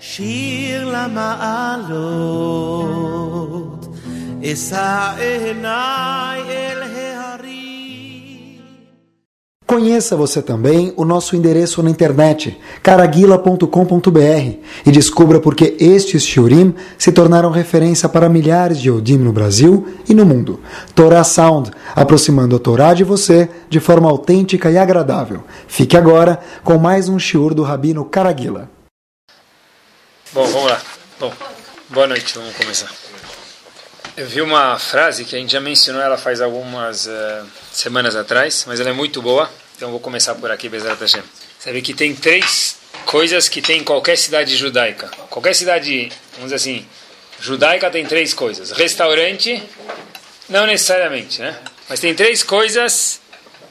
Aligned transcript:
שיר 0.00 0.88
למעלות, 0.92 1.86
אשא 4.44 5.12
עיניי 5.18 6.40
אל 6.48 6.82
ההרים. 6.82 7.54
Conheça 9.66 10.14
você 10.14 10.42
também 10.42 10.92
o 10.94 11.06
nosso 11.06 11.34
endereço 11.34 11.82
na 11.82 11.88
internet, 11.88 12.56
caraguila.com.br, 12.82 14.46
e 14.86 14.90
descubra 14.92 15.40
por 15.40 15.54
que 15.54 15.74
estes 15.80 16.22
shiurim 16.22 16.74
se 16.98 17.10
tornaram 17.10 17.50
referência 17.50 18.06
para 18.06 18.28
milhares 18.28 18.78
de 18.78 18.90
Yodim 18.90 19.16
no 19.16 19.32
Brasil 19.32 19.88
e 20.06 20.12
no 20.12 20.26
mundo. 20.26 20.60
Torah 20.94 21.24
Sound, 21.24 21.70
aproximando 21.96 22.54
a 22.54 22.58
Torá 22.58 22.92
de 22.92 23.04
você 23.04 23.48
de 23.70 23.80
forma 23.80 24.08
autêntica 24.08 24.70
e 24.70 24.76
agradável. 24.76 25.40
Fique 25.66 25.96
agora 25.96 26.38
com 26.62 26.76
mais 26.78 27.08
um 27.08 27.18
shiur 27.18 27.54
do 27.54 27.62
Rabino 27.62 28.04
Caraguila. 28.04 28.68
Bom, 30.31 30.45
vamos 30.45 30.69
lá. 30.69 30.79
Bom, 31.19 31.33
boa 31.89 32.05
noite, 32.05 32.35
vamos 32.35 32.55
começar. 32.55 32.87
Eu 34.15 34.27
vi 34.27 34.41
uma 34.41 34.77
frase 34.77 35.25
que 35.25 35.35
a 35.35 35.39
gente 35.39 35.51
já 35.51 35.59
mencionou 35.59 36.03
ela 36.03 36.19
faz 36.19 36.39
algumas 36.39 37.07
uh, 37.07 37.47
semanas 37.71 38.15
atrás, 38.15 38.63
mas 38.67 38.79
ela 38.79 38.91
é 38.91 38.93
muito 38.93 39.23
boa, 39.23 39.49
então 39.75 39.89
vou 39.89 39.99
começar 39.99 40.35
por 40.35 40.51
aqui, 40.51 40.69
Bezerra 40.69 40.95
Hashem. 41.01 41.23
Sabe 41.57 41.81
que 41.81 41.95
tem 41.95 42.13
três 42.13 42.77
coisas 43.07 43.49
que 43.49 43.59
tem 43.59 43.79
em 43.79 43.83
qualquer 43.83 44.19
cidade 44.19 44.55
judaica. 44.55 45.07
Qualquer 45.31 45.55
cidade, 45.55 46.11
vamos 46.33 46.51
dizer 46.51 46.57
assim, 46.57 46.87
judaica 47.39 47.89
tem 47.89 48.05
três 48.05 48.31
coisas. 48.31 48.69
Restaurante, 48.69 49.63
não 50.47 50.67
necessariamente, 50.67 51.41
né? 51.41 51.57
Mas 51.89 51.99
tem 51.99 52.13
três 52.13 52.43
coisas 52.43 53.19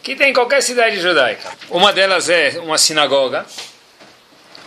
que 0.02 0.16
tem 0.16 0.30
em 0.30 0.34
qualquer 0.34 0.60
cidade 0.60 1.00
judaica. 1.00 1.52
Uma 1.70 1.92
delas 1.92 2.28
é 2.28 2.58
uma 2.58 2.78
sinagoga, 2.78 3.46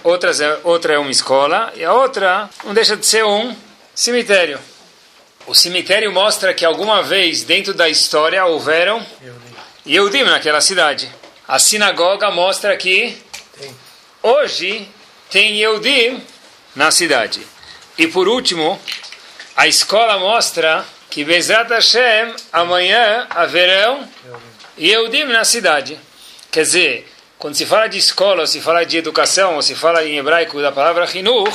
outras 0.03 0.41
é, 0.41 0.59
outra 0.63 0.93
é 0.93 0.97
uma 0.97 1.11
escola, 1.11 1.71
e 1.75 1.83
a 1.83 1.93
outra 1.93 2.49
não 2.63 2.73
deixa 2.73 2.95
de 2.95 3.05
ser 3.05 3.23
um 3.25 3.55
cemitério. 3.93 4.59
O 5.47 5.55
cemitério 5.55 6.11
mostra 6.11 6.53
que 6.53 6.63
alguma 6.63 7.01
vez 7.01 7.43
dentro 7.43 7.73
da 7.73 7.89
história 7.89 8.45
houveram 8.45 9.05
Yehudim 9.85 10.23
naquela 10.23 10.61
cidade. 10.61 11.11
A 11.47 11.57
sinagoga 11.57 12.29
mostra 12.31 12.77
que 12.77 13.17
hoje 14.21 14.87
tem 15.29 15.57
Yehudim 15.57 16.23
na 16.75 16.91
cidade. 16.91 17.41
E 17.97 18.07
por 18.07 18.27
último, 18.27 18.79
a 19.55 19.67
escola 19.67 20.19
mostra 20.19 20.85
que 21.09 21.25
Bezat 21.25 21.69
Hashem 21.69 22.33
amanhã 22.53 23.27
haverão 23.29 24.07
Yehudim 24.79 25.25
na 25.25 25.43
cidade. 25.43 25.99
Quer 26.51 26.61
dizer, 26.61 27.10
quando 27.41 27.55
se 27.55 27.65
fala 27.65 27.87
de 27.87 27.97
escola, 27.97 28.45
se 28.45 28.61
fala 28.61 28.85
de 28.85 28.97
educação, 28.97 29.59
se 29.63 29.73
fala 29.73 30.05
em 30.05 30.15
hebraico 30.19 30.61
da 30.61 30.71
palavra 30.71 31.09
Hinur, 31.11 31.51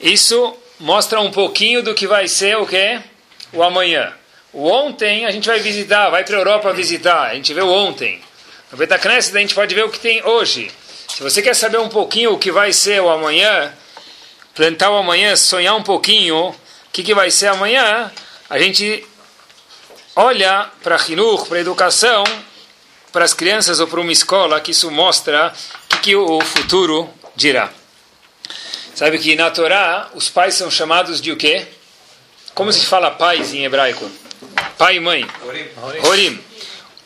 isso 0.00 0.52
mostra 0.80 1.20
um 1.20 1.30
pouquinho 1.30 1.80
do 1.80 1.94
que 1.94 2.08
vai 2.08 2.26
ser 2.26 2.56
o 2.56 2.66
que? 2.66 3.00
O 3.52 3.62
amanhã. 3.62 4.12
O 4.52 4.66
ontem 4.66 5.24
a 5.24 5.30
gente 5.30 5.46
vai 5.46 5.60
visitar, 5.60 6.10
vai 6.10 6.24
para 6.24 6.34
a 6.34 6.40
Europa 6.40 6.72
visitar, 6.72 7.30
a 7.30 7.34
gente 7.36 7.54
vê 7.54 7.60
o 7.60 7.70
ontem. 7.70 8.20
No 8.72 8.76
Betacneset 8.76 9.36
a 9.36 9.40
gente 9.40 9.54
pode 9.54 9.72
ver 9.72 9.84
o 9.84 9.90
que 9.90 10.00
tem 10.00 10.26
hoje. 10.26 10.68
Se 11.06 11.22
você 11.22 11.40
quer 11.40 11.54
saber 11.54 11.78
um 11.78 11.88
pouquinho 11.88 12.32
o 12.32 12.38
que 12.38 12.50
vai 12.50 12.72
ser 12.72 13.00
o 13.00 13.08
amanhã, 13.08 13.72
plantar 14.56 14.90
o 14.90 14.96
amanhã, 14.96 15.36
sonhar 15.36 15.76
um 15.76 15.84
pouquinho 15.84 16.48
o 16.48 16.54
que, 16.92 17.04
que 17.04 17.14
vai 17.14 17.30
ser 17.30 17.46
amanhã, 17.46 18.10
a 18.50 18.58
gente 18.58 19.06
olha 20.16 20.68
para 20.82 20.98
Hinur, 21.08 21.46
para 21.46 21.58
a 21.58 21.60
educação, 21.60 22.24
para 23.12 23.24
as 23.24 23.34
crianças 23.34 23.78
ou 23.78 23.86
para 23.86 24.00
uma 24.00 24.12
escola, 24.12 24.60
que 24.60 24.70
isso 24.70 24.90
mostra 24.90 25.52
o 25.92 25.96
que, 25.98 26.16
o 26.16 26.40
futuro 26.40 27.08
dirá. 27.36 27.70
Sabe 28.94 29.18
que 29.18 29.36
na 29.36 29.50
Torá 29.50 30.10
os 30.14 30.28
pais 30.28 30.54
são 30.54 30.70
chamados 30.70 31.20
de 31.20 31.30
o 31.30 31.36
quê? 31.36 31.66
Como 32.54 32.72
se 32.72 32.86
fala 32.86 33.10
pais 33.10 33.52
em 33.54 33.64
hebraico? 33.64 34.10
Pai 34.76 34.96
e 34.96 35.00
mãe. 35.00 35.26
Horim. 36.04 36.40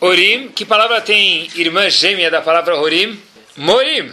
Horim. 0.01 0.49
Que 0.49 0.65
palavra 0.65 1.01
tem 1.01 1.49
irmã 1.55 1.89
gêmea 1.89 2.31
da 2.31 2.41
palavra 2.41 2.77
Horim? 2.77 3.21
Morim. 3.57 4.13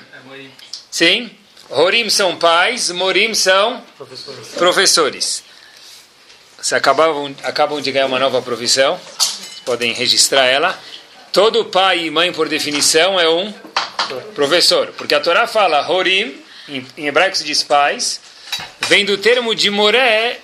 Sim. 0.91 1.31
Horim 1.69 2.09
são 2.09 2.35
pais, 2.37 2.91
Morim 2.91 3.33
são 3.33 3.83
professores. 3.97 4.47
professores. 4.49 5.43
Você 6.61 6.75
acabam, 6.75 7.35
acabam 7.43 7.81
de 7.81 7.91
ganhar 7.91 8.05
uma 8.05 8.19
nova 8.19 8.41
profissão, 8.41 8.99
podem 9.65 9.91
registrar 9.93 10.45
ela. 10.45 10.79
Todo 11.33 11.65
pai 11.65 12.05
e 12.05 12.11
mãe, 12.11 12.31
por 12.31 12.47
definição, 12.47 13.19
é 13.19 13.27
um 13.27 13.51
professor. 14.35 14.93
Porque 14.95 15.15
a 15.15 15.19
Torá 15.19 15.47
fala 15.47 15.89
Horim, 15.89 16.39
em 16.69 17.07
hebraico 17.07 17.35
se 17.35 17.43
diz 17.43 17.63
pais, 17.63 18.21
vem 18.81 19.03
do 19.03 19.17
termo 19.17 19.55
de 19.55 19.71
moré, 19.71 20.39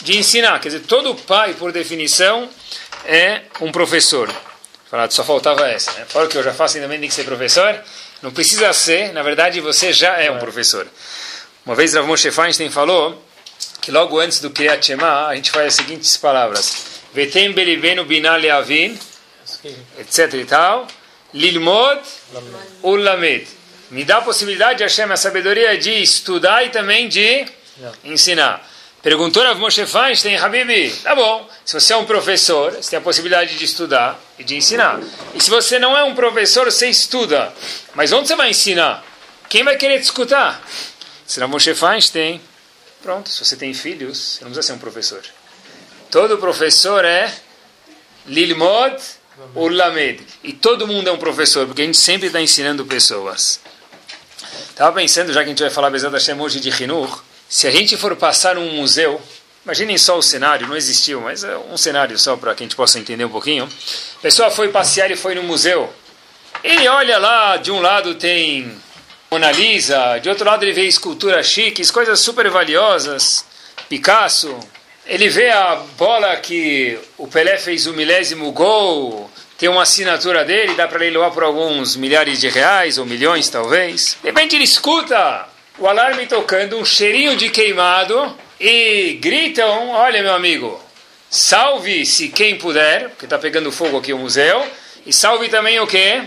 de 0.00 0.16
ensinar. 0.16 0.58
Quer 0.60 0.68
dizer, 0.68 0.84
todo 0.86 1.14
pai, 1.14 1.52
por 1.52 1.70
definição, 1.70 2.48
é 3.04 3.42
um 3.60 3.70
professor. 3.70 4.34
Falado, 4.90 5.12
só 5.12 5.22
faltava 5.22 5.68
essa. 5.68 5.92
Né? 5.92 6.06
Fora 6.08 6.28
que 6.28 6.38
eu 6.38 6.42
já 6.42 6.54
faço, 6.54 6.78
ainda 6.78 6.88
bem 6.88 6.98
tem 6.98 7.08
que 7.10 7.14
ser 7.14 7.24
professor. 7.24 7.78
Não 8.22 8.30
precisa 8.30 8.72
ser, 8.72 9.12
na 9.12 9.22
verdade, 9.22 9.60
você 9.60 9.92
já 9.92 10.16
é 10.16 10.30
um 10.30 10.38
professor. 10.38 10.86
Uma 11.66 11.74
vez 11.74 11.92
Rav 11.92 12.06
Moshe 12.06 12.30
Feinstein 12.30 12.70
falou 12.70 13.22
que 13.82 13.92
logo 13.92 14.18
antes 14.18 14.40
do 14.40 14.48
Kriyat 14.48 14.86
Shema, 14.86 15.26
a 15.26 15.36
gente 15.36 15.50
faz 15.50 15.66
as 15.66 15.74
seguintes 15.74 16.16
palavras. 16.16 17.02
Vetem 17.12 17.52
belivenu 17.52 18.06
binah 18.06 18.36
leavin 18.36 18.98
etc 19.98 20.34
e 20.34 20.44
tal, 20.44 20.86
lilmod 21.32 22.00
ulamed. 22.82 23.46
Me 23.90 24.04
dá 24.04 24.18
a 24.18 24.22
possibilidade, 24.22 24.82
Hashem, 24.82 25.10
a 25.10 25.16
sabedoria 25.16 25.76
de 25.76 26.02
estudar 26.02 26.64
e 26.64 26.70
também 26.70 27.08
de 27.08 27.46
ensinar. 28.04 28.66
Perguntou 29.02 29.42
Rav 29.42 29.60
Moshe 29.60 29.84
Feinstein, 29.84 30.36
Habibi, 30.36 30.90
tá 31.02 31.14
bom, 31.14 31.46
se 31.62 31.74
você 31.78 31.92
é 31.92 31.96
um 31.96 32.06
professor, 32.06 32.72
você 32.72 32.90
tem 32.90 32.98
a 32.98 33.02
possibilidade 33.02 33.58
de 33.58 33.64
estudar 33.64 34.18
e 34.38 34.44
de 34.44 34.56
ensinar. 34.56 34.98
E 35.34 35.42
se 35.42 35.50
você 35.50 35.78
não 35.78 35.94
é 35.94 36.02
um 36.02 36.14
professor, 36.14 36.64
você 36.64 36.88
estuda. 36.88 37.52
Mas 37.94 38.12
onde 38.12 38.28
você 38.28 38.34
vai 38.34 38.50
ensinar? 38.50 39.04
Quem 39.50 39.62
vai 39.62 39.76
querer 39.76 39.98
te 40.00 40.04
escutar? 40.04 40.62
Se 41.26 41.38
Rav 41.38 41.50
Moshe 41.50 41.74
Feinstein, 41.74 42.40
pronto, 43.02 43.28
se 43.28 43.44
você 43.44 43.56
tem 43.56 43.74
filhos, 43.74 44.16
você 44.16 44.44
não 44.44 44.50
precisa 44.50 44.68
ser 44.68 44.72
um 44.72 44.78
professor. 44.78 45.22
Todo 46.10 46.38
professor 46.38 47.04
é 47.04 47.30
Lilmod 48.26 48.96
o 49.54 49.68
Lamed. 49.68 50.22
E 50.42 50.52
todo 50.52 50.86
mundo 50.86 51.08
é 51.08 51.12
um 51.12 51.18
professor, 51.18 51.66
porque 51.66 51.82
a 51.82 51.84
gente 51.84 51.98
sempre 51.98 52.28
está 52.28 52.40
ensinando 52.40 52.84
pessoas. 52.84 53.60
Estava 54.70 54.92
pensando, 54.92 55.32
já 55.32 55.40
que 55.40 55.46
a 55.46 55.48
gente 55.50 55.62
vai 55.62 55.70
falar 55.70 55.90
Bezat 55.90 56.12
Hashem 56.12 56.40
hoje 56.40 56.60
de 56.60 56.70
Hinur, 56.70 57.22
se 57.48 57.66
a 57.66 57.70
gente 57.70 57.96
for 57.96 58.16
passar 58.16 58.56
num 58.56 58.72
museu, 58.72 59.20
imaginem 59.64 59.96
só 59.96 60.18
o 60.18 60.22
cenário, 60.22 60.66
não 60.66 60.76
existiu, 60.76 61.20
mas 61.20 61.44
é 61.44 61.56
um 61.56 61.76
cenário 61.76 62.18
só 62.18 62.36
para 62.36 62.54
que 62.54 62.62
a 62.62 62.66
gente 62.66 62.76
possa 62.76 62.98
entender 62.98 63.24
um 63.24 63.30
pouquinho. 63.30 63.64
A 64.18 64.20
pessoa 64.20 64.50
foi 64.50 64.68
passear 64.68 65.10
e 65.10 65.16
foi 65.16 65.34
no 65.34 65.42
museu. 65.42 65.92
Ele 66.62 66.88
olha 66.88 67.18
lá, 67.18 67.56
de 67.56 67.70
um 67.70 67.80
lado 67.80 68.14
tem 68.14 68.76
Mona 69.30 69.52
Lisa, 69.52 70.18
de 70.18 70.28
outro 70.28 70.44
lado 70.44 70.64
ele 70.64 70.72
vê 70.72 70.84
esculturas 70.86 71.46
chiques, 71.46 71.90
coisas 71.90 72.20
super 72.20 72.48
valiosas, 72.50 73.44
Picasso, 73.88 74.58
ele 75.06 75.28
vê 75.28 75.50
a 75.50 75.76
bola 75.98 76.36
que 76.36 76.98
o 77.18 77.26
Pelé 77.26 77.58
fez 77.58 77.86
o 77.86 77.92
milésimo 77.92 78.50
gol, 78.52 79.30
tem 79.58 79.68
uma 79.68 79.82
assinatura 79.82 80.44
dele, 80.44 80.74
dá 80.74 80.88
para 80.88 80.98
leiloar 80.98 81.30
por 81.30 81.42
alguns 81.42 81.96
milhares 81.96 82.40
de 82.40 82.48
reais 82.48 82.98
ou 82.98 83.06
milhões 83.06 83.48
talvez. 83.48 84.16
De 84.22 84.28
repente 84.28 84.56
ele 84.56 84.64
escuta 84.64 85.46
o 85.78 85.86
alarme 85.86 86.26
tocando, 86.26 86.78
um 86.78 86.84
cheirinho 86.84 87.36
de 87.36 87.50
queimado 87.50 88.34
e 88.58 89.18
gritam: 89.20 89.90
Olha, 89.90 90.22
meu 90.22 90.34
amigo, 90.34 90.80
salve-se 91.28 92.28
quem 92.28 92.56
puder, 92.56 93.10
porque 93.10 93.26
está 93.26 93.38
pegando 93.38 93.70
fogo 93.70 93.98
aqui 93.98 94.12
o 94.12 94.18
museu, 94.18 94.64
e 95.04 95.12
salve 95.12 95.48
também 95.48 95.78
o 95.80 95.86
que? 95.86 96.22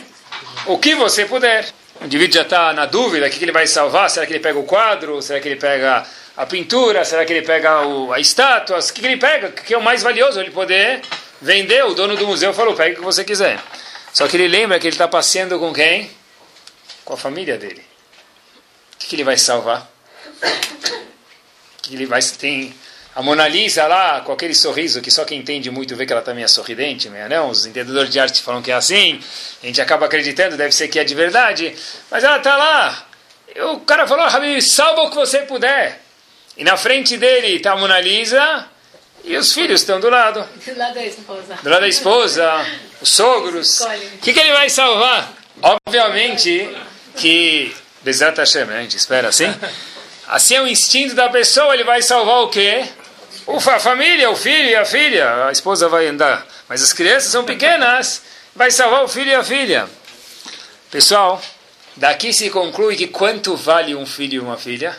O 0.68 0.78
que 0.78 0.96
você 0.96 1.26
puder. 1.26 1.66
O 2.00 2.06
indivíduo 2.06 2.36
já 2.36 2.42
está 2.44 2.74
na 2.74 2.86
dúvida: 2.86 3.26
o 3.26 3.30
que 3.30 3.44
ele 3.44 3.52
vai 3.52 3.66
salvar? 3.66 4.10
Será 4.10 4.26
que 4.26 4.34
ele 4.34 4.40
pega 4.40 4.60
o 4.60 4.64
quadro? 4.64 5.22
Será 5.22 5.40
que 5.40 5.48
ele 5.48 5.56
pega 5.56 6.06
a 6.38 6.46
pintura? 6.46 7.04
Será 7.04 7.26
que 7.26 7.34
ele 7.34 7.46
pega 7.46 7.82
o, 7.86 8.14
a 8.14 8.20
estátua? 8.20 8.78
O 8.78 8.94
que, 8.94 9.02
que 9.02 9.08
ele 9.08 9.18
pega? 9.18 9.48
O 9.48 9.52
que 9.52 9.74
é 9.74 9.78
o 9.78 9.82
mais 9.82 10.04
valioso? 10.04 10.40
Ele 10.40 10.52
poder 10.52 11.02
vender. 11.42 11.84
O 11.84 11.96
dono 11.96 12.16
do 12.16 12.28
museu 12.28 12.54
falou: 12.54 12.76
pega 12.76 12.94
o 12.94 13.00
que 13.00 13.04
você 13.04 13.24
quiser. 13.24 13.60
Só 14.14 14.28
que 14.28 14.38
ele 14.38 14.48
lembra 14.48 14.80
que 14.80 14.86
ele 14.86 14.94
está 14.94 15.08
passeando 15.08 15.60
com 15.60 15.74
quem? 15.74 16.12
Com 17.04 17.14
a 17.16 17.18
família 17.18 17.58
dele. 17.58 17.84
O 18.94 18.98
que, 19.00 19.08
que 19.08 19.16
ele 19.16 19.24
vai 19.24 19.38
salvar? 19.38 19.92
O 20.44 21.82
que 21.82 21.96
ele 21.96 22.06
vai. 22.06 22.22
Tem 22.22 22.74
a 23.16 23.22
Mona 23.24 23.48
Lisa 23.48 23.88
lá, 23.88 24.22
com 24.22 24.32
aquele 24.32 24.54
sorriso 24.54 25.02
que 25.02 25.10
só 25.10 25.26
quem 25.26 25.40
entende 25.40 25.72
muito 25.72 25.96
vê 25.96 26.06
que 26.06 26.14
ela 26.14 26.22
também 26.22 26.44
é 26.44 26.48
sorridente, 26.48 27.10
meio, 27.10 27.28
não? 27.28 27.50
Os 27.50 27.66
entendedores 27.66 28.12
de 28.12 28.20
arte 28.20 28.44
falam 28.44 28.62
que 28.62 28.70
é 28.70 28.76
assim, 28.76 29.20
a 29.64 29.66
gente 29.66 29.82
acaba 29.82 30.06
acreditando, 30.06 30.56
deve 30.56 30.72
ser 30.72 30.88
que 30.88 31.00
é 31.00 31.04
de 31.04 31.16
verdade, 31.16 31.76
mas 32.12 32.24
ela 32.24 32.38
está 32.38 32.56
lá. 32.56 33.08
O 33.74 33.80
cara 33.80 34.06
falou, 34.06 34.24
Habib, 34.24 34.62
salva 34.62 35.02
o 35.02 35.10
que 35.10 35.16
você 35.16 35.40
puder. 35.40 36.07
E 36.58 36.64
na 36.64 36.76
frente 36.76 37.18
dele 37.18 37.58
está 37.58 37.74
a 37.74 37.78
Mona 37.78 38.00
Lisa 38.00 38.66
e 39.24 39.38
os 39.38 39.54
filhos 39.54 39.82
estão 39.82 40.00
do 40.00 40.10
lado. 40.10 40.44
Do 40.66 40.78
lado 40.78 40.94
da 40.96 41.06
esposa. 41.06 41.60
Do 41.62 41.70
lado 41.70 41.82
da 41.82 41.88
esposa, 41.88 42.66
os 43.00 43.10
sogros. 43.10 43.82
O 43.82 44.18
que, 44.22 44.34
que 44.34 44.40
ele 44.40 44.54
vai 44.54 44.70
salvar? 44.70 45.34
Obviamente 45.62 46.68
que, 47.16 47.76
Bezat 48.02 48.38
Hashem, 48.38 48.64
a 48.64 48.82
gente 48.82 48.98
espera 48.98 49.28
assim. 49.28 49.54
Assim 50.28 50.56
é 50.56 50.62
o 50.62 50.68
instinto 50.68 51.14
da 51.14 51.30
pessoa, 51.30 51.74
ele 51.74 51.84
vai 51.84 52.02
salvar 52.02 52.44
o 52.44 52.50
quê? 52.50 52.86
Ufa, 53.46 53.76
a 53.76 53.80
família, 53.80 54.30
o 54.30 54.36
filho 54.36 54.70
e 54.70 54.76
a 54.76 54.84
filha. 54.84 55.46
A 55.46 55.52
esposa 55.52 55.88
vai 55.88 56.08
andar. 56.08 56.46
Mas 56.68 56.82
as 56.82 56.92
crianças 56.92 57.32
são 57.32 57.46
pequenas, 57.46 58.24
vai 58.56 58.72
salvar 58.72 59.04
o 59.04 59.08
filho 59.08 59.30
e 59.30 59.36
a 59.36 59.44
filha. 59.44 59.88
Pessoal, 60.90 61.42
daqui 61.96 62.34
se 62.34 62.50
conclui 62.50 62.96
que 62.96 63.08
quanto 63.08 63.56
vale 63.56 63.96
um 63.96 64.06
filho 64.06 64.36
e 64.36 64.40
uma 64.40 64.58
filha? 64.58 64.98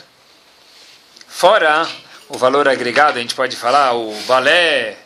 Fora 1.39 1.87
o 2.29 2.37
valor 2.37 2.67
agregado, 2.67 3.17
a 3.17 3.21
gente 3.21 3.33
pode 3.33 3.55
falar 3.55 3.95
o 3.95 4.13
balé, 4.27 4.97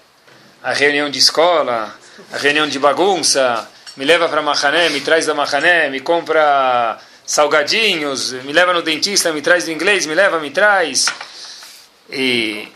a 0.63 0.73
reunião 0.73 1.11
de 1.11 1.19
escola, 1.19 1.95
a 2.33 2.39
reunião 2.39 2.67
de 2.67 2.79
bagunça, 2.79 3.69
me 3.99 4.07
leva 4.07 4.27
para 4.31 4.41
Mahané, 4.41 4.89
me 4.89 5.03
traz 5.03 5.27
da 5.27 5.35
Mahané, 5.35 5.91
me 5.91 6.01
compra 6.01 6.99
salgadinhos, 7.27 8.33
me 8.33 8.53
leva 8.55 8.73
no 8.73 8.81
dentista, 8.81 9.31
me 9.31 9.43
traz 9.43 9.67
do 9.67 9.73
inglês, 9.73 10.07
me 10.07 10.15
leva, 10.15 10.41
me 10.41 10.49
traz, 10.49 11.05
e 12.09 12.67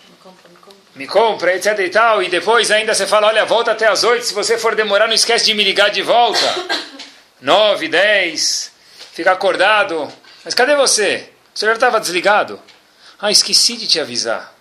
me 0.94 1.06
compra, 1.06 1.56
etc 1.56 1.78
e 1.78 1.88
tal, 1.88 2.22
e 2.22 2.28
depois 2.28 2.70
ainda 2.70 2.94
você 2.94 3.06
fala, 3.06 3.28
olha, 3.28 3.46
volta 3.46 3.72
até 3.72 3.88
as 3.88 4.04
oito, 4.04 4.26
se 4.26 4.34
você 4.34 4.58
for 4.58 4.74
demorar, 4.74 5.06
não 5.06 5.14
esquece 5.14 5.46
de 5.46 5.54
me 5.54 5.64
ligar 5.64 5.88
de 5.88 6.02
volta. 6.02 6.46
Nove, 7.40 7.88
dez, 7.88 8.70
fica 9.14 9.32
acordado. 9.32 10.12
Mas 10.44 10.52
cadê 10.52 10.76
você? 10.76 11.30
Você 11.54 11.64
já 11.64 11.72
estava 11.72 11.98
desligado. 11.98 12.60
Ah, 13.18 13.30
esqueci 13.30 13.78
de 13.78 13.86
te 13.86 13.98
avisar. 13.98 14.54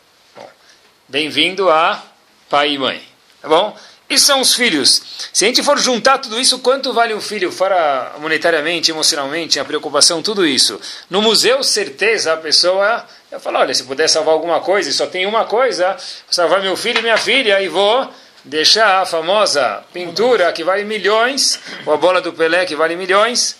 Bem-vindo 1.10 1.70
a 1.70 2.02
pai 2.50 2.72
e 2.72 2.78
mãe. 2.78 3.04
Tá 3.42 3.50
bom? 3.50 3.78
Isso 4.10 4.28
são 4.28 4.40
os 4.40 4.54
filhos. 4.54 5.02
Se 5.34 5.44
a 5.44 5.48
gente 5.50 5.62
for 5.62 5.78
juntar 5.78 6.20
tudo 6.20 6.40
isso, 6.40 6.60
quanto 6.60 6.94
vale 6.94 7.14
um 7.14 7.20
filho, 7.20 7.52
fora 7.52 8.14
monetariamente, 8.18 8.92
emocionalmente, 8.92 9.60
a 9.60 9.66
preocupação, 9.66 10.22
tudo 10.22 10.46
isso? 10.46 10.80
No 11.10 11.22
museu, 11.22 11.62
certeza, 11.64 12.32
a 12.32 12.38
pessoa 12.38 13.06
vai 13.30 13.42
falar, 13.42 13.60
olha, 13.60 13.74
se 13.74 13.84
puder 13.84 14.08
salvar 14.08 14.34
alguma 14.34 14.62
coisa, 14.62 14.90
e 14.90 14.94
só 14.94 15.06
tem 15.06 15.26
uma 15.26 15.44
coisa, 15.44 15.98
salvar 16.32 16.62
meu 16.62 16.78
filho 16.78 17.00
e 17.00 17.02
minha 17.02 17.18
filha, 17.18 17.62
e 17.62 17.68
vou 17.68 18.10
deixar 18.46 19.02
a 19.02 19.06
famosa 19.06 19.84
pintura 19.92 20.54
que 20.54 20.64
vale 20.64 20.86
milhões, 20.86 21.60
ou 21.86 21.94
a 21.94 21.98
bola 21.98 22.22
do 22.22 22.32
Pelé 22.32 22.66
que 22.66 22.76
vale 22.76 22.96
milhões, 22.96 23.58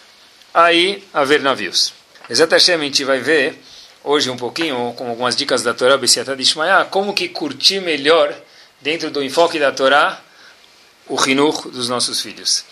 aí 0.54 1.04
a 1.14 1.26
ver 1.26 1.42
navios. 1.42 1.94
Exatamente, 2.30 2.72
a 2.72 2.78
gente 2.78 3.04
vai 3.04 3.20
ver 3.20 3.62
hoje 4.06 4.30
um 4.30 4.38
pouquinho, 4.38 4.94
com 4.96 5.10
algumas 5.10 5.36
dicas 5.36 5.64
da 5.64 5.74
Torá, 5.74 5.98
Bessiata 5.98 6.36
de 6.36 6.44
Ishmael, 6.44 6.86
como 6.86 7.14
que 7.14 7.28
curtir 7.28 7.82
melhor, 7.82 8.34
dentro 8.80 9.10
do 9.10 9.24
enfoque 9.24 9.60
da 9.60 9.72
Torá, 9.72 10.22
o 11.08 11.16
rinur 11.16 11.70
dos 11.72 11.90
nossos 11.90 12.22
filhos. 12.22 12.64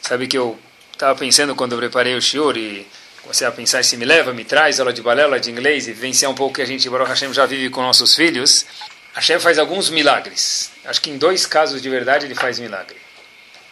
Sabe 0.00 0.26
que 0.26 0.38
eu 0.38 0.58
estava 0.92 1.16
pensando 1.18 1.54
quando 1.54 1.72
eu 1.72 1.78
preparei 1.78 2.14
o 2.14 2.22
shiur 2.22 2.56
e 2.56 2.86
comecei 3.22 3.46
a 3.46 3.52
pensar 3.52 3.84
se 3.84 3.96
me 3.98 4.06
leva, 4.06 4.32
me 4.32 4.44
traz 4.44 4.80
aula 4.80 4.92
de 4.92 5.02
balé, 5.02 5.24
aula 5.24 5.38
de 5.38 5.50
inglês 5.50 5.86
e 5.86 5.92
vivenciar 5.92 6.32
um 6.32 6.34
pouco 6.34 6.54
que 6.54 6.62
a 6.62 6.66
gente, 6.66 6.88
Baruch 6.88 7.08
Hashem, 7.08 7.32
já 7.34 7.44
vive 7.44 7.68
com 7.68 7.82
nossos 7.82 8.14
filhos. 8.14 8.64
Hashem 9.14 9.38
faz 9.38 9.58
alguns 9.58 9.90
milagres. 9.90 10.70
Acho 10.84 11.02
que 11.02 11.10
em 11.10 11.18
dois 11.18 11.44
casos 11.44 11.82
de 11.82 11.90
verdade 11.90 12.24
ele 12.24 12.34
faz 12.34 12.58
milagre. 12.58 12.96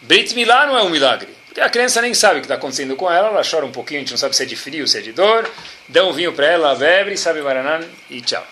Brit 0.01 0.35
Milá 0.35 0.67
não 0.67 0.77
é 0.77 0.83
um 0.83 0.89
milagre. 0.89 1.36
A 1.59 1.69
criança 1.69 2.01
nem 2.01 2.13
sabe 2.13 2.35
o 2.35 2.41
que 2.41 2.45
está 2.45 2.55
acontecendo 2.55 2.95
com 2.95 3.11
ela, 3.11 3.29
ela 3.29 3.41
chora 3.49 3.65
um 3.65 3.71
pouquinho, 3.71 3.99
a 3.99 4.01
gente 4.01 4.11
não 4.11 4.17
sabe 4.17 4.35
se 4.35 4.43
é 4.43 4.45
de 4.45 4.55
frio, 4.55 4.87
se 4.87 4.97
é 4.97 5.01
de 5.01 5.11
dor, 5.11 5.49
dá 5.87 6.05
um 6.05 6.13
vinho 6.13 6.31
para 6.33 6.45
ela, 6.45 6.75
bebe, 6.75 7.17
sabe 7.17 7.41
Maraná 7.41 7.81
e 8.09 8.21
tchau. 8.21 8.45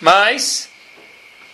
Mas, 0.00 0.68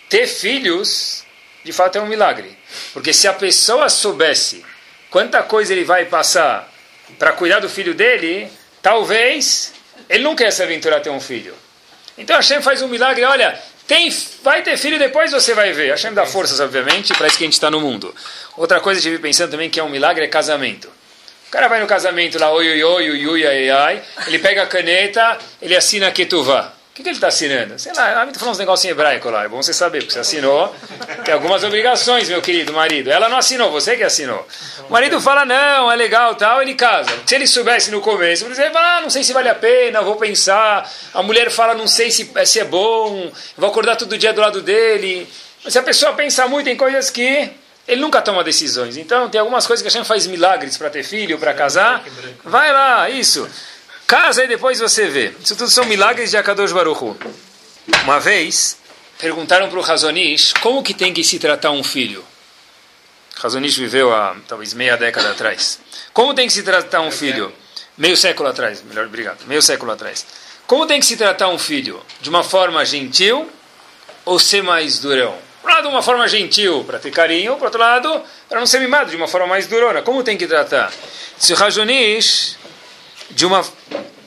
ter 0.09 0.27
filhos, 0.27 1.23
de 1.63 1.71
fato 1.71 1.97
é 1.97 2.01
um 2.01 2.07
milagre. 2.07 2.57
Porque 2.93 3.13
se 3.13 3.27
a 3.27 3.33
pessoa 3.33 3.89
soubesse 3.89 4.65
quanta 5.09 5.41
coisa 5.43 5.73
ele 5.73 5.85
vai 5.85 6.05
passar 6.05 6.71
para 7.17 7.31
cuidar 7.31 7.59
do 7.59 7.69
filho 7.69 7.93
dele, 7.93 8.51
talvez 8.81 9.73
ele 10.09 10.23
não 10.23 10.35
quer 10.35 10.51
se 10.51 10.61
aventurar 10.61 10.97
a 10.97 10.99
ter 10.99 11.09
um 11.09 11.21
filho. 11.21 11.55
Então 12.17 12.35
Hashem 12.35 12.61
faz 12.61 12.81
um 12.81 12.87
milagre, 12.87 13.23
olha, 13.23 13.59
tem, 13.87 14.09
vai 14.43 14.63
ter 14.63 14.77
filho 14.77 14.97
depois 14.97 15.31
você 15.31 15.53
vai 15.53 15.71
ver. 15.71 15.91
Hashem 15.91 16.13
dá 16.13 16.25
forças, 16.25 16.59
obviamente, 16.59 17.13
para 17.13 17.27
isso 17.27 17.37
que 17.37 17.43
a 17.43 17.47
gente 17.47 17.53
está 17.53 17.69
no 17.69 17.79
mundo. 17.79 18.13
Outra 18.57 18.79
coisa 18.79 18.99
que 18.99 19.07
eu 19.07 19.11
estive 19.11 19.21
pensando 19.21 19.51
também 19.51 19.69
que 19.69 19.79
é 19.79 19.83
um 19.83 19.89
milagre 19.89 20.25
é 20.25 20.27
casamento. 20.27 20.87
O 21.47 21.51
cara 21.51 21.67
vai 21.67 21.79
no 21.79 21.87
casamento 21.87 22.39
lá, 22.39 22.51
oi, 22.51 22.67
oi, 22.67 22.83
oi, 22.83 23.11
oi, 23.11 23.27
oi, 23.27 23.47
ai, 23.47 23.69
ai, 23.69 24.03
ele 24.27 24.39
pega 24.39 24.63
a 24.63 24.67
caneta, 24.67 25.37
ele 25.61 25.75
assina 25.75 26.11
Ketuvá. 26.11 26.73
O 26.73 26.74
que, 26.95 27.03
que 27.03 27.09
ele 27.09 27.17
está 27.17 27.27
assinando? 27.27 27.77
Sei 27.77 27.91
lá, 27.91 28.23
está 28.23 28.39
falando 28.39 28.53
uns 28.53 28.57
negócios 28.57 28.85
em 28.85 28.89
hebraico 28.89 29.29
lá, 29.29 29.43
é 29.43 29.49
bom 29.49 29.61
você 29.61 29.73
saber, 29.73 29.99
porque 29.99 30.13
você 30.13 30.19
assinou, 30.19 30.73
tem 31.25 31.33
algumas 31.33 31.61
obrigações, 31.61 32.29
meu 32.29 32.41
querido 32.41 32.71
marido. 32.71 33.11
Ela 33.11 33.27
não 33.27 33.37
assinou, 33.37 33.69
você 33.69 33.97
que 33.97 34.03
assinou. 34.03 34.47
O 34.87 34.93
marido 34.93 35.19
fala, 35.19 35.43
não, 35.43 35.91
é 35.91 35.95
legal, 35.97 36.35
tal, 36.35 36.61
ele 36.61 36.73
casa. 36.73 37.09
Se 37.25 37.35
ele 37.35 37.47
soubesse 37.47 37.91
no 37.91 37.99
começo, 37.99 38.45
ele 38.45 38.55
fala, 38.55 38.97
ah, 38.97 39.01
não 39.01 39.09
sei 39.09 39.25
se 39.25 39.33
vale 39.33 39.49
a 39.49 39.55
pena, 39.55 40.01
vou 40.01 40.15
pensar. 40.15 40.89
A 41.13 41.21
mulher 41.21 41.51
fala, 41.51 41.73
não 41.73 41.85
sei 41.85 42.09
se, 42.09 42.31
se 42.45 42.61
é 42.61 42.63
bom, 42.63 43.29
vou 43.57 43.69
acordar 43.69 43.97
todo 43.97 44.17
dia 44.17 44.31
do 44.31 44.39
lado 44.39 44.61
dele. 44.61 45.27
Mas 45.65 45.73
se 45.73 45.79
a 45.79 45.83
pessoa 45.83 46.13
pensa 46.13 46.47
muito 46.47 46.69
em 46.69 46.77
coisas 46.77 47.09
que 47.09 47.51
ele 47.85 47.99
nunca 47.99 48.21
toma 48.21 48.41
decisões. 48.41 48.95
Então, 48.95 49.29
tem 49.29 49.39
algumas 49.39 49.67
coisas 49.67 49.81
que 49.81 49.89
a 49.89 49.91
gente 49.91 50.07
faz 50.07 50.25
milagres 50.27 50.77
para 50.77 50.89
ter 50.89 51.03
filho, 51.03 51.37
para 51.37 51.53
casar. 51.53 52.05
Vai 52.43 52.71
lá, 52.71 53.09
isso. 53.09 53.47
Casa 54.07 54.43
e 54.43 54.47
depois 54.47 54.79
você 54.79 55.07
vê. 55.07 55.33
Isso 55.43 55.55
tudo 55.55 55.71
são 55.71 55.83
milagres 55.85 56.29
de 56.29 56.37
Akadosh 56.37 56.71
Baruchu. 56.71 57.17
Uma 58.03 58.19
vez, 58.19 58.77
perguntaram 59.17 59.67
para 59.67 59.79
o 59.79 59.81
Razonish 59.81 60.53
como 60.61 60.83
que 60.83 60.93
tem 60.93 61.11
que 61.11 61.23
se 61.23 61.39
tratar 61.39 61.71
um 61.71 61.83
filho. 61.83 62.23
Razonish 63.35 63.75
viveu 63.75 64.13
há 64.13 64.35
talvez 64.47 64.75
meia 64.75 64.95
década 64.95 65.31
atrás. 65.31 65.79
Como 66.13 66.35
tem 66.35 66.45
que 66.45 66.53
se 66.53 66.61
tratar 66.61 67.01
um 67.01 67.09
filho? 67.09 67.51
Meio 67.97 68.15
século 68.15 68.47
atrás, 68.47 68.83
melhor, 68.83 69.07
obrigado. 69.07 69.43
Meio 69.47 69.61
século 69.61 69.91
atrás. 69.91 70.23
Como 70.67 70.85
tem 70.85 70.99
que 70.99 71.05
se 71.05 71.17
tratar 71.17 71.47
um 71.47 71.57
filho? 71.57 71.99
De 72.21 72.29
uma 72.29 72.43
forma 72.43 72.85
gentil 72.85 73.49
ou 74.23 74.37
ser 74.37 74.61
mais 74.61 74.99
durão? 74.99 75.35
Por 75.63 75.71
um 75.71 75.73
lado, 75.73 75.89
uma 75.89 76.03
forma 76.03 76.27
gentil, 76.27 76.83
para 76.83 76.99
ter 76.99 77.09
carinho, 77.09 77.55
por 77.55 77.65
outro 77.65 77.79
lado, 77.79 78.21
para 78.47 78.59
não 78.59 78.67
ser 78.67 78.79
mimado, 78.79 79.09
de 79.09 79.15
uma 79.15 79.27
forma 79.27 79.47
mais 79.47 79.65
durona. 79.65 80.03
Como 80.03 80.23
tem 80.23 80.37
que 80.37 80.45
tratar? 80.45 80.93
Se 81.39 81.53
o 81.53 81.55
Razonish 81.55 82.55
de 83.31 83.45
uma 83.45 83.63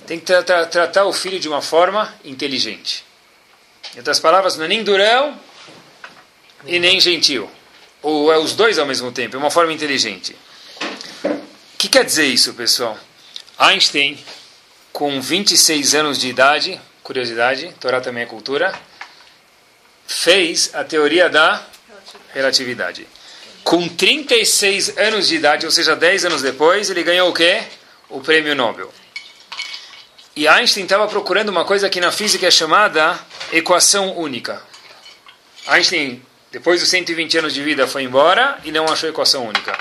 tem 0.06 0.18
que 0.18 0.24
tra 0.24 0.42
tra 0.42 0.64
tratar 0.66 1.04
o 1.04 1.12
filho 1.12 1.38
de 1.38 1.48
uma 1.48 1.60
forma 1.60 2.14
inteligente. 2.24 3.04
Em 3.94 3.98
outras 3.98 4.18
palavras, 4.18 4.56
não 4.56 4.64
é 4.64 4.68
nem 4.68 4.82
durão 4.82 5.38
e 6.66 6.78
nem 6.78 6.98
gentil. 6.98 7.50
Ou 8.02 8.32
é 8.32 8.38
os 8.38 8.54
dois 8.54 8.78
ao 8.78 8.86
mesmo 8.86 9.12
tempo, 9.12 9.36
é 9.36 9.38
uma 9.38 9.50
forma 9.50 9.72
inteligente. 9.72 10.34
O 11.24 11.76
que 11.76 11.88
quer 11.88 12.04
dizer 12.04 12.26
isso, 12.26 12.54
pessoal? 12.54 12.98
Einstein, 13.58 14.18
com 14.92 15.20
26 15.20 15.94
anos 15.94 16.18
de 16.18 16.28
idade, 16.28 16.80
curiosidade, 17.02 17.74
Torá 17.78 18.00
também 18.00 18.22
é 18.22 18.26
cultura, 18.26 18.72
fez 20.06 20.74
a 20.74 20.84
teoria 20.84 21.28
da 21.28 21.64
relatividade. 22.32 23.06
Com 23.62 23.86
36 23.88 24.96
anos 24.96 25.28
de 25.28 25.36
idade, 25.36 25.66
ou 25.66 25.72
seja, 25.72 25.94
10 25.94 26.24
anos 26.24 26.40
depois, 26.40 26.88
ele 26.88 27.02
ganhou 27.02 27.28
o 27.28 27.34
quê? 27.34 27.62
O 28.08 28.20
prêmio 28.20 28.54
Nobel. 28.54 28.92
E 30.34 30.46
Einstein 30.46 30.84
estava 30.84 31.08
procurando 31.08 31.48
uma 31.48 31.64
coisa 31.64 31.90
que 31.90 32.00
na 32.00 32.12
física 32.12 32.46
é 32.46 32.50
chamada 32.50 33.18
equação 33.52 34.16
única. 34.16 34.62
Einstein, 35.66 36.22
depois 36.52 36.80
dos 36.80 36.88
120 36.88 37.38
anos 37.38 37.52
de 37.52 37.62
vida, 37.62 37.86
foi 37.86 38.04
embora 38.04 38.58
e 38.64 38.70
não 38.70 38.86
achou 38.86 39.08
equação 39.08 39.46
única. 39.46 39.76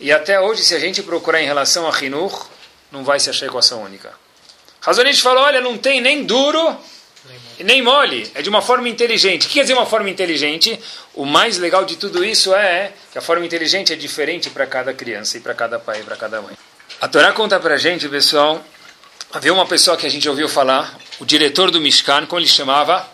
E 0.00 0.10
até 0.10 0.40
hoje, 0.40 0.64
se 0.64 0.74
a 0.74 0.78
gente 0.80 1.02
procurar 1.02 1.40
em 1.40 1.46
relação 1.46 1.88
a 1.88 1.96
Hinur, 2.04 2.48
não 2.90 3.04
vai 3.04 3.20
se 3.20 3.30
achar 3.30 3.46
equação 3.46 3.82
única. 3.82 4.12
Razonich 4.80 5.22
falou, 5.22 5.44
olha, 5.44 5.60
não 5.60 5.78
tem 5.78 6.00
nem 6.00 6.24
duro 6.24 6.76
e 7.58 7.62
nem 7.62 7.82
mole. 7.82 8.30
É 8.34 8.42
de 8.42 8.48
uma 8.48 8.62
forma 8.62 8.88
inteligente. 8.88 9.46
O 9.46 9.48
que 9.48 9.54
quer 9.54 9.62
dizer 9.62 9.74
uma 9.74 9.86
forma 9.86 10.08
inteligente? 10.08 10.80
O 11.14 11.24
mais 11.24 11.58
legal 11.58 11.84
de 11.84 11.96
tudo 11.96 12.24
isso 12.24 12.54
é 12.54 12.92
que 13.12 13.18
a 13.18 13.22
forma 13.22 13.44
inteligente 13.44 13.92
é 13.92 13.96
diferente 13.96 14.50
para 14.50 14.66
cada 14.66 14.92
criança 14.92 15.36
e 15.36 15.40
para 15.40 15.54
cada 15.54 15.78
pai 15.78 16.00
e 16.00 16.02
para 16.02 16.16
cada 16.16 16.40
mãe. 16.40 16.56
A 17.00 17.08
Torá 17.08 17.32
conta 17.32 17.56
a 17.56 17.76
gente, 17.78 18.06
pessoal, 18.10 18.62
havia 19.32 19.54
uma 19.54 19.64
pessoa 19.64 19.96
que 19.96 20.06
a 20.06 20.10
gente 20.10 20.28
ouviu 20.28 20.46
falar, 20.50 20.98
o 21.18 21.24
diretor 21.24 21.70
do 21.70 21.80
Mishkan, 21.80 22.26
como 22.26 22.38
ele 22.38 22.46
chamava? 22.46 23.08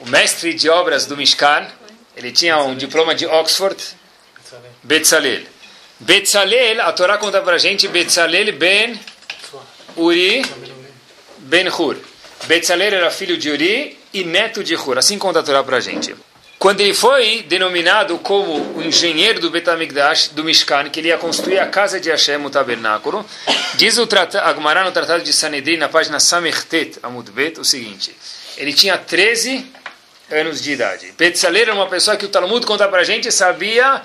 O 0.00 0.08
mestre 0.08 0.52
de 0.52 0.68
obras 0.68 1.06
do 1.06 1.16
Mishkan. 1.16 1.68
Ele 2.16 2.32
tinha 2.32 2.58
um 2.58 2.74
diploma 2.74 3.14
de 3.14 3.24
Oxford. 3.24 3.80
Betzalel. 4.82 5.42
Betzalel, 6.00 6.82
a 6.82 6.92
Torá 6.92 7.16
conta 7.16 7.38
a 7.38 7.58
gente, 7.58 7.86
Betzalel 7.86 8.56
ben 8.56 8.98
Uri 9.96 10.42
ben 11.38 11.68
Hur. 11.68 11.96
Betzalel 12.48 12.92
era 12.92 13.10
filho 13.12 13.38
de 13.38 13.50
Uri 13.50 14.00
e 14.12 14.24
neto 14.24 14.64
de 14.64 14.74
Hur. 14.74 14.98
Assim 14.98 15.16
conta 15.16 15.38
a 15.38 15.42
Torá 15.44 15.60
a 15.60 15.80
gente. 15.80 16.12
Quando 16.62 16.80
ele 16.80 16.94
foi 16.94 17.42
denominado 17.48 18.16
como 18.20 18.76
o 18.76 18.82
engenheiro 18.84 19.40
do 19.40 19.50
Betamigdash, 19.50 20.28
do 20.28 20.44
Mishkan, 20.44 20.88
que 20.90 21.00
ele 21.00 21.08
ia 21.08 21.18
construir 21.18 21.58
a 21.58 21.66
casa 21.66 21.98
de 21.98 22.08
Hashem, 22.08 22.36
o 22.46 22.50
tabernáculo, 22.50 23.26
diz 23.74 23.98
o 23.98 24.08
Agmará 24.40 24.84
no 24.84 24.92
Tratado 24.92 25.24
de 25.24 25.32
Sanedrin, 25.32 25.76
na 25.76 25.88
página 25.88 26.20
Samertet, 26.20 27.00
Amudbet, 27.02 27.58
o 27.58 27.64
seguinte, 27.64 28.16
ele 28.56 28.72
tinha 28.72 28.96
13 28.96 29.66
anos 30.30 30.62
de 30.62 30.70
idade. 30.70 31.12
Betzalel 31.18 31.62
era 31.62 31.74
uma 31.74 31.88
pessoa 31.88 32.16
que 32.16 32.26
o 32.26 32.28
Talmud 32.28 32.64
conta 32.64 32.86
para 32.86 33.00
a 33.00 33.04
gente, 33.04 33.32
sabia 33.32 34.00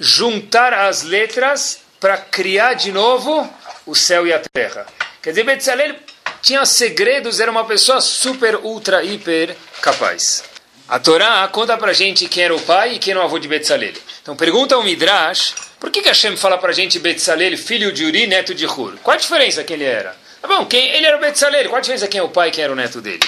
juntar 0.00 0.72
as 0.72 1.02
letras 1.02 1.80
para 2.00 2.16
criar 2.16 2.72
de 2.72 2.90
novo 2.90 3.46
o 3.84 3.94
céu 3.94 4.26
e 4.26 4.32
a 4.32 4.40
terra. 4.50 4.86
Quer 5.20 5.28
dizer, 5.28 5.44
Betzalel 5.44 5.94
tinha 6.40 6.64
segredos, 6.64 7.38
era 7.38 7.50
uma 7.50 7.66
pessoa 7.66 8.00
super, 8.00 8.56
ultra, 8.56 9.04
hiper 9.04 9.54
capaz. 9.82 10.42
A 10.88 10.98
Torá 10.98 11.46
conta 11.48 11.76
pra 11.76 11.92
gente 11.92 12.26
quem 12.28 12.44
era 12.44 12.54
o 12.56 12.60
pai 12.62 12.94
e 12.94 12.98
quem 12.98 13.10
era 13.10 13.20
o 13.20 13.22
avô 13.22 13.38
de 13.38 13.46
Betzalel. 13.46 13.92
Então 14.22 14.34
pergunta 14.34 14.74
ao 14.74 14.82
Midrash, 14.82 15.54
por 15.78 15.90
que, 15.90 16.00
que 16.00 16.08
Hashem 16.08 16.34
fala 16.34 16.56
pra 16.56 16.72
gente 16.72 16.98
Betzalel, 16.98 17.58
filho 17.58 17.92
de 17.92 18.06
Uri, 18.06 18.26
neto 18.26 18.54
de 18.54 18.64
Hur? 18.64 18.96
Qual 19.02 19.14
a 19.14 19.18
diferença 19.18 19.62
que 19.62 19.74
ele 19.74 19.84
era? 19.84 20.16
Tá 20.40 20.48
bom, 20.48 20.64
quem, 20.64 20.88
ele 20.88 21.04
era 21.04 21.18
o 21.18 21.20
Betzalel, 21.20 21.68
qual 21.68 21.76
a 21.76 21.80
diferença 21.82 22.08
quem 22.08 22.20
é 22.20 22.22
o 22.22 22.30
pai 22.30 22.48
e 22.48 22.52
quem 22.52 22.64
era 22.64 22.72
o 22.72 22.76
neto 22.76 23.02
dele? 23.02 23.20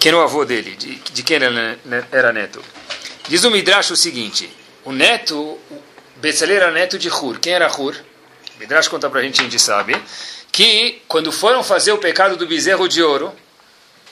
Quem 0.00 0.08
era 0.08 0.18
o 0.18 0.20
avô 0.20 0.44
dele, 0.44 0.74
de, 0.74 0.96
de 0.96 1.22
quem 1.22 1.36
era, 1.36 1.78
era 2.10 2.32
neto? 2.32 2.60
Diz 3.28 3.44
o 3.44 3.50
Midrash 3.52 3.92
o 3.92 3.96
seguinte, 3.96 4.50
o 4.84 4.90
neto, 4.90 5.60
Betzalel 6.16 6.56
era 6.56 6.70
neto 6.72 6.98
de 6.98 7.08
Hur. 7.08 7.38
Quem 7.38 7.52
era 7.52 7.70
Hur? 7.70 7.94
O 8.56 8.58
Midrash 8.58 8.88
conta 8.88 9.08
pra 9.08 9.22
gente, 9.22 9.40
a 9.40 9.44
gente 9.44 9.60
sabe, 9.60 9.96
que 10.50 11.02
quando 11.06 11.30
foram 11.30 11.62
fazer 11.62 11.92
o 11.92 11.98
pecado 11.98 12.36
do 12.36 12.48
bezerro 12.48 12.88
de 12.88 13.00
ouro, 13.00 13.32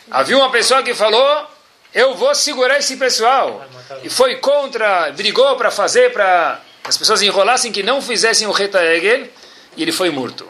havia 0.08 0.38
uma 0.38 0.52
pessoa 0.52 0.80
que 0.84 0.94
falou 0.94 1.58
eu 1.94 2.14
vou 2.14 2.34
segurar 2.34 2.78
esse 2.78 2.96
pessoal. 2.96 3.64
E 4.02 4.08
foi 4.08 4.36
contra, 4.36 5.10
brigou 5.12 5.56
para 5.56 5.70
fazer, 5.70 6.12
para 6.12 6.60
as 6.84 6.96
pessoas 6.96 7.22
enrolassem 7.22 7.72
que 7.72 7.82
não 7.82 8.00
fizessem 8.00 8.46
o 8.46 8.52
Reta 8.52 8.82
Egel, 8.84 9.28
e 9.76 9.82
ele 9.82 9.92
foi 9.92 10.10
morto. 10.10 10.48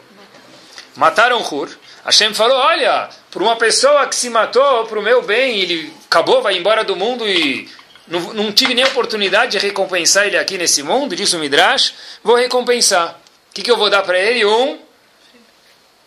Mataram 0.95 1.41
Hur. 1.41 1.69
Hashem 2.03 2.33
falou, 2.33 2.57
olha, 2.57 3.09
por 3.29 3.41
uma 3.41 3.55
pessoa 3.55 4.07
que 4.07 4.15
se 4.15 4.29
matou 4.29 4.85
para 4.85 4.99
o 4.99 5.03
meu 5.03 5.21
bem, 5.21 5.59
ele 5.59 5.93
acabou, 6.05 6.41
vai 6.41 6.57
embora 6.57 6.83
do 6.83 6.95
mundo 6.95 7.27
e 7.27 7.69
não, 8.07 8.33
não 8.33 8.51
tive 8.51 8.73
nem 8.73 8.83
oportunidade 8.83 9.51
de 9.51 9.59
recompensar 9.59 10.25
ele 10.25 10.37
aqui 10.37 10.57
nesse 10.57 10.81
mundo, 10.81 11.15
disse 11.15 11.35
o 11.35 11.39
Midrash, 11.39 11.93
vou 12.23 12.35
recompensar. 12.35 13.19
O 13.49 13.53
que, 13.53 13.61
que 13.61 13.69
eu 13.69 13.77
vou 13.77 13.89
dar 13.89 14.01
para 14.01 14.19
ele? 14.19 14.43
Um 14.45 14.79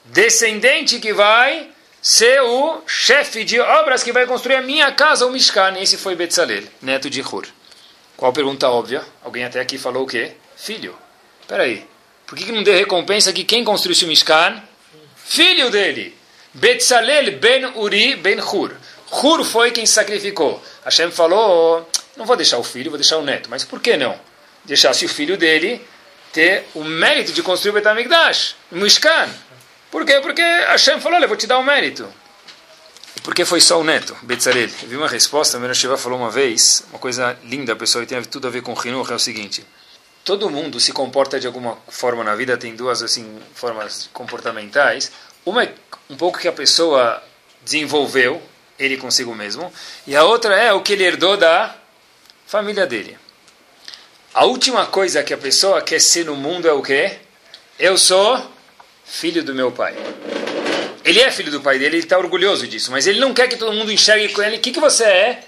descendente 0.07 0.99
que 0.99 1.13
vai 1.13 1.69
ser 2.05 2.43
o 2.43 2.83
chefe 2.87 3.45
de 3.45 3.59
obras 3.59 4.03
que 4.03 4.13
vai 4.13 4.27
construir 4.27 4.57
a 4.57 4.61
minha 4.61 4.93
casa, 4.93 5.25
o 5.25 5.31
Mishkan. 5.31 5.75
Esse 5.81 5.97
foi 5.97 6.15
Betzalel, 6.15 6.65
neto 6.83 7.09
de 7.09 7.23
Hur. 7.23 7.47
Qual 8.15 8.31
pergunta 8.31 8.69
óbvia? 8.69 9.03
Alguém 9.25 9.43
até 9.43 9.59
aqui 9.59 9.79
falou 9.79 10.05
o 10.05 10.07
quê? 10.07 10.33
Filho. 10.55 10.95
Peraí. 11.49 11.89
Por 12.27 12.37
que, 12.37 12.45
que 12.45 12.53
não 12.53 12.63
deu 12.63 12.75
recompensa 12.75 13.33
que 13.33 13.43
quem 13.43 13.65
construiu 13.65 13.97
o 14.05 14.07
Mishkan? 14.09 14.63
Filho 15.17 15.71
dele. 15.71 16.15
Betzalel 16.53 17.39
ben 17.39 17.73
Uri 17.75 18.17
ben 18.17 18.39
Hur. 18.39 18.77
Hur 19.11 19.43
foi 19.43 19.71
quem 19.71 19.87
sacrificou. 19.87 20.63
Hashem 20.85 21.11
falou, 21.11 21.89
não 22.19 22.27
vou 22.27 22.37
deixar 22.37 22.59
o 22.59 22.63
filho, 22.63 22.91
vou 22.91 22.99
deixar 22.99 23.17
o 23.17 23.23
neto. 23.23 23.49
Mas 23.49 23.65
por 23.65 23.81
que 23.81 23.97
não? 23.97 24.15
Deixasse 24.67 25.07
o 25.07 25.09
filho 25.09 25.39
dele 25.39 25.81
ter 26.35 26.65
o 26.75 26.85
mérito 26.85 27.33
de 27.33 27.43
construir 27.43 27.71
o 27.71 27.75
Betamigdash, 27.75 28.57
o 28.71 28.77
Mishkan. 28.77 29.31
Por 29.95 30.05
quê? 30.05 30.19
Porque 30.21 30.43
Hashem 30.43 31.01
falou, 31.01 31.19
olha, 31.19 31.29
vou 31.29 31.37
te 31.37 31.47
dar 31.47 31.57
o 31.57 31.61
um 31.61 31.65
mérito. 31.65 32.13
E 33.17 33.21
por 33.21 33.33
que 33.33 33.45
foi 33.45 33.61
só 33.61 33.81
o 33.81 33.85
neto, 33.85 34.17
Betzalel? 34.23 34.69
Eu 34.83 34.89
vi 34.89 34.97
uma 34.97 35.07
resposta, 35.07 35.57
o 35.57 35.73
Shiva 35.73 35.97
falou 35.97 36.19
uma 36.19 36.33
vez, 36.33 36.83
uma 36.91 36.99
coisa 36.99 37.39
linda, 37.45 37.77
pessoal, 37.77 38.03
e 38.03 38.07
tem 38.09 38.21
tudo 38.25 38.49
a 38.49 38.51
ver 38.51 38.61
com 38.61 38.73
o 38.73 38.77
Hinuch, 38.85 39.13
é 39.13 39.15
o 39.15 39.21
seguinte. 39.21 39.65
Todo 40.25 40.51
mundo 40.51 40.81
se 40.81 40.93
comporta 40.93 41.39
de 41.39 41.47
alguma 41.47 41.79
forma 41.87 42.25
na 42.25 42.35
vida, 42.35 42.57
tem 42.57 42.75
duas 42.75 43.05
assim 43.05 43.39
formas 43.55 44.11
comportamentais. 44.13 45.13
Uma 45.47 45.63
é 45.63 45.73
um 46.11 46.17
pouco 46.17 46.41
que 46.41 46.49
a 46.49 46.53
pessoa 46.53 47.23
desenvolveu, 47.65 48.43
ele 48.77 48.97
consigo 48.97 49.33
mesmo, 49.33 49.73
e 50.09 50.17
a 50.17 50.25
outra 50.25 50.57
é 50.57 50.73
o 50.73 50.83
que 50.83 50.95
ele 50.95 51.05
herdou 51.05 51.37
da 51.37 51.73
família 52.49 52.85
dele. 52.85 53.17
A 54.35 54.45
última 54.45 54.87
coisa 54.87 55.23
que 55.23 55.33
a 55.33 55.39
pessoa 55.39 55.81
quer 55.81 56.01
ser 56.01 56.25
no 56.25 56.35
mundo 56.35 56.67
é 56.67 56.73
o 56.73 56.83
quê? 56.83 57.19
Eu 57.79 57.97
sou 57.97 58.54
filho 59.05 59.43
do 59.43 59.55
meu 59.55 59.71
pai. 59.71 59.95
Ele 61.05 61.21
é 61.21 61.31
filho 61.31 61.51
do 61.51 61.61
pai 61.61 61.79
dele, 61.79 61.97
ele 61.97 62.05
está 62.05 62.17
orgulhoso 62.17 62.67
disso, 62.67 62.91
mas 62.91 63.07
ele 63.07 63.21
não 63.21 63.35
quer 63.35 63.47
que 63.49 63.57
todo 63.57 63.73
mundo 63.73 63.93
enxergue 63.93 64.33
com 64.33 64.43
ele. 64.43 64.57
O 64.57 64.61
que, 64.61 64.73
que 64.73 64.81
você 64.81 65.05
é? 65.05 65.45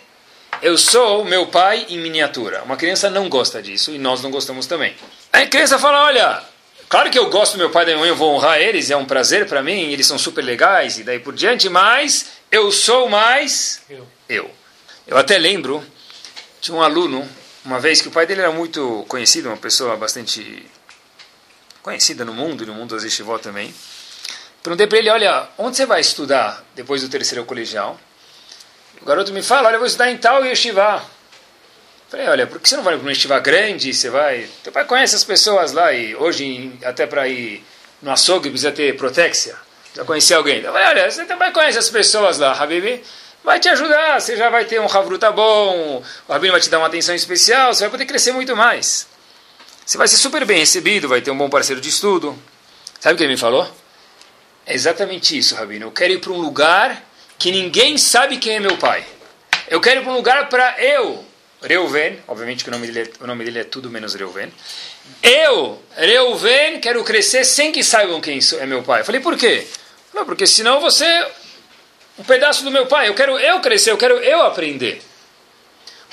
Eu 0.62 0.76
sou 0.76 1.24
meu 1.24 1.46
pai 1.46 1.86
em 1.88 1.98
miniatura. 1.98 2.62
Uma 2.62 2.76
criança 2.76 3.10
não 3.10 3.28
gosta 3.28 3.62
disso 3.62 3.90
e 3.90 3.98
nós 3.98 4.22
não 4.22 4.30
gostamos 4.30 4.66
também. 4.66 4.94
Aí 5.32 5.44
a 5.44 5.48
criança 5.48 5.78
fala: 5.78 6.04
Olha, 6.04 6.42
claro 6.88 7.10
que 7.10 7.18
eu 7.18 7.30
gosto 7.30 7.52
do 7.52 7.58
meu 7.58 7.70
pai 7.70 7.84
e 7.84 7.86
da 7.86 7.92
minha 7.92 8.00
mãe, 8.00 8.08
eu 8.10 8.16
vou 8.16 8.34
honrar 8.34 8.60
eles, 8.60 8.90
é 8.90 8.96
um 8.96 9.04
prazer 9.04 9.46
para 9.46 9.62
mim, 9.62 9.92
eles 9.92 10.06
são 10.06 10.18
super 10.18 10.42
legais 10.42 10.98
e 10.98 11.02
daí 11.02 11.18
por 11.18 11.34
diante, 11.34 11.68
mas 11.68 12.32
eu 12.50 12.70
sou 12.70 13.08
mais 13.08 13.82
eu. 13.88 14.06
Eu, 14.28 14.50
eu 15.06 15.16
até 15.16 15.38
lembro, 15.38 15.84
tinha 16.60 16.76
um 16.76 16.82
aluno, 16.82 17.26
uma 17.64 17.78
vez 17.78 18.00
que 18.00 18.08
o 18.08 18.10
pai 18.10 18.26
dele 18.26 18.40
era 18.40 18.52
muito 18.52 19.04
conhecido, 19.08 19.48
uma 19.48 19.56
pessoa 19.56 19.96
bastante 19.96 20.64
conhecida 21.86 22.24
no 22.24 22.34
mundo, 22.34 22.66
no 22.66 22.74
mundo 22.74 22.96
das 22.96 23.04
yeshivot 23.04 23.40
também. 23.40 23.72
Perguntei 24.60 24.88
para 24.88 24.98
ele, 24.98 25.08
olha, 25.08 25.48
onde 25.56 25.76
você 25.76 25.86
vai 25.86 26.00
estudar 26.00 26.64
depois 26.74 27.00
do 27.00 27.08
terceiro 27.08 27.44
colegial? 27.44 27.96
O 29.00 29.04
garoto 29.04 29.32
me 29.32 29.40
fala, 29.40 29.68
olha, 29.68 29.76
eu 29.76 29.78
vou 29.78 29.86
estudar 29.86 30.10
em 30.10 30.18
tal 30.18 30.44
yeshiva. 30.44 31.00
Falei, 32.08 32.26
olha, 32.26 32.44
por 32.44 32.58
que 32.58 32.68
você 32.68 32.76
não 32.76 32.82
vai 32.82 32.94
para 32.94 33.02
uma 33.02 33.12
yeshiva 33.12 33.38
grande? 33.38 33.94
Você 33.94 34.10
vai... 34.10 34.48
Teu 34.64 34.72
pai 34.72 34.84
conhece 34.84 35.14
as 35.14 35.22
pessoas 35.22 35.70
lá 35.70 35.92
e 35.92 36.16
hoje 36.16 36.72
até 36.84 37.06
para 37.06 37.28
ir 37.28 37.64
no 38.02 38.10
açougue 38.10 38.50
precisa 38.50 38.72
ter 38.72 38.96
protexia. 38.96 39.54
Precisa 39.84 40.04
conhecer 40.04 40.34
alguém. 40.34 40.62
Eu 40.62 40.72
falei, 40.72 40.88
olha, 40.88 41.08
você 41.08 41.24
também 41.24 41.52
conhece 41.52 41.78
as 41.78 41.88
pessoas 41.88 42.38
lá, 42.38 42.50
Habibi. 42.60 43.00
Vai 43.44 43.60
te 43.60 43.68
ajudar, 43.68 44.20
você 44.20 44.36
já 44.36 44.50
vai 44.50 44.64
ter 44.64 44.80
um 44.80 44.86
havruta 44.86 45.30
bom, 45.30 46.02
o 46.26 46.32
Rabino 46.32 46.50
vai 46.50 46.60
te 46.60 46.68
dar 46.68 46.78
uma 46.78 46.88
atenção 46.88 47.14
especial, 47.14 47.72
você 47.72 47.84
vai 47.84 47.90
poder 47.90 48.06
crescer 48.06 48.32
muito 48.32 48.56
mais. 48.56 49.06
Você 49.86 49.96
vai 49.96 50.08
ser 50.08 50.16
super 50.16 50.44
bem 50.44 50.58
recebido, 50.58 51.08
vai 51.08 51.22
ter 51.22 51.30
um 51.30 51.38
bom 51.38 51.48
parceiro 51.48 51.80
de 51.80 51.88
estudo. 51.88 52.36
Sabe 52.98 53.14
o 53.14 53.16
que 53.16 53.22
ele 53.22 53.34
me 53.34 53.38
falou? 53.38 53.70
É 54.66 54.74
exatamente 54.74 55.38
isso, 55.38 55.54
Rabino. 55.54 55.86
Eu 55.86 55.92
quero 55.92 56.12
ir 56.12 56.20
para 56.20 56.32
um 56.32 56.38
lugar 56.38 57.08
que 57.38 57.52
ninguém 57.52 57.96
sabe 57.96 58.38
quem 58.38 58.56
é 58.56 58.60
meu 58.60 58.76
pai. 58.78 59.06
Eu 59.68 59.80
quero 59.80 60.00
ir 60.00 60.02
para 60.02 60.12
um 60.12 60.16
lugar 60.16 60.48
para 60.48 60.82
eu, 60.82 61.24
Reuven, 61.62 62.18
obviamente 62.26 62.64
que 62.64 62.68
o 62.68 62.72
nome, 62.72 62.88
dele 62.88 63.08
é, 63.08 63.22
o 63.22 63.28
nome 63.28 63.44
dele 63.44 63.60
é 63.60 63.64
tudo 63.64 63.88
menos 63.88 64.16
Reuven. 64.16 64.52
Eu, 65.22 65.80
Reuven, 65.96 66.80
quero 66.80 67.04
crescer 67.04 67.44
sem 67.44 67.70
que 67.70 67.84
saibam 67.84 68.20
quem 68.20 68.40
é 68.58 68.66
meu 68.66 68.82
pai. 68.82 69.02
Eu 69.02 69.04
falei, 69.04 69.20
por 69.20 69.36
quê? 69.36 69.68
Não, 70.12 70.26
porque 70.26 70.48
senão 70.48 70.80
você 70.80 71.06
um 72.18 72.24
pedaço 72.24 72.64
do 72.64 72.72
meu 72.72 72.86
pai. 72.86 73.08
Eu 73.08 73.14
quero 73.14 73.38
eu 73.38 73.60
crescer, 73.60 73.92
eu 73.92 73.96
quero 73.96 74.16
eu 74.16 74.42
aprender. 74.42 75.00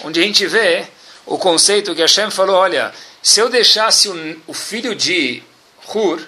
Onde 0.04 0.20
a 0.20 0.24
gente 0.24 0.46
vê 0.46 0.86
o 1.26 1.40
conceito 1.40 1.96
que 1.96 2.02
Hashem 2.02 2.30
falou, 2.30 2.58
olha, 2.58 2.94
se 3.24 3.40
eu 3.40 3.48
deixasse 3.48 4.10
o, 4.10 4.42
o 4.48 4.54
filho 4.54 4.94
de 4.94 5.42
Hur 5.88 6.22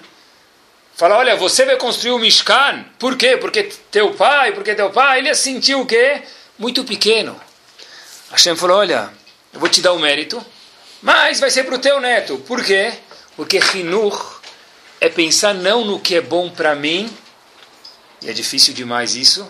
falar, 0.96 1.18
olha, 1.18 1.36
você 1.36 1.66
vai 1.66 1.76
construir 1.76 2.12
o 2.12 2.18
Mishkan, 2.18 2.86
por 2.98 3.18
quê? 3.18 3.36
Porque 3.36 3.64
teu 3.90 4.14
pai, 4.14 4.52
porque 4.52 4.74
teu 4.74 4.90
pai, 4.90 5.18
ele 5.18 5.28
ia 5.28 5.34
sentir 5.34 5.74
o 5.74 5.84
quê? 5.84 6.22
Muito 6.58 6.84
pequeno. 6.84 7.38
Hashem 8.30 8.56
falou, 8.56 8.78
olha, 8.78 9.10
eu 9.52 9.60
vou 9.60 9.68
te 9.68 9.82
dar 9.82 9.92
o 9.92 9.98
mérito, 9.98 10.44
mas 11.02 11.38
vai 11.38 11.50
ser 11.50 11.64
para 11.64 11.74
o 11.74 11.78
teu 11.78 12.00
neto. 12.00 12.38
Por 12.38 12.64
quê? 12.64 12.94
Porque 13.36 13.60
Hinur 13.74 14.40
é 14.98 15.10
pensar 15.10 15.52
não 15.52 15.84
no 15.84 16.00
que 16.00 16.14
é 16.14 16.22
bom 16.22 16.48
para 16.48 16.74
mim, 16.74 17.14
e 18.22 18.30
é 18.30 18.32
difícil 18.32 18.72
demais 18.72 19.14
isso, 19.14 19.46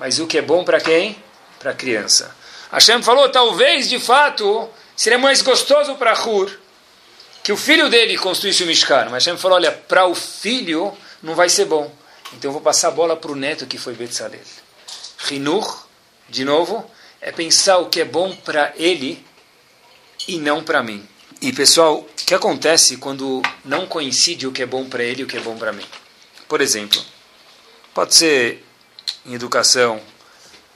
mas 0.00 0.18
o 0.18 0.26
que 0.26 0.38
é 0.38 0.42
bom 0.42 0.64
para 0.64 0.80
quem? 0.80 1.16
Para 1.60 1.70
a 1.70 1.74
criança. 1.74 2.36
Hashem 2.72 3.04
falou, 3.04 3.28
talvez 3.28 3.88
de 3.88 4.00
fato 4.00 4.68
seria 4.96 5.16
mais 5.16 5.42
gostoso 5.42 5.94
para 5.94 6.12
Hur 6.12 6.50
que 7.48 7.52
o 7.52 7.56
filho 7.56 7.88
dele 7.88 8.18
construísse 8.18 8.62
o 8.62 8.66
Mishkan. 8.66 9.06
Mas 9.06 9.24
Hashem 9.24 9.38
falou, 9.38 9.56
olha, 9.56 9.72
para 9.72 10.04
o 10.04 10.14
filho 10.14 10.92
não 11.22 11.34
vai 11.34 11.48
ser 11.48 11.64
bom. 11.64 11.90
Então 12.34 12.50
eu 12.50 12.52
vou 12.52 12.60
passar 12.60 12.88
a 12.88 12.90
bola 12.90 13.16
para 13.16 13.32
o 13.32 13.34
neto 13.34 13.64
que 13.64 13.78
foi 13.78 13.94
Betzalel. 13.94 14.38
Rinur, 15.16 15.86
de 16.28 16.44
novo, 16.44 16.84
é 17.22 17.32
pensar 17.32 17.78
o 17.78 17.86
que 17.86 18.02
é 18.02 18.04
bom 18.04 18.36
para 18.36 18.74
ele 18.76 19.24
e 20.28 20.36
não 20.36 20.62
para 20.62 20.82
mim. 20.82 21.08
E 21.40 21.50
pessoal, 21.50 22.00
o 22.00 22.04
que 22.04 22.34
acontece 22.34 22.98
quando 22.98 23.40
não 23.64 23.86
coincide 23.86 24.46
o 24.46 24.52
que 24.52 24.60
é 24.60 24.66
bom 24.66 24.86
para 24.86 25.02
ele 25.02 25.22
e 25.22 25.24
o 25.24 25.26
que 25.26 25.38
é 25.38 25.40
bom 25.40 25.56
para 25.56 25.72
mim? 25.72 25.86
Por 26.46 26.60
exemplo, 26.60 27.02
pode 27.94 28.14
ser 28.14 28.62
em 29.24 29.32
educação, 29.32 30.02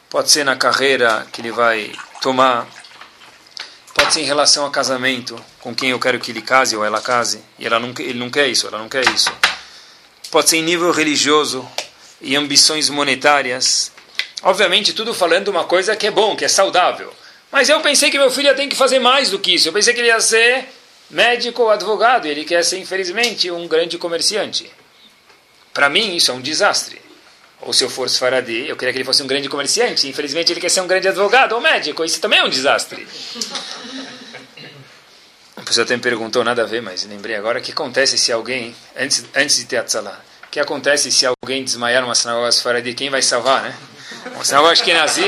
pode 0.08 0.30
ser 0.30 0.42
na 0.42 0.56
carreira 0.56 1.26
que 1.30 1.42
ele 1.42 1.52
vai 1.52 1.92
tomar, 2.22 2.66
Pode 4.02 4.14
ser 4.14 4.22
em 4.22 4.24
relação 4.24 4.66
a 4.66 4.70
casamento, 4.70 5.36
com 5.62 5.72
quem 5.72 5.90
eu 5.90 5.98
quero 5.98 6.18
que 6.18 6.32
ele 6.32 6.42
case 6.42 6.76
ou 6.76 6.84
ela 6.84 7.00
case, 7.00 7.40
e 7.56 7.64
ela 7.64 7.78
não, 7.78 7.94
ele 8.00 8.18
não 8.18 8.28
quer 8.28 8.48
isso, 8.48 8.66
ela 8.66 8.78
não 8.78 8.88
quer 8.88 9.08
isso. 9.08 9.32
Pode 10.30 10.50
ser 10.50 10.56
em 10.56 10.62
nível 10.62 10.90
religioso 10.90 11.66
e 12.20 12.34
ambições 12.34 12.90
monetárias. 12.90 13.92
Obviamente, 14.42 14.92
tudo 14.92 15.14
falando 15.14 15.48
uma 15.48 15.64
coisa 15.64 15.94
que 15.94 16.08
é 16.08 16.10
bom, 16.10 16.34
que 16.34 16.44
é 16.44 16.48
saudável. 16.48 17.14
Mas 17.50 17.68
eu 17.68 17.80
pensei 17.80 18.10
que 18.10 18.18
meu 18.18 18.30
filho 18.30 18.54
tem 18.56 18.68
que 18.68 18.74
fazer 18.74 18.98
mais 18.98 19.30
do 19.30 19.38
que 19.38 19.54
isso. 19.54 19.68
Eu 19.68 19.72
pensei 19.72 19.94
que 19.94 20.00
ele 20.00 20.08
ia 20.08 20.20
ser 20.20 20.66
médico 21.08 21.62
ou 21.62 21.70
advogado, 21.70 22.26
e 22.26 22.30
ele 22.30 22.44
quer 22.44 22.64
ser, 22.64 22.78
infelizmente, 22.78 23.48
um 23.48 23.68
grande 23.68 23.96
comerciante. 23.98 24.68
Para 25.72 25.88
mim, 25.88 26.16
isso 26.16 26.32
é 26.32 26.34
um 26.34 26.40
desastre. 26.40 27.00
Ou 27.60 27.72
se 27.72 27.84
eu 27.84 27.90
for 27.90 28.08
Sfaradi, 28.08 28.68
eu 28.68 28.76
queria 28.76 28.92
que 28.92 28.98
ele 28.98 29.04
fosse 29.04 29.22
um 29.22 29.28
grande 29.28 29.48
comerciante. 29.48 30.08
Infelizmente, 30.08 30.50
ele 30.52 30.60
quer 30.60 30.70
ser 30.70 30.80
um 30.80 30.88
grande 30.88 31.06
advogado 31.06 31.52
ou 31.52 31.60
médico. 31.60 32.04
Isso 32.04 32.20
também 32.20 32.40
é 32.40 32.44
um 32.44 32.48
desastre. 32.48 33.06
A 35.62 35.64
pessoa 35.64 35.84
até 35.84 35.94
me 35.94 36.02
perguntou, 36.02 36.42
nada 36.42 36.62
a 36.62 36.66
ver, 36.66 36.82
mas 36.82 37.04
lembrei 37.04 37.36
agora, 37.36 37.60
o 37.60 37.62
que 37.62 37.70
acontece 37.70 38.18
se 38.18 38.32
alguém, 38.32 38.74
antes, 38.96 39.24
antes 39.34 39.56
de 39.56 39.64
ter 39.64 39.76
Atzalá, 39.76 40.20
que 40.50 40.58
acontece 40.58 41.10
se 41.12 41.24
alguém 41.24 41.62
desmaiar 41.62 42.02
numa 42.02 42.16
sinagoga 42.16 42.50
Sfaradi? 42.50 42.92
Quem 42.94 43.08
vai 43.08 43.22
salvar, 43.22 43.62
né? 43.62 43.74
Uma 44.34 44.44
sinagoga 44.44 44.72
Ashkenazi, 44.72 45.24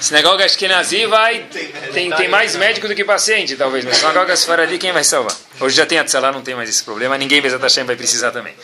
sinagoga 0.00 0.44
Ashkenazi 0.44 1.06
vai, 1.06 1.46
tem, 1.92 2.10
tem 2.10 2.28
mais 2.28 2.56
médico 2.56 2.88
do 2.88 2.96
que 2.96 3.04
paciente, 3.04 3.54
talvez, 3.54 3.84
mas 3.84 3.98
sinagoga 3.98 4.36
Sfaradi, 4.36 4.76
quem 4.76 4.90
vai 4.90 5.04
salvar? 5.04 5.36
Hoje 5.60 5.76
já 5.76 5.86
tem 5.86 6.00
a 6.00 6.04
Tzalá, 6.04 6.32
não 6.32 6.42
tem 6.42 6.56
mais 6.56 6.68
esse 6.68 6.82
problema, 6.82 7.16
ninguém, 7.16 7.40
vai 7.40 7.96
precisar 7.96 8.32
também. 8.32 8.54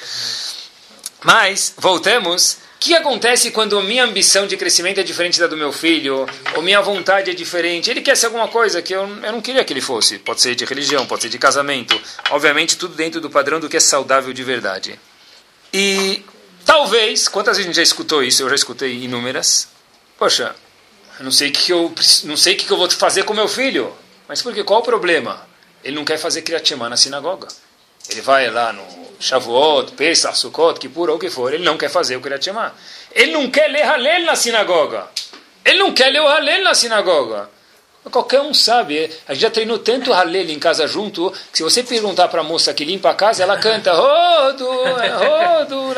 Mas, 1.23 1.73
voltamos 1.79 2.59
o 2.79 2.81
que 2.81 2.95
acontece 2.95 3.51
quando 3.51 3.83
minha 3.83 4.05
ambição 4.05 4.47
de 4.47 4.57
crescimento 4.57 5.01
é 5.01 5.03
diferente 5.03 5.41
da 5.41 5.49
do 5.49 5.57
meu 5.57 5.73
filho, 5.73 6.25
ou 6.55 6.63
minha 6.63 6.81
vontade 6.81 7.29
é 7.29 7.35
diferente? 7.35 7.91
Ele 7.91 8.01
quer 8.01 8.17
ser 8.17 8.27
alguma 8.27 8.47
coisa 8.47 8.81
que 8.81 8.95
eu, 8.95 9.01
eu 9.01 9.33
não 9.33 9.41
queria 9.41 9.65
que 9.65 9.73
ele 9.73 9.81
fosse. 9.81 10.17
Pode 10.21 10.41
ser 10.41 10.55
de 10.55 10.65
religião, 10.65 11.05
pode 11.05 11.23
ser 11.23 11.29
de 11.29 11.41
casamento. 11.41 12.01
Obviamente, 12.31 12.79
tudo 12.79 12.95
dentro 12.95 13.21
do 13.21 13.29
padrão 13.29 13.59
do 13.59 13.69
que 13.69 13.77
é 13.77 13.81
saudável 13.81 14.33
de 14.33 14.45
verdade. 14.45 14.97
E 15.75 16.23
talvez, 16.65 17.27
quantas 17.27 17.57
vezes 17.57 17.67
a 17.67 17.69
gente 17.69 17.77
já 17.77 17.83
escutou 17.83 18.23
isso? 18.23 18.45
Eu 18.45 18.49
já 18.49 18.55
escutei 18.55 19.03
inúmeras. 19.03 19.67
Poxa, 20.17 20.55
eu 21.19 21.25
não 21.25 21.33
sei 21.33 21.49
o 21.49 21.53
que 21.53 21.73
eu, 21.73 21.93
não 22.25 22.37
sei 22.37 22.55
o 22.55 22.57
que 22.57 22.71
eu 22.71 22.77
vou 22.77 22.89
fazer 22.89 23.25
com 23.25 23.35
meu 23.35 23.49
filho. 23.49 23.93
Mas 24.29 24.41
por 24.41 24.55
quê? 24.55 24.63
Qual 24.63 24.79
o 24.79 24.85
problema? 24.85 25.49
Ele 25.83 25.97
não 25.97 26.05
quer 26.05 26.17
fazer 26.17 26.43
Kriyat 26.43 26.77
na 26.77 26.97
sinagoga. 26.97 27.49
Ele 28.09 28.21
vai 28.21 28.49
lá 28.49 28.73
no 28.73 28.85
Shavuot, 29.21 29.93
Pesach, 29.93 30.37
Sukkot, 30.39 30.79
Kippur, 30.79 31.11
ou 31.11 31.17
o 31.17 31.19
que 31.19 31.31
for, 31.31 31.53
ele 31.53 31.65
não 31.65 31.77
quer 31.77 31.91
fazer 31.91 32.17
o 32.17 32.21
Kriyat 32.21 32.45
Shema. 32.45 32.73
Ele 33.13 33.33
não 33.33 33.51
quer 33.51 33.69
ler 33.69 33.83
Halel 33.83 34.25
na 34.25 34.37
sinagoga. 34.37 35.09
Ele 35.65 35.79
não 35.79 35.93
quer 35.93 36.11
ler 36.11 36.21
o 36.21 36.29
Halel 36.29 36.63
na 36.63 36.75
sinagoga. 36.75 37.51
Qualquer 38.11 38.41
um 38.41 38.55
sabe. 38.55 39.11
A 39.27 39.35
gente 39.35 39.43
já 39.43 39.51
treinou 39.51 39.79
tanto 39.79 40.13
Halel 40.13 40.49
em 40.49 40.59
casa 40.59 40.87
junto, 40.87 41.31
que 41.53 41.59
se 41.59 41.63
você 41.63 41.83
perguntar 41.83 42.29
para 42.29 42.41
a 42.41 42.45
moça 42.45 42.73
que 42.73 42.85
limpa 42.85 43.11
a 43.11 43.15
casa, 43.15 43.43
ela 43.43 43.59
canta 43.59 43.93
Rodo, 43.93 44.67
Rodo, 44.67 45.95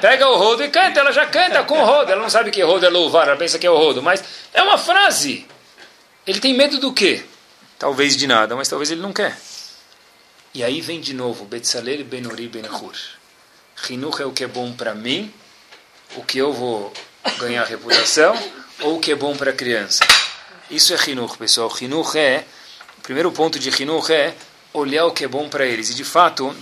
Pega 0.00 0.28
o 0.28 0.36
rodo 0.36 0.64
e 0.64 0.68
canta, 0.68 1.00
ela 1.00 1.12
já 1.12 1.26
canta 1.26 1.62
com 1.62 1.78
o 1.78 1.84
rodo. 1.84 2.10
Ela 2.10 2.22
não 2.22 2.30
sabe 2.30 2.50
que 2.50 2.62
rodo 2.62 2.86
é 2.86 2.88
louvar, 2.88 3.28
ela 3.28 3.36
pensa 3.36 3.58
que 3.58 3.66
é 3.66 3.70
o 3.70 3.76
rodo, 3.76 4.02
mas 4.02 4.24
é 4.52 4.62
uma 4.62 4.78
frase. 4.78 5.46
Ele 6.26 6.40
tem 6.40 6.54
medo 6.54 6.78
do 6.78 6.92
quê? 6.92 7.22
Talvez 7.78 8.16
de 8.16 8.26
nada, 8.26 8.56
mas 8.56 8.68
talvez 8.68 8.90
ele 8.90 9.02
não 9.02 9.12
quer. 9.12 9.36
E 10.54 10.62
aí 10.62 10.82
vem 10.82 11.00
de 11.00 11.14
novo, 11.14 11.46
Betzalel 11.46 12.04
Benori 12.04 12.46
Benhur. 12.46 12.92
Hinuch 13.88 14.20
é 14.20 14.26
o 14.26 14.32
que 14.32 14.44
é 14.44 14.46
bom 14.46 14.70
para 14.70 14.94
mim, 14.94 15.32
o 16.14 16.22
que 16.22 16.36
eu 16.36 16.52
vou 16.52 16.92
ganhar 17.38 17.64
reputação, 17.64 18.34
ou 18.80 18.96
o 18.96 19.00
que 19.00 19.12
é 19.12 19.14
bom 19.14 19.34
para 19.34 19.50
a 19.50 19.54
criança. 19.54 20.04
Isso 20.70 20.92
é 20.92 21.10
Hinuch, 21.10 21.38
pessoal. 21.38 21.72
Hinuch 21.80 22.18
é, 22.18 22.44
o 22.98 23.00
primeiro 23.00 23.32
ponto 23.32 23.58
de 23.58 23.70
Hinuch 23.70 24.12
é 24.12 24.36
olhar 24.74 25.06
o 25.06 25.12
que 25.12 25.24
é 25.24 25.28
bom 25.28 25.48
para 25.48 25.64
eles. 25.64 25.88
E 25.88 25.94
de 25.94 26.04
fato, 26.04 26.54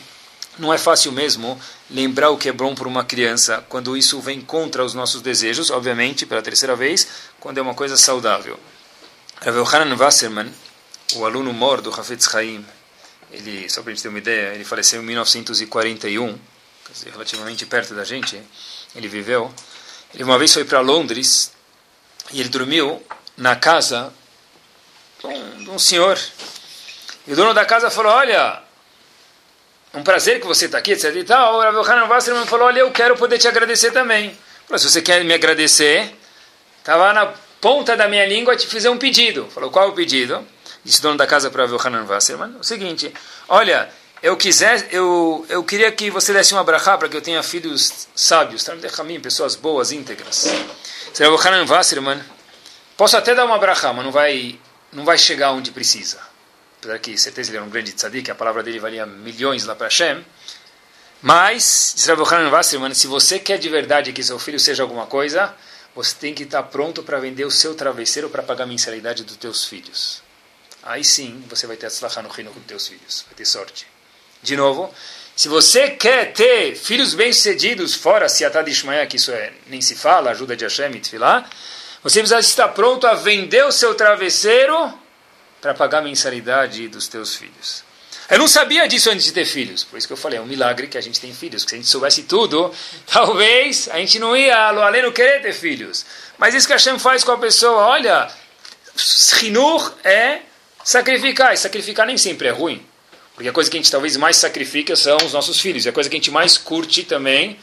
não 0.56 0.72
é 0.72 0.78
fácil 0.78 1.10
mesmo 1.10 1.60
lembrar 1.90 2.30
o 2.30 2.38
que 2.38 2.48
é 2.48 2.52
bom 2.52 2.76
para 2.76 2.86
uma 2.86 3.04
criança 3.04 3.64
quando 3.68 3.96
isso 3.96 4.20
vem 4.20 4.40
contra 4.40 4.84
os 4.84 4.94
nossos 4.94 5.20
desejos, 5.20 5.68
obviamente, 5.68 6.24
pela 6.24 6.42
terceira 6.42 6.76
vez, 6.76 7.08
quando 7.40 7.58
é 7.58 7.60
uma 7.60 7.74
coisa 7.74 7.96
saudável. 7.96 8.56
Rav 9.40 9.56
Yohanan 9.56 9.96
Wasserman, 9.96 10.54
o 11.16 11.24
aluno 11.24 11.52
mor 11.52 11.80
do 11.80 11.90
Hafetz 11.90 12.28
Chaim, 12.30 12.64
ele, 13.32 13.68
só 13.68 13.82
para 13.82 13.92
a 13.92 13.94
gente 13.94 14.02
ter 14.02 14.08
uma 14.08 14.18
ideia, 14.18 14.54
ele 14.54 14.64
faleceu 14.64 15.00
em 15.00 15.04
1941, 15.04 16.38
dizer, 16.92 17.10
relativamente 17.10 17.64
perto 17.66 17.94
da 17.94 18.04
gente, 18.04 18.40
ele 18.94 19.08
viveu. 19.08 19.52
Ele 20.12 20.24
uma 20.24 20.38
vez 20.38 20.52
foi 20.52 20.64
para 20.64 20.80
Londres 20.80 21.52
e 22.32 22.40
ele 22.40 22.48
dormiu 22.48 23.02
na 23.36 23.56
casa 23.56 24.12
de 25.20 25.26
um, 25.26 25.64
de 25.64 25.70
um 25.70 25.78
senhor. 25.78 26.18
E 27.26 27.32
o 27.32 27.36
dono 27.36 27.54
da 27.54 27.64
casa 27.64 27.90
falou, 27.90 28.12
olha, 28.12 28.62
um 29.94 30.02
prazer 30.02 30.40
que 30.40 30.46
você 30.46 30.66
está 30.66 30.78
aqui, 30.78 30.92
etc. 30.92 31.14
E 31.14 31.24
tal. 31.24 31.56
O 31.56 31.82
Rav 31.82 32.08
Wasserman 32.08 32.46
falou, 32.46 32.66
olha, 32.66 32.80
eu 32.80 32.90
quero 32.90 33.16
poder 33.16 33.38
te 33.38 33.48
agradecer 33.48 33.92
também. 33.92 34.36
Falou, 34.66 34.78
se 34.78 34.90
você 34.90 35.02
quer 35.02 35.24
me 35.24 35.34
agradecer, 35.34 36.14
estava 36.78 37.12
na 37.12 37.32
ponta 37.60 37.96
da 37.96 38.08
minha 38.08 38.26
língua 38.26 38.56
te 38.56 38.66
fazer 38.66 38.88
um 38.88 38.98
pedido. 38.98 39.46
Falou, 39.52 39.70
qual 39.70 39.86
é 39.86 39.88
o 39.88 39.92
pedido? 39.92 40.46
Disse 40.84 41.02
dono 41.02 41.16
da 41.16 41.26
casa 41.26 41.50
para 41.50 41.64
Hanan 41.64 42.04
Wasserman, 42.04 42.56
o 42.58 42.64
seguinte, 42.64 43.12
olha, 43.48 43.88
eu 44.22 44.36
quiser, 44.36 44.88
eu, 44.92 45.46
eu 45.48 45.64
queria 45.64 45.90
que 45.92 46.10
você 46.10 46.32
desse 46.32 46.52
uma 46.52 46.64
brachá 46.64 46.96
para 46.96 47.08
que 47.08 47.16
eu 47.16 47.22
tenha 47.22 47.42
filhos 47.42 48.06
sábios, 48.14 48.66
pessoas 49.22 49.56
boas, 49.56 49.92
íntegras. 49.92 50.46
Rav 51.18 51.46
Hanan 51.46 51.66
Wasserman, 51.66 52.20
posso 52.96 53.16
até 53.16 53.34
dar 53.34 53.44
uma 53.46 53.58
brachá, 53.58 53.92
mas 53.92 54.04
não 54.04 54.12
vai, 54.12 54.58
não 54.92 55.04
vai 55.04 55.16
chegar 55.16 55.52
onde 55.52 55.70
precisa. 55.70 56.18
Apesar 56.78 56.98
que, 56.98 57.16
certeza, 57.16 57.50
ele 57.50 57.58
era 57.58 57.66
um 57.66 57.70
grande 57.70 57.92
tzadik, 57.92 58.30
a 58.30 58.34
palavra 58.34 58.62
dele 58.62 58.78
valia 58.78 59.04
milhões 59.06 59.64
lá 59.64 59.74
para 59.74 59.86
Hashem. 59.86 60.24
Mas, 61.22 61.92
diz 61.94 62.06
Rav 62.06 62.22
Hanan 62.22 62.50
Wasserman, 62.50 62.94
se 62.94 63.06
você 63.06 63.38
quer 63.38 63.58
de 63.58 63.68
verdade 63.68 64.12
que 64.12 64.22
seu 64.22 64.38
filho 64.38 64.58
seja 64.58 64.82
alguma 64.82 65.06
coisa, 65.06 65.54
você 65.94 66.14
tem 66.14 66.34
que 66.34 66.44
estar 66.44 66.62
pronto 66.64 67.02
para 67.02 67.18
vender 67.18 67.44
o 67.44 67.50
seu 67.50 67.74
travesseiro 67.74 68.30
para 68.30 68.42
pagar 68.42 68.64
a 68.64 68.66
mensalidade 68.66 69.24
dos 69.24 69.36
teus 69.36 69.64
filhos 69.64 70.22
aí 70.90 71.04
sim 71.04 71.42
você 71.48 71.66
vai 71.66 71.76
ter 71.76 71.86
atzlachá 71.86 72.20
no 72.20 72.28
reino 72.28 72.50
com 72.52 72.60
teus 72.60 72.88
filhos, 72.88 73.24
vai 73.26 73.34
ter 73.34 73.44
sorte. 73.44 73.86
De 74.42 74.56
novo, 74.56 74.92
se 75.36 75.48
você 75.48 75.90
quer 75.90 76.32
ter 76.32 76.74
filhos 76.74 77.14
bem-sucedidos, 77.14 77.94
fora 77.94 78.28
Siatad 78.28 78.68
Ishmael, 78.68 79.06
que 79.06 79.16
isso 79.16 79.30
é, 79.30 79.52
nem 79.68 79.80
se 79.80 79.94
fala, 79.94 80.30
ajuda 80.30 80.56
de 80.56 80.64
Hashem 80.64 80.90
e 80.92 81.00
Tfilah, 81.00 81.48
você 82.02 82.20
precisa 82.20 82.40
estar 82.40 82.68
pronto 82.68 83.06
a 83.06 83.14
vender 83.14 83.64
o 83.64 83.70
seu 83.70 83.94
travesseiro 83.94 84.92
para 85.60 85.74
pagar 85.74 85.98
a 85.98 86.02
mensalidade 86.02 86.88
dos 86.88 87.06
teus 87.06 87.36
filhos. 87.36 87.84
Eu 88.28 88.38
não 88.38 88.48
sabia 88.48 88.88
disso 88.88 89.10
antes 89.10 89.24
de 89.24 89.32
ter 89.32 89.44
filhos, 89.44 89.84
por 89.84 89.96
isso 89.96 90.06
que 90.06 90.12
eu 90.12 90.16
falei, 90.16 90.38
é 90.38 90.42
um 90.42 90.46
milagre 90.46 90.86
que 90.88 90.98
a 90.98 91.00
gente 91.00 91.20
tem 91.20 91.32
filhos, 91.32 91.64
que 91.64 91.70
se 91.70 91.76
a 91.76 91.78
gente 91.78 91.88
soubesse 91.88 92.24
tudo, 92.24 92.74
talvez 93.06 93.88
a 93.90 93.98
gente 93.98 94.18
não 94.18 94.36
ia 94.36 94.56
além 94.56 95.02
não 95.02 95.12
querer 95.12 95.40
ter 95.40 95.52
filhos. 95.52 96.04
Mas 96.38 96.54
isso 96.54 96.66
que 96.66 96.72
Hashem 96.72 96.98
faz 96.98 97.22
com 97.22 97.32
a 97.32 97.38
pessoa, 97.38 97.86
olha, 97.86 98.30
Hinur 99.42 99.92
é 100.04 100.49
Sacrificar, 100.84 101.52
e 101.52 101.56
sacrificar 101.56 102.06
nem 102.06 102.16
sempre 102.16 102.48
é 102.48 102.50
ruim. 102.50 102.84
Porque 103.34 103.48
a 103.48 103.52
coisa 103.52 103.70
que 103.70 103.76
a 103.76 103.80
gente 103.80 103.90
talvez 103.90 104.16
mais 104.16 104.36
sacrifica 104.36 104.94
são 104.96 105.16
os 105.18 105.32
nossos 105.32 105.60
filhos. 105.60 105.84
E 105.84 105.88
a 105.88 105.92
coisa 105.92 106.10
que 106.10 106.16
a 106.16 106.18
gente 106.18 106.30
mais 106.30 106.58
curte 106.58 107.04
também 107.04 107.58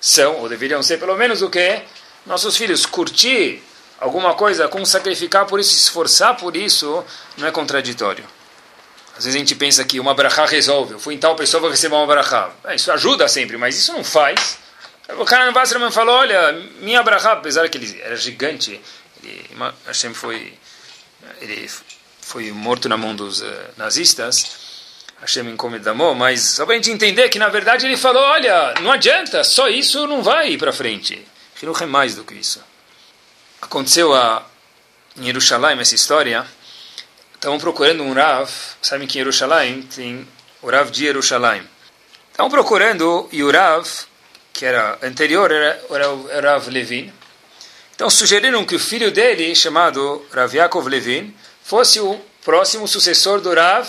são, 0.00 0.38
ou 0.38 0.48
deveriam 0.48 0.82
ser 0.82 0.98
pelo 0.98 1.16
menos 1.16 1.42
o 1.42 1.50
que? 1.50 1.80
Nossos 2.26 2.56
filhos. 2.56 2.86
Curtir 2.86 3.62
alguma 4.00 4.34
coisa 4.34 4.66
com 4.66 4.84
sacrificar 4.84 5.46
por 5.46 5.60
isso, 5.60 5.76
esforçar 5.76 6.36
por 6.36 6.56
isso, 6.56 7.04
não 7.36 7.46
é 7.46 7.52
contraditório. 7.52 8.24
Às 9.16 9.24
vezes 9.24 9.36
a 9.36 9.38
gente 9.38 9.54
pensa 9.54 9.84
que 9.84 10.00
uma 10.00 10.14
brachá 10.14 10.44
resolve. 10.46 10.94
Eu 10.94 10.98
fui 10.98 11.14
em 11.14 11.18
tal 11.18 11.36
pessoa, 11.36 11.60
vou 11.60 11.70
receber 11.70 11.94
uma 11.94 12.06
brachá. 12.06 12.50
É, 12.64 12.74
isso 12.74 12.90
ajuda 12.90 13.28
sempre, 13.28 13.56
mas 13.56 13.76
isso 13.76 13.92
não 13.92 14.02
faz. 14.02 14.58
O 15.18 15.24
cara 15.24 15.46
no 15.46 15.52
Basraman 15.52 15.90
falou, 15.90 16.16
olha, 16.16 16.52
minha 16.80 17.02
brachá, 17.02 17.32
apesar 17.32 17.68
que 17.68 17.78
ele 17.78 18.00
era 18.02 18.16
gigante, 18.16 18.80
ele, 19.22 19.50
Hashem 19.86 20.14
foi... 20.14 20.54
Ele 21.40 21.68
foi 22.32 22.50
morto 22.50 22.88
na 22.88 22.96
mão 22.96 23.14
dos 23.14 23.42
uh, 23.42 23.46
nazistas, 23.76 24.56
Hashem 25.20 25.50
encomendamou, 25.50 26.14
mas 26.14 26.40
só 26.40 26.64
para 26.64 26.72
a 26.72 26.76
gente 26.76 26.90
entender 26.90 27.28
que 27.28 27.38
na 27.38 27.50
verdade 27.50 27.84
ele 27.84 27.94
falou, 27.94 28.22
olha, 28.22 28.72
não 28.80 28.90
adianta, 28.90 29.44
só 29.44 29.68
isso 29.68 30.06
não 30.06 30.22
vai 30.22 30.56
para 30.56 30.72
frente. 30.72 31.22
Hinuch 31.62 31.82
é 31.82 31.86
mais 31.86 32.14
do 32.14 32.24
que 32.24 32.32
isso. 32.32 32.64
Aconteceu 33.60 34.14
a, 34.14 34.46
em 35.14 35.26
Jerusalém 35.26 35.78
essa 35.78 35.94
história, 35.94 36.46
estavam 37.34 37.58
procurando 37.58 38.02
um 38.02 38.14
Rav, 38.14 38.50
sabem 38.80 39.06
que 39.06 39.18
em 39.18 39.20
Jerusalém 39.20 39.82
tem 39.82 40.26
o 40.62 40.70
Rav 40.70 40.90
de 40.90 41.00
Jerusalém. 41.00 41.62
Estavam 42.30 42.50
procurando, 42.50 43.28
e 43.30 43.44
o 43.44 43.50
Rav, 43.50 43.86
que 44.54 44.64
era 44.64 44.98
anterior, 45.02 45.52
era, 45.52 45.84
era 45.90 46.10
o 46.10 46.26
Rav 46.40 46.66
Levin. 46.70 47.12
Então 47.94 48.08
sugeriram 48.08 48.64
que 48.64 48.74
o 48.74 48.80
filho 48.80 49.12
dele, 49.12 49.54
chamado 49.54 50.24
Rav 50.32 50.56
Yaakov 50.56 50.88
Levin, 50.88 51.34
fosse 51.64 52.00
o 52.00 52.20
próximo 52.44 52.86
sucessor 52.88 53.40
do 53.40 53.54
Rav 53.54 53.88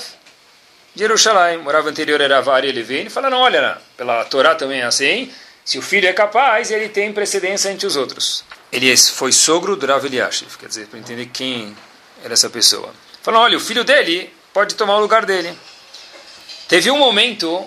de 0.96 1.02
Jerusalém. 1.02 1.58
O 1.58 1.70
Rav 1.70 1.88
anterior 1.88 2.22
era 2.22 2.42
Vari 2.42 2.72
Levin. 2.72 3.10
Falaram, 3.10 3.38
olha, 3.38 3.78
pela 3.98 4.24
Torá 4.26 4.56
também 4.56 4.82
é 4.82 4.86
assim, 4.86 5.32
se 5.66 5.78
o 5.78 5.82
filho 5.82 6.08
é 6.08 6.14
capaz, 6.14 6.72
ele 6.72 6.90
tem 6.90 7.14
precedência 7.14 7.70
entre 7.70 7.88
os 7.88 7.96
outros. 7.96 8.44
Ele 8.72 8.96
foi 8.98 9.32
sogro 9.32 9.76
do 9.76 9.86
Rav 9.86 10.06
Eliashiv, 10.06 10.58
quer 10.58 10.68
dizer, 10.68 10.88
para 10.88 11.00
entender 11.00 11.28
quem 11.28 11.76
era 12.24 12.34
essa 12.34 12.50
pessoa. 12.50 12.94
Falaram, 13.22 13.46
olha, 13.46 13.58
o 13.58 13.62
filho 13.62 13.84
dele 13.84 14.34
pode 14.52 14.76
tomar 14.76 14.98
o 14.98 15.00
lugar 15.00 15.26
dele. 15.26 15.58
Teve 16.68 16.92
um 16.92 16.98
momento 16.98 17.66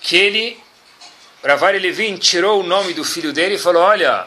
que 0.00 0.16
ele, 0.16 0.58
Ravari 1.44 1.78
Levin, 1.78 2.16
tirou 2.16 2.60
o 2.60 2.66
nome 2.66 2.94
do 2.94 3.04
filho 3.04 3.32
dele 3.32 3.54
e 3.54 3.58
falou, 3.58 3.82
olha, 3.82 4.26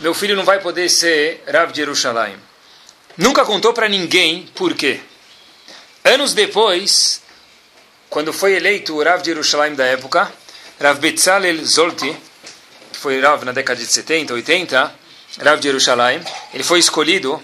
meu 0.00 0.14
filho 0.14 0.36
não 0.36 0.44
vai 0.44 0.60
poder 0.60 0.88
ser 0.88 1.42
Rav 1.46 1.72
de 1.72 1.78
Jerusalém. 1.78 2.36
Nunca 3.16 3.44
contou 3.44 3.72
para 3.72 3.88
ninguém 3.88 4.46
por 4.54 4.74
quê. 4.74 5.00
Anos 6.04 6.34
depois, 6.34 7.22
quando 8.10 8.32
foi 8.32 8.54
eleito 8.54 8.94
o 8.94 9.02
Rav 9.02 9.22
de 9.22 9.30
Jerusalém 9.30 9.74
da 9.74 9.86
época, 9.86 10.30
Rav 10.78 11.00
Betzalel 11.00 11.64
Zolti, 11.64 12.14
que 12.92 12.98
foi 12.98 13.18
Rav 13.20 13.44
na 13.44 13.52
década 13.52 13.80
de 13.80 13.86
70, 13.86 14.34
80, 14.34 14.94
Rav 15.40 15.58
de 15.58 15.68
Jerusalém, 15.68 16.20
ele 16.52 16.62
foi 16.62 16.78
escolhido. 16.78 17.42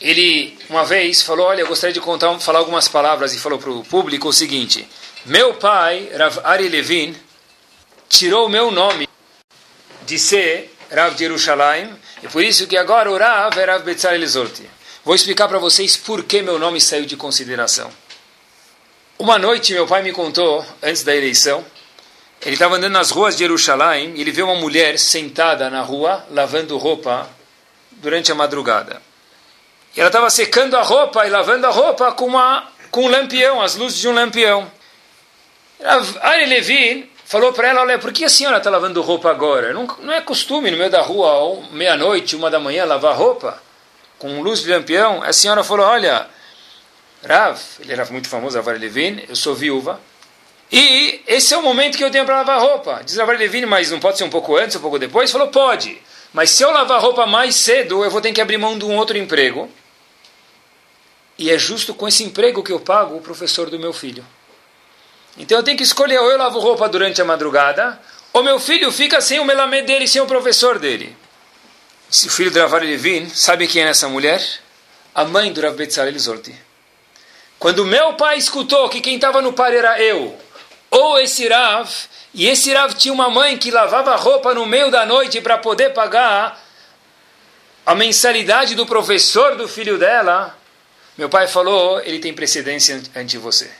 Ele, 0.00 0.58
uma 0.68 0.84
vez, 0.84 1.22
falou, 1.22 1.46
olha, 1.46 1.60
eu 1.60 1.68
gostaria 1.68 1.94
de 1.94 2.00
contar, 2.00 2.38
falar 2.40 2.58
algumas 2.58 2.88
palavras, 2.88 3.32
e 3.34 3.38
falou 3.38 3.58
para 3.60 3.70
o 3.70 3.84
público 3.84 4.28
o 4.28 4.32
seguinte, 4.32 4.86
meu 5.24 5.54
pai, 5.54 6.10
Rav 6.12 6.40
Ari 6.42 6.68
Levin, 6.68 7.16
tirou 8.08 8.46
o 8.46 8.48
meu 8.48 8.72
nome 8.72 9.08
de 10.04 10.18
ser 10.18 10.74
Rav 10.90 11.14
de 11.14 11.22
Yerushalayim, 11.22 11.96
e 12.22 12.28
por 12.28 12.42
isso 12.42 12.66
que 12.66 12.76
agora 12.76 13.10
o 13.10 13.18
Rav 13.18 13.58
é 13.58 13.64
Rav 13.64 13.84
Betzalel 13.84 14.26
Zorti. 14.26 14.68
Vou 15.04 15.14
explicar 15.14 15.48
para 15.48 15.58
vocês 15.58 15.96
por 15.96 16.24
que 16.24 16.42
meu 16.42 16.58
nome 16.58 16.80
saiu 16.80 17.04
de 17.04 17.16
consideração. 17.16 17.90
Uma 19.18 19.38
noite 19.38 19.72
meu 19.72 19.86
pai 19.86 20.02
me 20.02 20.12
contou, 20.12 20.64
antes 20.82 21.02
da 21.02 21.14
eleição, 21.14 21.64
ele 22.42 22.54
estava 22.54 22.76
andando 22.76 22.92
nas 22.92 23.10
ruas 23.10 23.34
de 23.34 23.44
Jerusalém 23.44 24.14
e 24.16 24.20
ele 24.20 24.30
viu 24.30 24.46
uma 24.46 24.56
mulher 24.56 24.98
sentada 24.98 25.70
na 25.70 25.80
rua, 25.80 26.26
lavando 26.30 26.76
roupa 26.76 27.28
durante 27.92 28.30
a 28.30 28.34
madrugada. 28.34 29.00
E 29.96 30.00
ela 30.00 30.08
estava 30.08 30.28
secando 30.28 30.76
a 30.76 30.82
roupa 30.82 31.26
e 31.26 31.30
lavando 31.30 31.66
a 31.66 31.70
roupa 31.70 32.12
com, 32.12 32.26
uma, 32.26 32.70
com 32.90 33.04
um 33.04 33.08
lampião, 33.08 33.62
as 33.62 33.76
luzes 33.76 33.98
de 33.98 34.08
um 34.08 34.12
lampião. 34.12 34.70
Ari 36.20 36.46
Levin 36.46 37.08
falou 37.26 37.52
para 37.52 37.68
ela, 37.68 37.82
olha, 37.82 37.98
por 37.98 38.12
que 38.12 38.24
a 38.24 38.28
senhora 38.28 38.58
está 38.58 38.70
lavando 38.70 39.02
roupa 39.02 39.30
agora? 39.30 39.74
Não, 39.74 39.86
não 40.00 40.12
é 40.14 40.20
costume 40.20 40.70
no 40.70 40.78
meio 40.78 40.90
da 40.90 41.02
rua, 41.02 41.62
meia-noite, 41.72 42.36
uma 42.36 42.48
da 42.48 42.58
manhã, 42.58 42.84
lavar 42.84 43.14
roupa 43.14 43.60
com 44.18 44.40
luz 44.40 44.60
de 44.60 44.70
lampião? 44.70 45.22
A 45.22 45.32
senhora 45.32 45.62
falou, 45.62 45.84
olha, 45.84 46.26
Rav, 47.24 47.60
ele 47.80 47.92
era 47.92 48.04
muito 48.06 48.28
famoso, 48.28 48.56
Rav 48.56 48.78
Levin, 48.78 49.24
eu 49.28 49.36
sou 49.36 49.54
viúva, 49.54 50.00
e 50.70 51.22
esse 51.26 51.52
é 51.54 51.56
o 51.56 51.62
momento 51.62 51.96
que 51.96 52.04
eu 52.04 52.10
tenho 52.10 52.24
para 52.24 52.38
lavar 52.38 52.60
roupa. 52.60 53.02
Diz 53.04 53.16
Rav 53.16 53.30
Levin, 53.30 53.66
mas 53.66 53.90
não 53.90 54.00
pode 54.00 54.18
ser 54.18 54.24
um 54.24 54.30
pouco 54.30 54.56
antes, 54.56 54.76
um 54.76 54.80
pouco 54.80 54.98
depois? 54.98 55.30
Falou, 55.30 55.48
pode. 55.48 56.00
Mas 56.32 56.50
se 56.50 56.62
eu 56.62 56.70
lavar 56.70 57.00
roupa 57.00 57.26
mais 57.26 57.54
cedo, 57.56 58.04
eu 58.04 58.10
vou 58.10 58.20
ter 58.20 58.32
que 58.32 58.40
abrir 58.40 58.58
mão 58.58 58.78
de 58.78 58.84
um 58.84 58.96
outro 58.96 59.16
emprego. 59.16 59.70
E 61.38 61.50
é 61.50 61.58
justo 61.58 61.94
com 61.94 62.08
esse 62.08 62.24
emprego 62.24 62.62
que 62.62 62.72
eu 62.72 62.80
pago 62.80 63.16
o 63.16 63.20
professor 63.20 63.70
do 63.70 63.78
meu 63.78 63.92
filho. 63.92 64.24
Então 65.38 65.58
eu 65.58 65.62
tenho 65.62 65.76
que 65.76 65.82
escolher, 65.82 66.18
ou 66.18 66.30
eu 66.30 66.38
lavo 66.38 66.58
roupa 66.58 66.88
durante 66.88 67.20
a 67.20 67.24
madrugada, 67.24 68.00
ou 68.32 68.42
meu 68.42 68.58
filho 68.58 68.90
fica 68.90 69.20
sem 69.20 69.38
o 69.38 69.44
melamê 69.44 69.82
dele, 69.82 70.08
sem 70.08 70.20
o 70.20 70.26
professor 70.26 70.78
dele. 70.78 71.16
Se 72.08 72.28
o 72.28 72.30
filho 72.30 72.50
do 72.50 72.58
Rav 72.58 72.84
Levin, 72.84 73.28
sabe 73.28 73.66
quem 73.66 73.82
é 73.82 73.88
essa 73.88 74.08
mulher? 74.08 74.42
A 75.14 75.24
mãe 75.24 75.52
do 75.52 75.60
Rav 75.60 75.74
Betzalel 75.74 76.18
Zorti. 76.18 76.54
Quando 77.58 77.84
meu 77.84 78.14
pai 78.14 78.38
escutou 78.38 78.88
que 78.88 79.00
quem 79.00 79.16
estava 79.16 79.42
no 79.42 79.52
par 79.52 79.72
era 79.72 80.00
eu, 80.00 80.38
ou 80.90 81.18
esse 81.18 81.48
Rav, 81.48 81.90
e 82.32 82.46
esse 82.46 82.72
Rav 82.72 82.94
tinha 82.94 83.12
uma 83.12 83.30
mãe 83.30 83.56
que 83.58 83.70
lavava 83.70 84.14
roupa 84.16 84.54
no 84.54 84.66
meio 84.66 84.90
da 84.90 85.04
noite 85.04 85.40
para 85.40 85.58
poder 85.58 85.92
pagar 85.92 86.62
a 87.84 87.94
mensalidade 87.94 88.74
do 88.74 88.84
professor 88.84 89.56
do 89.56 89.68
filho 89.68 89.96
dela, 89.96 90.58
meu 91.16 91.28
pai 91.28 91.46
falou, 91.46 92.00
ele 92.00 92.18
tem 92.18 92.34
precedência 92.34 93.00
ante 93.14 93.38
você. 93.38 93.70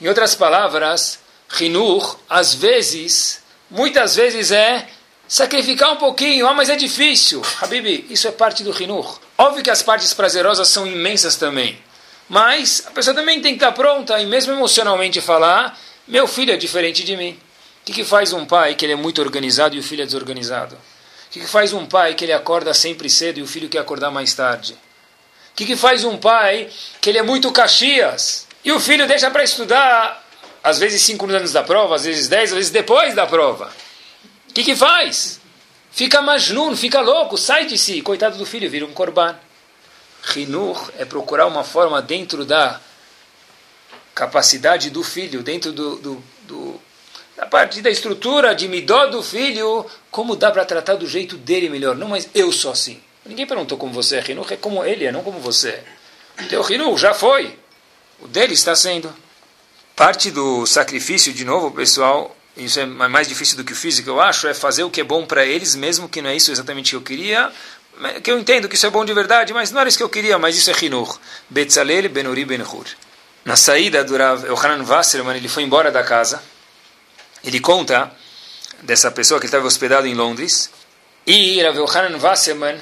Em 0.00 0.08
outras 0.08 0.34
palavras, 0.34 1.18
Rinur, 1.48 2.18
às 2.28 2.54
vezes, 2.54 3.42
muitas 3.70 4.16
vezes 4.16 4.50
é 4.50 4.86
sacrificar 5.26 5.92
um 5.92 5.96
pouquinho, 5.96 6.46
ah, 6.46 6.54
mas 6.54 6.68
é 6.68 6.76
difícil. 6.76 7.42
Habibi, 7.60 8.06
isso 8.10 8.28
é 8.28 8.30
parte 8.30 8.62
do 8.62 8.70
Rinur. 8.70 9.18
Óbvio 9.38 9.62
que 9.62 9.70
as 9.70 9.82
partes 9.82 10.12
prazerosas 10.12 10.68
são 10.68 10.86
imensas 10.86 11.36
também. 11.36 11.78
Mas 12.28 12.82
a 12.86 12.90
pessoa 12.90 13.14
também 13.14 13.40
tem 13.40 13.56
que 13.56 13.64
estar 13.64 13.72
pronta 13.72 14.20
e 14.20 14.26
mesmo 14.26 14.52
emocionalmente 14.52 15.20
falar, 15.20 15.78
meu 16.06 16.26
filho 16.26 16.52
é 16.52 16.56
diferente 16.56 17.04
de 17.04 17.16
mim. 17.16 17.38
O 17.82 17.86
que, 17.86 17.92
que 17.92 18.04
faz 18.04 18.32
um 18.32 18.44
pai 18.44 18.74
que 18.74 18.84
ele 18.84 18.92
é 18.92 18.96
muito 18.96 19.20
organizado 19.20 19.76
e 19.76 19.78
o 19.78 19.82
filho 19.82 20.02
é 20.02 20.06
desorganizado? 20.06 20.74
O 20.74 21.30
que, 21.30 21.40
que 21.40 21.46
faz 21.46 21.72
um 21.72 21.86
pai 21.86 22.14
que 22.14 22.24
ele 22.24 22.32
acorda 22.32 22.74
sempre 22.74 23.08
cedo 23.08 23.38
e 23.38 23.42
o 23.42 23.46
filho 23.46 23.68
quer 23.68 23.78
acordar 23.78 24.10
mais 24.10 24.34
tarde? 24.34 24.72
O 24.72 25.56
que, 25.56 25.64
que 25.64 25.76
faz 25.76 26.04
um 26.04 26.16
pai 26.16 26.68
que 27.00 27.10
ele 27.10 27.18
é 27.18 27.22
muito 27.22 27.50
caxias 27.52 28.45
e 28.66 28.72
o 28.72 28.80
filho 28.80 29.06
deixa 29.06 29.30
para 29.30 29.44
estudar, 29.44 30.26
às 30.60 30.80
vezes 30.80 31.00
cinco 31.00 31.24
anos 31.26 31.52
da 31.52 31.62
prova, 31.62 31.94
às 31.94 32.04
vezes 32.04 32.26
dez, 32.26 32.50
às 32.50 32.56
vezes 32.56 32.72
depois 32.72 33.14
da 33.14 33.24
prova? 33.24 33.70
O 34.50 34.52
que, 34.52 34.64
que 34.64 34.74
faz? 34.74 35.40
Fica 35.92 36.20
majnun, 36.20 36.74
fica 36.74 37.00
louco, 37.00 37.38
sai 37.38 37.66
de 37.66 37.78
si. 37.78 38.02
Coitado 38.02 38.36
do 38.36 38.44
filho, 38.44 38.68
vira 38.68 38.84
um 38.84 38.92
corban. 38.92 39.38
Rinur 40.20 40.90
é 40.98 41.04
procurar 41.04 41.46
uma 41.46 41.62
forma 41.62 42.02
dentro 42.02 42.44
da 42.44 42.80
capacidade 44.12 44.90
do 44.90 45.04
filho, 45.04 45.44
dentro 45.44 45.70
do, 45.70 45.96
do, 45.98 46.24
do 46.42 46.80
da 47.36 47.46
parte 47.46 47.80
da 47.80 47.88
estrutura 47.90 48.52
de 48.52 48.66
midó 48.66 49.06
do 49.06 49.22
filho, 49.22 49.86
como 50.10 50.34
dá 50.34 50.50
para 50.50 50.64
tratar 50.64 50.96
do 50.96 51.06
jeito 51.06 51.36
dele 51.36 51.68
melhor. 51.68 51.94
Não, 51.94 52.08
mas 52.08 52.28
eu 52.34 52.50
sou 52.50 52.72
assim. 52.72 53.00
Ninguém 53.24 53.46
perguntou 53.46 53.78
como 53.78 53.92
você 53.92 54.16
é 54.16 54.20
Rinur, 54.20 54.52
é 54.52 54.56
como 54.56 54.84
ele 54.84 55.04
é, 55.04 55.12
não 55.12 55.22
como 55.22 55.38
você 55.38 55.68
é. 55.68 55.84
Teu 56.48 56.62
Rinur 56.62 56.98
já 56.98 57.14
foi. 57.14 57.56
O 58.20 58.28
dele 58.28 58.54
está 58.54 58.74
sendo. 58.74 59.14
Parte 59.94 60.30
do 60.30 60.66
sacrifício, 60.66 61.32
de 61.32 61.44
novo, 61.44 61.70
pessoal, 61.70 62.36
isso 62.56 62.80
é 62.80 62.86
mais 62.86 63.28
difícil 63.28 63.56
do 63.56 63.64
que 63.64 63.72
o 63.72 63.76
físico, 63.76 64.08
eu 64.08 64.20
acho, 64.20 64.46
é 64.46 64.54
fazer 64.54 64.82
o 64.82 64.90
que 64.90 65.00
é 65.00 65.04
bom 65.04 65.26
para 65.26 65.44
eles, 65.44 65.74
mesmo 65.74 66.08
que 66.08 66.22
não 66.22 66.30
é 66.30 66.36
isso 66.36 66.50
exatamente 66.50 66.90
que 66.90 66.96
eu 66.96 67.02
queria, 67.02 67.52
que 68.22 68.30
eu 68.30 68.38
entendo 68.38 68.68
que 68.68 68.74
isso 68.74 68.86
é 68.86 68.90
bom 68.90 69.04
de 69.04 69.14
verdade, 69.14 69.52
mas 69.52 69.70
não 69.70 69.80
era 69.80 69.88
isso 69.88 69.98
que 69.98 70.04
eu 70.04 70.08
queria, 70.08 70.38
mas 70.38 70.56
isso 70.56 70.70
é 70.70 70.84
Hinur. 70.84 71.18
Betzalel 71.48 72.08
Benuri 72.08 72.44
Benhur. 72.44 72.84
Na 73.44 73.56
saída 73.56 74.04
do 74.04 74.16
Rav 74.16 74.44
Yohanan 74.44 74.84
Wasserman, 74.84 75.36
ele 75.36 75.48
foi 75.48 75.62
embora 75.62 75.90
da 75.90 76.02
casa. 76.02 76.42
Ele 77.44 77.60
conta 77.60 78.10
dessa 78.82 79.10
pessoa 79.10 79.40
que 79.40 79.46
estava 79.46 79.66
hospedado 79.66 80.06
em 80.06 80.14
Londres. 80.14 80.70
E 81.26 81.62
Rav 81.62 81.76
Yohanan 81.76 82.18
Wasserman 82.18 82.78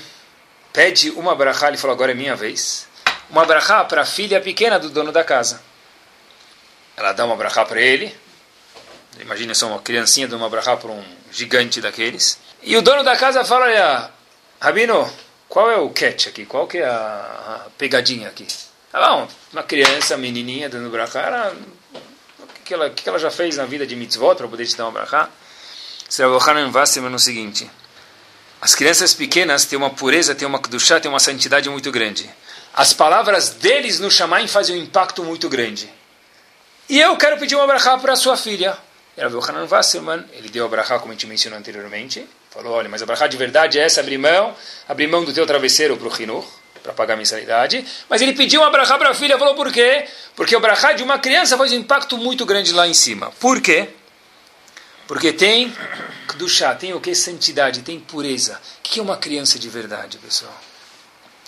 pede 0.72 1.10
uma 1.10 1.34
brachá, 1.34 1.68
ele 1.68 1.76
falou, 1.76 1.94
agora 1.94 2.12
é 2.12 2.14
minha 2.14 2.34
vez. 2.34 2.88
Uma 3.34 3.44
brachá 3.44 3.82
para 3.82 4.02
a 4.02 4.06
filha 4.06 4.40
pequena 4.40 4.78
do 4.78 4.88
dono 4.90 5.10
da 5.10 5.24
casa. 5.24 5.60
Ela 6.96 7.10
dá 7.10 7.24
uma 7.24 7.34
brachá 7.34 7.64
para 7.64 7.80
ele. 7.80 8.16
Imagina 9.18 9.52
só 9.56 9.66
uma 9.66 9.80
criancinha 9.80 10.28
dando 10.28 10.42
uma 10.42 10.48
brachá 10.48 10.76
para 10.76 10.92
um 10.92 11.02
gigante 11.32 11.80
daqueles. 11.80 12.38
E 12.62 12.76
o 12.76 12.80
dono 12.80 13.02
da 13.02 13.16
casa 13.16 13.44
fala, 13.44 13.64
olha, 13.64 14.10
Rabino, 14.60 15.12
qual 15.48 15.68
é 15.68 15.76
o 15.76 15.90
catch 15.90 16.28
aqui? 16.28 16.46
Qual 16.46 16.68
que 16.68 16.78
é 16.78 16.84
a, 16.84 17.66
pegadinha 17.76 18.28
aqui? 18.28 18.46
Ah, 18.92 19.04
bom, 19.04 19.28
uma 19.52 19.64
criança, 19.64 20.16
menininha 20.16 20.68
dando 20.68 20.88
brachá, 20.88 21.22
ela, 21.22 21.56
o 22.38 22.46
que, 22.46 22.60
que, 22.66 22.74
ela, 22.74 22.88
que, 22.88 23.02
que 23.02 23.08
ela 23.08 23.18
já 23.18 23.32
fez 23.32 23.56
na 23.56 23.64
vida 23.64 23.84
de 23.84 23.96
mitzvot 23.96 24.36
para 24.36 24.46
poder 24.46 24.64
te 24.64 24.76
dar 24.76 24.84
uma 24.84 24.92
brachá? 24.92 25.28
Sra. 26.08 26.26
Yohanan 26.26 26.70
Wasserman 26.72 27.10
no 27.10 27.18
seguinte, 27.18 27.68
as 28.60 28.76
crianças 28.76 29.12
pequenas 29.12 29.64
têm 29.64 29.76
uma 29.76 29.90
pureza, 29.90 30.36
têm 30.36 30.46
uma 30.46 30.62
kedushá, 30.62 31.00
têm 31.00 31.10
uma 31.10 31.18
santidade 31.18 31.68
muito 31.68 31.90
grande. 31.90 32.30
As 32.74 32.92
palavras 32.92 33.50
deles 33.50 34.00
no 34.00 34.10
Shamaim 34.10 34.48
fazem 34.48 34.76
um 34.76 34.82
impacto 34.82 35.22
muito 35.22 35.48
grande. 35.48 35.88
E 36.88 37.00
eu 37.00 37.16
quero 37.16 37.38
pedir 37.38 37.54
uma 37.54 37.66
brachá 37.66 37.96
para 37.98 38.12
a 38.12 38.16
sua 38.16 38.36
filha. 38.36 38.76
Rav 39.16 39.32
Yohanan 39.32 39.66
Wasserman, 39.70 40.24
ele 40.32 40.48
deu 40.48 40.66
a 40.66 40.68
brachá, 40.68 40.98
como 40.98 41.12
a 41.12 41.14
gente 41.14 41.26
mencionou 41.26 41.58
anteriormente, 41.58 42.26
Falou, 42.54 42.74
olha, 42.74 42.88
mas 42.88 43.02
a 43.02 43.26
de 43.26 43.36
verdade 43.36 43.80
é 43.80 43.82
essa, 43.82 43.98
abrir 44.00 44.16
mão, 44.16 44.54
abrir 44.88 45.08
mão 45.08 45.24
do 45.24 45.32
teu 45.32 45.44
travesseiro 45.44 45.96
para 45.96 46.06
o 46.06 46.22
Hinur, 46.22 46.44
para 46.84 46.92
pagar 46.92 47.14
a 47.14 47.16
mensalidade. 47.16 47.84
Mas 48.08 48.22
ele 48.22 48.32
pediu 48.32 48.60
uma 48.60 48.70
brachá 48.70 48.96
para 48.96 49.10
a 49.10 49.14
filha, 49.14 49.36
falou 49.36 49.56
por 49.56 49.72
quê? 49.72 50.06
Porque 50.36 50.54
o 50.54 50.60
brachá 50.60 50.92
de 50.92 51.02
uma 51.02 51.18
criança 51.18 51.58
faz 51.58 51.72
um 51.72 51.78
impacto 51.78 52.16
muito 52.16 52.46
grande 52.46 52.72
lá 52.72 52.86
em 52.86 52.94
cima. 52.94 53.32
Por 53.40 53.60
quê? 53.60 53.88
Porque 55.08 55.32
tem 55.32 55.74
chá, 56.46 56.76
tem 56.76 56.94
o 56.94 57.00
que? 57.00 57.12
Santidade, 57.12 57.82
tem 57.82 57.98
pureza. 57.98 58.60
O 58.78 58.82
que 58.84 59.00
é 59.00 59.02
uma 59.02 59.16
criança 59.16 59.58
de 59.58 59.68
verdade, 59.68 60.16
pessoal? 60.18 60.56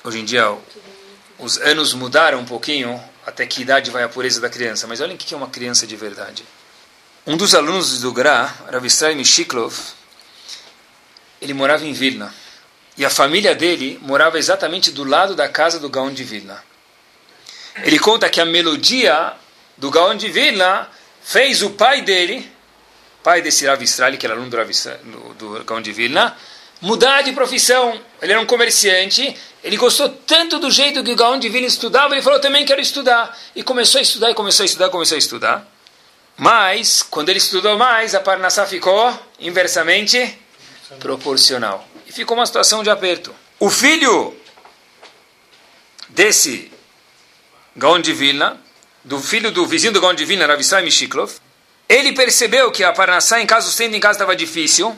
Hoje 0.03 0.19
em 0.19 0.25
dia, 0.25 0.57
os 1.39 1.59
anos 1.59 1.93
mudaram 1.95 2.41
um 2.41 2.45
pouquinho, 2.45 3.03
até 3.27 3.47
que 3.47 3.63
idade 3.63 3.91
vai 3.91 4.03
a 4.03 4.09
pureza 4.09 4.41
da 4.41 4.49
criança. 4.49 4.87
Mas 4.87 5.01
olhem 5.01 5.17
o 5.17 5.19
que 5.19 5.35
é 5.35 5.37
uma 5.37 5.49
criança 5.49 5.87
de 5.87 5.97
verdade. 5.97 6.45
Um 7.27 7.37
dos 7.37 7.55
alunos 7.55 8.01
do 8.01 8.13
Gra, 8.13 8.55
Rav 8.71 8.87
Israel 8.87 9.17
Mishiklov, 9.17 9.75
ele 11.41 11.53
morava 11.53 11.85
em 11.85 11.93
Vilna. 11.93 12.33
E 12.97 13.05
a 13.05 13.11
família 13.11 13.55
dele 13.55 13.99
morava 14.01 14.39
exatamente 14.39 14.91
do 14.91 15.05
lado 15.05 15.35
da 15.35 15.49
casa 15.49 15.79
do 15.79 15.91
Gaon 15.91 16.15
de 16.15 16.25
Vilna. 16.25 16.63
Ele 17.83 17.99
conta 17.99 18.31
que 18.31 18.41
a 18.41 18.45
melodia 18.47 19.35
do 19.77 19.91
Gaon 19.91 20.17
de 20.17 20.29
Vilna 20.31 20.89
fez 21.23 21.63
o 21.63 21.71
pai 21.71 22.01
dele, 22.01 22.51
pai 23.23 23.43
desse 23.43 23.67
Rav 23.67 23.83
Israel, 23.83 24.17
que 24.17 24.25
era 24.25 24.35
aluno 24.35 24.49
do, 24.49 25.35
do, 25.35 25.59
do 25.59 25.65
Gaon 25.65 25.83
de 25.83 25.93
Vilna, 25.93 26.35
mudar 26.81 27.23
de 27.23 27.33
profissão. 27.33 28.01
Ele 28.23 28.33
era 28.33 28.41
um 28.41 28.47
comerciante, 28.47 29.37
ele 29.67 29.77
gostou 29.77 30.09
tanto 30.09 30.61
do 30.61 30.71
jeito 30.71 31.03
que 31.03 31.11
o 31.11 31.17
Gaon 31.17 31.41
de 31.41 31.49
Vilna 31.49 31.67
estudava, 31.67 32.15
ele 32.15 32.23
falou, 32.23 32.39
também 32.39 32.65
quero 32.65 32.81
estudar. 32.81 33.37
E 33.53 33.65
começou 33.65 33.99
a 33.99 34.03
estudar, 34.03 34.31
e 34.31 34.35
começou 34.35 34.63
a 34.63 34.67
estudar, 34.67 34.91
começou 34.91 35.17
a 35.17 35.19
estudar. 35.19 35.69
Mas, 36.37 37.03
quando 37.03 37.31
ele 37.31 37.39
estudou 37.39 37.77
mais, 37.77 38.15
a 38.15 38.21
Parnassá 38.21 38.65
ficou 38.65 39.13
inversamente 39.41 40.39
proporcional. 41.01 41.85
E 42.07 42.13
ficou 42.13 42.37
uma 42.37 42.47
situação 42.47 42.85
de 42.85 42.91
aperto. 42.91 43.35
O 43.59 43.69
filho 43.69 44.37
desse 46.11 46.71
Gaon 47.75 48.01
de 48.01 48.13
Vilna, 48.13 48.61
do 49.03 49.19
filho 49.19 49.51
do 49.51 49.67
vizinho 49.67 49.93
do 49.93 50.01
Gaon 50.01 50.15
de 50.15 50.25
Vilna, 50.25 50.47
Ravissai 50.47 50.85
Mishiklov, 50.85 51.33
ele 51.89 52.13
percebeu 52.13 52.71
que 52.71 52.85
a 52.85 52.93
Parnassá, 52.93 53.41
em 53.41 53.47
casa 53.47 53.69
sendo 53.73 53.97
em 53.97 54.01
casa, 54.01 54.13
estava 54.13 54.37
difícil, 54.37 54.97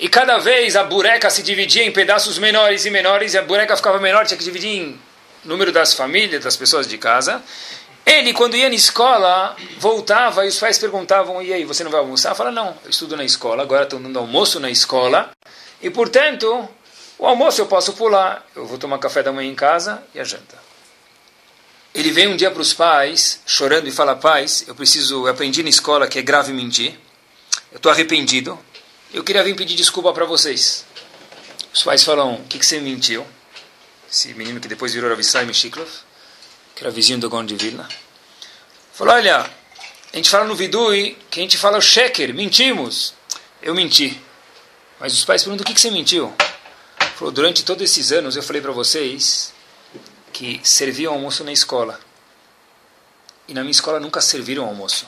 e 0.00 0.08
cada 0.08 0.38
vez 0.38 0.76
a 0.76 0.82
bureca 0.82 1.28
se 1.28 1.42
dividia 1.42 1.84
em 1.84 1.92
pedaços 1.92 2.38
menores 2.38 2.86
e 2.86 2.90
menores, 2.90 3.34
e 3.34 3.38
a 3.38 3.42
bureca 3.42 3.76
ficava 3.76 4.00
menor, 4.00 4.26
tinha 4.26 4.38
que 4.38 4.44
dividir 4.44 4.70
em 4.70 5.00
número 5.44 5.70
das 5.70 5.92
famílias, 5.92 6.42
das 6.42 6.56
pessoas 6.56 6.86
de 6.86 6.96
casa. 6.96 7.42
Ele, 8.04 8.32
quando 8.32 8.56
ia 8.56 8.68
na 8.68 8.74
escola, 8.74 9.54
voltava 9.78 10.44
e 10.46 10.48
os 10.48 10.58
pais 10.58 10.78
perguntavam: 10.78 11.42
e 11.42 11.52
aí, 11.52 11.64
você 11.64 11.84
não 11.84 11.90
vai 11.90 12.00
almoçar? 12.00 12.34
Fala: 12.34 12.50
não, 12.50 12.76
eu 12.82 12.90
estudo 12.90 13.14
na 13.16 13.24
escola, 13.24 13.62
agora 13.62 13.84
estou 13.84 14.00
dando 14.00 14.18
almoço 14.18 14.58
na 14.58 14.70
escola, 14.70 15.30
e 15.82 15.90
portanto, 15.90 16.66
o 17.18 17.26
almoço 17.26 17.60
eu 17.60 17.66
posso 17.66 17.92
pular, 17.92 18.44
eu 18.56 18.66
vou 18.66 18.78
tomar 18.78 18.98
café 18.98 19.22
da 19.22 19.30
manhã 19.30 19.50
em 19.50 19.54
casa 19.54 20.02
e 20.14 20.20
a 20.20 20.24
janta. 20.24 20.58
Ele 21.94 22.10
vem 22.10 22.28
um 22.28 22.36
dia 22.36 22.50
para 22.50 22.62
os 22.62 22.72
pais, 22.72 23.40
chorando, 23.44 23.86
e 23.86 23.92
fala: 23.92 24.16
pais, 24.16 24.64
eu 24.66 24.74
preciso, 24.74 25.26
eu 25.26 25.30
aprendi 25.30 25.62
na 25.62 25.68
escola 25.68 26.08
que 26.08 26.18
é 26.18 26.22
grave 26.22 26.54
mentir, 26.54 26.98
eu 27.70 27.76
estou 27.76 27.92
arrependido, 27.92 28.58
eu 29.12 29.24
queria 29.24 29.42
vir 29.42 29.56
pedir 29.56 29.74
desculpa 29.74 30.12
para 30.12 30.24
vocês. 30.24 30.84
Os 31.72 31.82
pais 31.82 32.04
falam: 32.04 32.34
o 32.34 32.44
que, 32.44 32.58
que 32.58 32.66
você 32.66 32.80
mentiu? 32.80 33.26
Esse 34.10 34.34
menino 34.34 34.60
que 34.60 34.68
depois 34.68 34.92
virou 34.92 35.08
Ravissai 35.10 35.44
Meshiklov 35.44 35.88
que 36.80 36.84
era 36.84 36.90
vizinho 36.90 37.18
do 37.18 37.28
Gon 37.28 37.44
de 37.44 37.54
Vilna, 37.56 37.86
falou, 38.94 39.12
olha, 39.12 39.40
a 39.40 40.16
gente 40.16 40.30
fala 40.30 40.46
no 40.46 40.54
Vidui 40.54 41.14
que 41.30 41.38
a 41.38 41.42
gente 41.42 41.58
fala 41.58 41.76
o 41.76 41.82
sheker, 41.82 42.34
mentimos. 42.34 43.12
Eu 43.60 43.74
menti. 43.74 44.18
Mas 44.98 45.12
os 45.12 45.22
pais 45.22 45.42
perguntam, 45.42 45.62
o 45.62 45.66
que, 45.66 45.74
que 45.74 45.80
você 45.80 45.90
mentiu? 45.90 46.34
Falou, 47.16 47.30
durante 47.30 47.66
todos 47.66 47.82
esses 47.82 48.12
anos 48.12 48.34
eu 48.34 48.42
falei 48.42 48.62
para 48.62 48.72
vocês 48.72 49.52
que 50.32 50.58
serviam 50.64 51.12
almoço 51.12 51.44
na 51.44 51.52
escola. 51.52 52.00
E 53.46 53.52
na 53.52 53.60
minha 53.60 53.72
escola 53.72 54.00
nunca 54.00 54.22
serviram 54.22 54.64
almoço. 54.64 55.06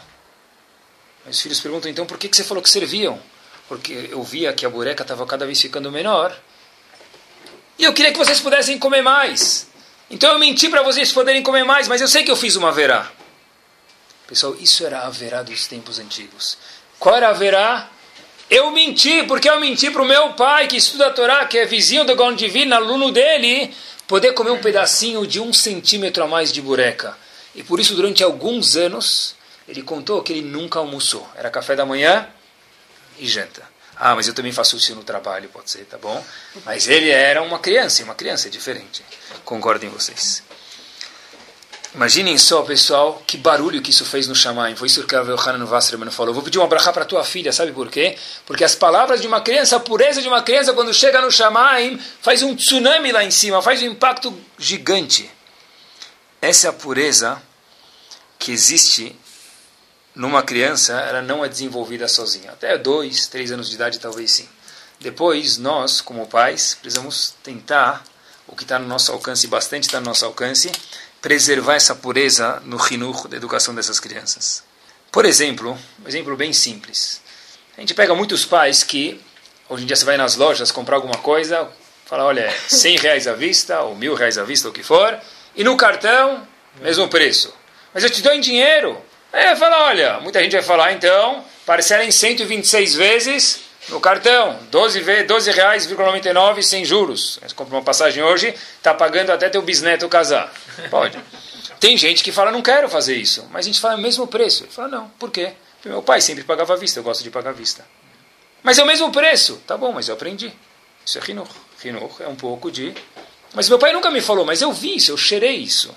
Meus 1.24 1.40
filhos 1.40 1.58
perguntam, 1.58 1.90
então, 1.90 2.04
por 2.04 2.18
que, 2.18 2.28
que 2.28 2.36
você 2.36 2.44
falou 2.44 2.62
que 2.62 2.68
serviam? 2.68 3.18
Porque 3.68 4.08
eu 4.10 4.22
via 4.22 4.52
que 4.52 4.66
a 4.66 4.70
bureca 4.70 5.02
estava 5.02 5.24
cada 5.26 5.46
vez 5.46 5.60
ficando 5.60 5.90
menor. 5.90 6.36
E 7.78 7.84
eu 7.84 7.92
queria 7.92 8.12
que 8.12 8.18
vocês 8.18 8.40
pudessem 8.40 8.78
comer 8.78 9.02
mais. 9.02 9.66
Então 10.10 10.32
eu 10.32 10.38
menti 10.38 10.68
para 10.68 10.82
vocês 10.82 11.10
poderem 11.10 11.42
comer 11.42 11.64
mais, 11.64 11.88
mas 11.88 12.00
eu 12.00 12.08
sei 12.08 12.22
que 12.22 12.30
eu 12.30 12.36
fiz 12.36 12.54
uma 12.56 12.70
verá. 12.70 13.10
Pessoal, 14.26 14.54
isso 14.60 14.84
era 14.84 15.00
a 15.00 15.10
verá 15.10 15.42
dos 15.42 15.66
tempos 15.66 15.98
antigos. 15.98 16.58
Qual 16.98 17.16
era 17.16 17.30
a 17.30 17.32
verá? 17.32 17.90
Eu 18.48 18.70
menti, 18.70 19.22
porque 19.22 19.48
eu 19.48 19.58
menti 19.58 19.90
para 19.90 20.02
o 20.02 20.04
meu 20.04 20.34
pai, 20.34 20.68
que 20.68 20.76
estuda 20.76 21.06
a 21.06 21.10
Torá, 21.10 21.46
que 21.46 21.56
é 21.56 21.64
vizinho 21.64 22.04
do 22.04 22.14
Gaon 22.14 22.34
Divino, 22.34 22.74
aluno 22.74 23.10
dele, 23.10 23.74
poder 24.06 24.32
comer 24.34 24.50
um 24.50 24.60
pedacinho 24.60 25.26
de 25.26 25.40
um 25.40 25.52
centímetro 25.54 26.22
a 26.22 26.26
mais 26.26 26.52
de 26.52 26.60
bureca. 26.60 27.16
E 27.54 27.62
por 27.62 27.80
isso, 27.80 27.94
durante 27.94 28.22
alguns 28.22 28.76
anos, 28.76 29.34
ele 29.66 29.82
contou 29.82 30.22
que 30.22 30.32
ele 30.32 30.42
nunca 30.42 30.78
almoçou. 30.78 31.26
Era 31.34 31.50
café 31.50 31.74
da 31.74 31.86
manhã 31.86 32.28
e 33.18 33.28
janta. 33.28 33.62
Ah, 33.96 34.14
mas 34.14 34.26
eu 34.26 34.34
também 34.34 34.52
faço 34.52 34.76
isso 34.76 34.94
no 34.94 35.04
trabalho, 35.04 35.48
pode 35.48 35.70
ser, 35.70 35.84
tá 35.84 35.98
bom? 35.98 36.24
Mas 36.64 36.88
ele 36.88 37.10
era 37.10 37.42
uma 37.42 37.58
criança, 37.58 38.00
e 38.00 38.04
uma 38.04 38.14
criança 38.14 38.48
é 38.48 38.50
diferente. 38.50 39.04
Concordem 39.44 39.88
vocês. 39.90 40.42
Imaginem 41.94 42.38
só, 42.38 42.62
pessoal, 42.62 43.22
que 43.26 43.36
barulho 43.36 43.82
que 43.82 43.90
isso 43.90 44.04
fez 44.06 44.26
no 44.26 44.34
Shamaim. 44.34 44.74
Foi 44.74 44.86
isso 44.86 45.06
que 45.06 45.14
a 45.14 45.20
Hanan 45.20 45.66
Wasserman 45.66 46.10
falou. 46.10 46.32
Vou 46.32 46.42
pedir 46.42 46.58
uma 46.58 46.66
brachá 46.66 46.90
para 46.90 47.04
tua 47.04 47.22
filha, 47.22 47.52
sabe 47.52 47.70
por 47.70 47.90
quê? 47.90 48.16
Porque 48.46 48.64
as 48.64 48.74
palavras 48.74 49.20
de 49.20 49.26
uma 49.26 49.42
criança, 49.42 49.76
a 49.76 49.80
pureza 49.80 50.22
de 50.22 50.26
uma 50.26 50.42
criança, 50.42 50.72
quando 50.72 50.92
chega 50.94 51.20
no 51.20 51.30
Shamaim, 51.30 52.00
faz 52.22 52.42
um 52.42 52.56
tsunami 52.56 53.12
lá 53.12 53.22
em 53.22 53.30
cima, 53.30 53.60
faz 53.60 53.82
um 53.82 53.86
impacto 53.86 54.34
gigante. 54.58 55.30
Essa 56.40 56.68
é 56.68 56.70
a 56.70 56.72
pureza 56.72 57.40
que 58.38 58.50
existe 58.50 59.14
numa 60.14 60.42
criança, 60.42 60.92
ela 61.00 61.22
não 61.22 61.44
é 61.44 61.48
desenvolvida 61.48 62.06
sozinha. 62.06 62.52
Até 62.52 62.76
dois, 62.76 63.26
três 63.26 63.50
anos 63.50 63.68
de 63.68 63.76
idade, 63.76 63.98
talvez 63.98 64.32
sim. 64.32 64.48
Depois, 65.00 65.56
nós, 65.58 66.00
como 66.00 66.26
pais, 66.26 66.76
precisamos 66.80 67.34
tentar, 67.42 68.04
o 68.46 68.54
que 68.54 68.62
está 68.62 68.78
no 68.78 68.86
nosso 68.86 69.10
alcance, 69.12 69.46
bastante 69.46 69.84
está 69.84 69.98
no 69.98 70.06
nosso 70.06 70.24
alcance, 70.24 70.70
preservar 71.20 71.74
essa 71.74 71.94
pureza 71.94 72.60
no 72.64 72.76
rinur 72.76 73.26
da 73.28 73.36
educação 73.36 73.74
dessas 73.74 73.98
crianças. 73.98 74.62
Por 75.10 75.24
exemplo, 75.24 75.78
um 76.04 76.08
exemplo 76.08 76.36
bem 76.36 76.52
simples. 76.52 77.20
A 77.76 77.80
gente 77.80 77.94
pega 77.94 78.14
muitos 78.14 78.44
pais 78.44 78.82
que, 78.82 79.20
hoje 79.68 79.84
em 79.84 79.86
dia 79.86 79.96
você 79.96 80.04
vai 80.04 80.16
nas 80.16 80.36
lojas 80.36 80.70
comprar 80.70 80.96
alguma 80.96 81.18
coisa, 81.18 81.68
fala, 82.04 82.24
olha, 82.24 82.52
100 82.68 82.98
reais 82.98 83.26
à 83.26 83.32
vista, 83.32 83.80
ou 83.82 83.94
mil 83.94 84.14
reais 84.14 84.36
à 84.36 84.44
vista, 84.44 84.68
o 84.68 84.72
que 84.72 84.82
for, 84.82 85.18
e 85.56 85.64
no 85.64 85.76
cartão, 85.76 86.46
mesmo 86.80 87.08
preço. 87.08 87.54
Mas 87.92 88.04
eu 88.04 88.10
te 88.10 88.22
dou 88.22 88.32
em 88.32 88.40
dinheiro. 88.40 89.00
É, 89.32 89.56
fala, 89.56 89.84
olha, 89.84 90.20
muita 90.20 90.40
gente 90.40 90.52
vai 90.52 90.62
falar, 90.62 90.92
então, 90.92 91.44
parcela 91.64 92.04
em 92.04 92.10
126 92.10 92.94
vezes 92.94 93.60
no 93.88 94.00
cartão, 94.00 94.58
12, 94.70 95.00
ve 95.00 95.24
12 95.24 95.50
reais, 95.50 95.86
99 95.86 96.62
sem 96.62 96.84
juros. 96.84 97.40
Você 97.42 97.54
compra 97.54 97.76
uma 97.76 97.82
passagem 97.82 98.22
hoje, 98.22 98.54
está 98.76 98.94
pagando 98.94 99.30
até 99.30 99.48
teu 99.48 99.62
bisneto 99.62 100.08
casar. 100.08 100.52
Pode. 100.90 101.18
Tem 101.80 101.96
gente 101.96 102.22
que 102.22 102.30
fala, 102.30 102.52
não 102.52 102.62
quero 102.62 102.88
fazer 102.88 103.16
isso, 103.16 103.48
mas 103.50 103.64
a 103.64 103.66
gente 103.66 103.80
fala 103.80 103.96
o 103.96 104.00
mesmo 104.00 104.26
preço. 104.26 104.64
Ele 104.64 104.72
fala, 104.72 104.88
não, 104.88 105.08
por 105.18 105.30
quê? 105.30 105.52
Porque 105.76 105.88
meu 105.88 106.02
pai 106.02 106.20
sempre 106.20 106.44
pagava 106.44 106.74
à 106.74 106.76
vista, 106.76 107.00
eu 107.00 107.02
gosto 107.02 107.24
de 107.24 107.30
pagar 107.30 107.50
à 107.50 107.52
vista. 107.52 107.84
Mas 108.62 108.78
é 108.78 108.84
o 108.84 108.86
mesmo 108.86 109.10
preço. 109.10 109.60
Tá 109.66 109.76
bom, 109.76 109.90
mas 109.92 110.08
eu 110.08 110.14
aprendi. 110.14 110.52
Isso 111.04 111.18
é 111.18 111.20
rinur. 111.20 111.48
Rinur 111.82 112.12
é 112.20 112.28
um 112.28 112.36
pouco 112.36 112.70
de... 112.70 112.94
Mas 113.52 113.68
meu 113.68 113.78
pai 113.78 113.92
nunca 113.92 114.10
me 114.10 114.20
falou, 114.20 114.44
mas 114.44 114.62
eu 114.62 114.72
vi 114.72 114.96
isso, 114.96 115.10
eu 115.10 115.16
cheirei 115.16 115.56
isso. 115.56 115.92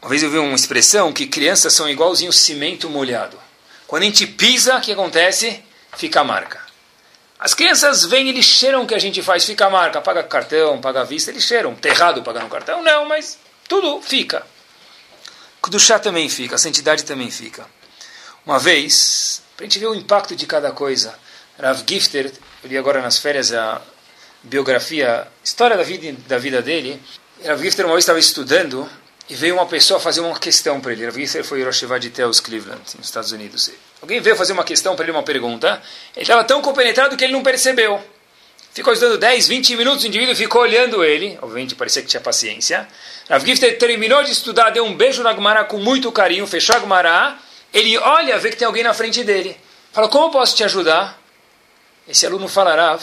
Uma 0.00 0.08
vez 0.08 0.22
eu 0.22 0.30
vi 0.30 0.38
uma 0.38 0.54
expressão 0.54 1.12
que 1.12 1.26
crianças 1.26 1.74
são 1.74 1.88
igualzinho 1.88 2.32
cimento 2.32 2.88
molhado. 2.88 3.38
Quando 3.86 4.02
a 4.02 4.06
gente 4.06 4.26
pisa, 4.26 4.76
o 4.76 4.80
que 4.80 4.92
acontece? 4.92 5.62
Fica 5.96 6.20
a 6.20 6.24
marca. 6.24 6.60
As 7.38 7.54
crianças 7.54 8.04
vêm 8.04 8.30
e 8.30 8.42
cheiram 8.42 8.82
o 8.82 8.86
que 8.86 8.94
a 8.94 8.98
gente 8.98 9.22
faz, 9.22 9.44
fica 9.44 9.66
a 9.66 9.70
marca, 9.70 10.00
paga 10.00 10.22
cartão, 10.22 10.80
paga 10.80 11.04
vista, 11.04 11.30
eles 11.30 11.44
cheiram. 11.44 11.76
Errado 11.82 12.22
pagar 12.22 12.42
no 12.42 12.48
cartão? 12.48 12.82
Não, 12.82 13.06
mas 13.06 13.38
tudo 13.68 14.00
fica. 14.00 14.46
Do 15.68 15.78
chá 15.78 15.98
também 15.98 16.28
fica, 16.28 16.54
a 16.54 16.58
santidade 16.58 17.04
também 17.04 17.30
fica. 17.30 17.66
Uma 18.44 18.58
vez, 18.58 19.42
para 19.56 19.64
a 19.64 19.68
gente 19.68 19.78
ver 19.78 19.86
o 19.86 19.94
impacto 19.94 20.34
de 20.34 20.46
cada 20.46 20.72
coisa, 20.72 21.14
Rav 21.58 21.84
Gifter, 21.86 22.32
eu 22.62 22.68
li 22.68 22.76
agora 22.76 23.00
nas 23.00 23.18
férias 23.18 23.52
a 23.52 23.80
biografia, 24.42 25.28
história 25.44 25.76
da 25.76 25.82
vida, 25.82 26.18
da 26.26 26.38
vida 26.38 26.60
dele. 26.60 27.00
Rav 27.44 27.62
Gifter 27.62 27.84
uma 27.84 27.94
vez 27.94 28.02
estava 28.02 28.18
estudando 28.18 28.88
e 29.30 29.34
veio 29.34 29.54
uma 29.54 29.66
pessoa 29.66 30.00
fazer 30.00 30.20
uma 30.20 30.36
questão 30.36 30.80
para 30.80 30.90
ele. 30.90 31.04
Rav 31.04 31.16
Gifter 31.16 31.44
foi 31.44 31.60
Hiroshima 31.60 32.00
de 32.00 32.10
Teos, 32.10 32.40
Cleveland, 32.40 32.82
nos 32.98 33.06
Estados 33.06 33.30
Unidos. 33.30 33.70
Alguém 34.02 34.20
veio 34.20 34.34
fazer 34.34 34.52
uma 34.52 34.64
questão 34.64 34.96
para 34.96 35.04
ele, 35.04 35.12
uma 35.12 35.22
pergunta. 35.22 35.80
Ele 36.16 36.24
estava 36.24 36.42
tão 36.42 36.60
compenetrado 36.60 37.16
que 37.16 37.22
ele 37.22 37.32
não 37.32 37.42
percebeu. 37.42 38.02
Ficou 38.72 38.92
estudando 38.92 39.18
10, 39.18 39.46
20 39.46 39.76
minutos, 39.76 40.04
o 40.04 40.08
indivíduo 40.08 40.34
ficou 40.34 40.62
olhando 40.62 41.04
ele. 41.04 41.38
Obviamente 41.40 41.76
parecia 41.76 42.02
que 42.02 42.08
tinha 42.08 42.20
paciência. 42.20 42.88
Rav 43.28 43.44
terminou 43.78 44.24
de 44.24 44.32
estudar, 44.32 44.70
deu 44.70 44.84
um 44.84 44.96
beijo 44.96 45.22
na 45.22 45.32
Gumara 45.32 45.64
com 45.64 45.78
muito 45.78 46.10
carinho, 46.10 46.44
fechou 46.44 46.74
a 46.74 46.80
Gumara. 46.80 47.38
Ele 47.72 47.96
olha, 47.98 48.36
vê 48.36 48.50
que 48.50 48.56
tem 48.56 48.66
alguém 48.66 48.82
na 48.82 48.92
frente 48.92 49.22
dele. 49.22 49.56
Fala, 49.92 50.08
como 50.08 50.32
posso 50.32 50.56
te 50.56 50.64
ajudar? 50.64 51.20
Esse 52.08 52.26
aluno 52.26 52.48
fala, 52.48 52.74
Rav, 52.74 53.02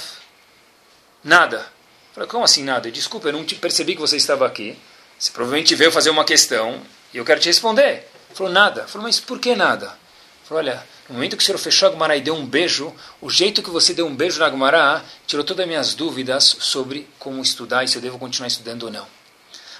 nada. 1.23 1.65
Fala, 2.13 2.27
como 2.27 2.43
assim 2.43 2.65
nada? 2.65 2.91
Desculpa, 2.91 3.29
eu 3.29 3.33
não 3.33 3.45
te 3.45 3.55
percebi 3.55 3.95
que 3.95 4.01
você 4.01 4.17
estava 4.17 4.45
aqui. 4.45 4.77
Você 5.17 5.31
provavelmente 5.31 5.73
veio 5.75 5.91
fazer 5.91 6.09
uma 6.09 6.23
questão 6.23 6.81
e 7.13 7.17
eu 7.17 7.25
quero 7.25 7.39
te 7.39 7.47
responder. 7.47 8.07
Falou, 8.33 8.51
nada. 8.51 8.87
Falou, 8.87 9.07
mas 9.07 9.19
por 9.19 9.39
que 9.39 9.55
nada? 9.55 9.97
Falou, 10.43 10.63
olha, 10.63 10.85
no 11.09 11.15
momento 11.15 11.35
que 11.35 11.43
o 11.43 11.45
senhor 11.45 11.57
fechou 11.57 11.87
a 11.87 11.91
Gumará 11.91 12.15
e 12.15 12.21
deu 12.21 12.35
um 12.35 12.45
beijo, 12.45 12.93
o 13.19 13.29
jeito 13.29 13.63
que 13.63 13.69
você 13.69 13.93
deu 13.93 14.05
um 14.05 14.15
beijo 14.15 14.39
na 14.39 14.49
Gumará 14.49 15.03
tirou 15.25 15.43
todas 15.43 15.63
as 15.63 15.67
minhas 15.67 15.93
dúvidas 15.95 16.57
sobre 16.59 17.07
como 17.17 17.41
estudar 17.41 17.83
e 17.83 17.87
se 17.87 17.97
eu 17.97 18.01
devo 18.01 18.19
continuar 18.19 18.47
estudando 18.47 18.83
ou 18.83 18.91
não. 18.91 19.07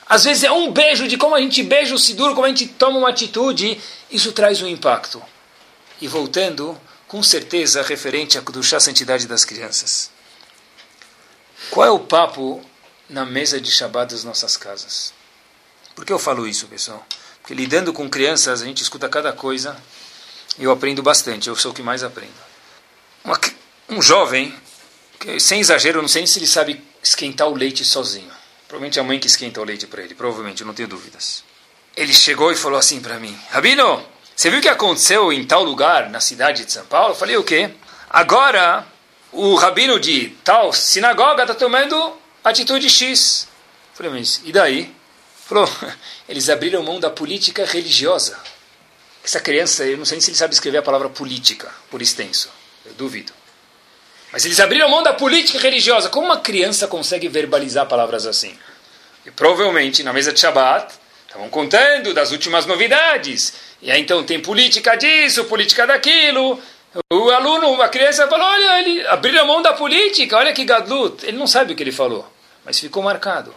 Às 0.10 0.24
vezes 0.24 0.44
é 0.44 0.52
um 0.52 0.72
beijo 0.72 1.08
de 1.08 1.18
como 1.18 1.36
a 1.36 1.42
gente 1.42 1.62
beija 1.62 1.94
o 1.94 2.00
Sidur, 2.00 2.34
como 2.34 2.46
a 2.46 2.50
gente 2.50 2.66
toma 2.66 2.98
uma 2.98 3.10
atitude, 3.10 3.80
isso 4.10 4.32
traz 4.32 4.62
um 4.62 4.68
impacto. 4.68 5.22
E 6.00 6.08
voltando, 6.08 6.80
com 7.08 7.22
certeza, 7.22 7.82
referente 7.82 8.38
à 8.38 8.42
Kudushá, 8.42 8.78
a 8.78 8.80
santidade 8.80 9.28
das 9.28 9.44
crianças. 9.44 10.10
Qual 11.70 11.86
é 11.86 11.92
o 11.92 12.00
papo 12.00 12.64
na 13.10 13.26
mesa 13.26 13.60
de 13.60 13.70
Shabbat 13.70 14.14
das 14.14 14.24
nossas 14.24 14.56
casas? 14.56 15.17
Por 15.98 16.06
que 16.06 16.14
eu 16.14 16.20
falo 16.20 16.48
isso, 16.48 16.68
pessoal? 16.68 17.04
Porque 17.42 17.56
lidando 17.56 17.92
com 17.92 18.08
crianças, 18.08 18.62
a 18.62 18.66
gente 18.66 18.84
escuta 18.84 19.10
cada 19.10 19.34
coisa 19.34 19.76
e 20.60 20.64
eu 20.64 20.72
aprendo 20.72 21.02
bastante, 21.02 21.50
eu 21.50 21.56
sou 21.56 21.72
o 21.72 21.74
que 21.74 21.82
mais 21.82 22.04
aprendo. 22.04 22.36
Uma, 23.26 23.42
um 23.90 24.00
jovem, 24.00 24.56
que, 25.20 25.40
sem 25.40 25.60
exagero, 25.60 25.98
eu 25.98 26.02
não 26.04 26.08
sei 26.08 26.28
se 26.28 26.38
ele 26.38 26.46
sabe 26.46 26.84
esquentar 27.02 27.48
o 27.48 27.56
leite 27.56 27.84
sozinho. 27.84 28.30
Provavelmente 28.68 29.00
é 29.00 29.02
a 29.02 29.06
mãe 29.06 29.20
que 29.20 29.26
esquenta 29.26 29.60
o 29.60 29.64
leite 29.64 29.88
para 29.88 30.04
ele, 30.04 30.14
provavelmente, 30.14 30.62
eu 30.62 30.68
não 30.68 30.74
tenho 30.76 30.88
dúvidas. 30.88 31.44
Ele 31.96 32.14
chegou 32.14 32.52
e 32.52 32.56
falou 32.56 32.78
assim 32.78 33.02
para 33.02 33.20
mim: 33.20 33.36
Rabino, 33.50 34.06
você 34.36 34.52
viu 34.52 34.60
o 34.60 34.62
que 34.62 34.70
aconteceu 34.70 35.34
em 35.34 35.44
tal 35.46 35.64
lugar, 35.64 36.12
na 36.12 36.20
cidade 36.20 36.64
de 36.64 36.72
São 36.72 36.86
Paulo? 36.86 37.14
Eu 37.14 37.18
falei: 37.18 37.38
o 37.38 37.44
quê? 37.44 37.72
Agora, 38.08 38.86
o 39.32 39.56
rabino 39.56 40.00
de 40.00 40.30
tal 40.44 40.72
sinagoga 40.72 41.42
está 41.42 41.56
tomando 41.56 42.16
atitude 42.44 42.88
X. 42.88 43.48
Eu 43.94 43.98
falei: 43.98 44.12
mas 44.12 44.42
e 44.46 44.52
daí? 44.52 44.96
Falou, 45.48 45.70
eles 46.28 46.50
abriram 46.50 46.84
mão 46.84 47.00
da 47.00 47.10
política 47.10 47.66
religiosa. 47.66 48.38
Essa 49.24 49.40
criança, 49.40 49.86
eu 49.86 49.98
não 49.98 50.06
sei 50.06 50.22
se 50.22 50.30
ele 50.30 50.38
sabe 50.38 50.54
escrever 50.54 50.78
a 50.78 50.84
palavra 50.84 51.10
política, 51.10 51.74
por 51.90 52.02
extenso. 52.02 52.50
Eu 52.86 52.94
duvido. 52.94 53.34
Mas 54.32 54.46
eles 54.46 54.60
abriram 54.60 54.90
mão 54.90 55.04
da 55.04 55.14
política 55.14 55.60
religiosa. 55.60 56.10
Como 56.10 56.28
uma 56.28 56.40
criança 56.40 56.88
consegue 56.88 57.28
verbalizar 57.28 57.86
palavras 57.88 58.26
assim? 58.26 58.58
E 59.26 59.32
provavelmente, 59.32 60.04
na 60.04 60.14
mesa 60.14 60.32
de 60.32 60.40
Shabbat, 60.40 60.94
Estavam 61.28 61.50
contando 61.50 62.14
das 62.14 62.32
últimas 62.32 62.66
novidades. 62.66 63.54
E 63.82 63.92
aí 63.92 64.02
então 64.02 64.24
tem 64.24 64.40
política 64.40 64.96
disso, 64.96 65.44
política 65.46 65.86
daquilo. 65.86 66.60
O 67.12 67.30
aluno, 67.30 67.80
a 67.82 67.90
criança 67.90 68.28
falou, 68.28 68.48
olha, 68.48 68.80
ele 68.80 69.06
abriu 69.08 69.40
a 69.42 69.46
mão 69.46 69.62
da 69.62 69.74
política, 69.74 70.38
olha 70.38 70.54
que 70.54 70.64
gadlut. 70.64 71.26
Ele 71.26 71.38
não 71.38 71.46
sabe 71.46 71.74
o 71.74 71.76
que 71.76 71.84
ele 71.84 71.92
falou, 71.92 72.26
mas 72.66 72.80
ficou 72.80 73.04
marcado. 73.04 73.54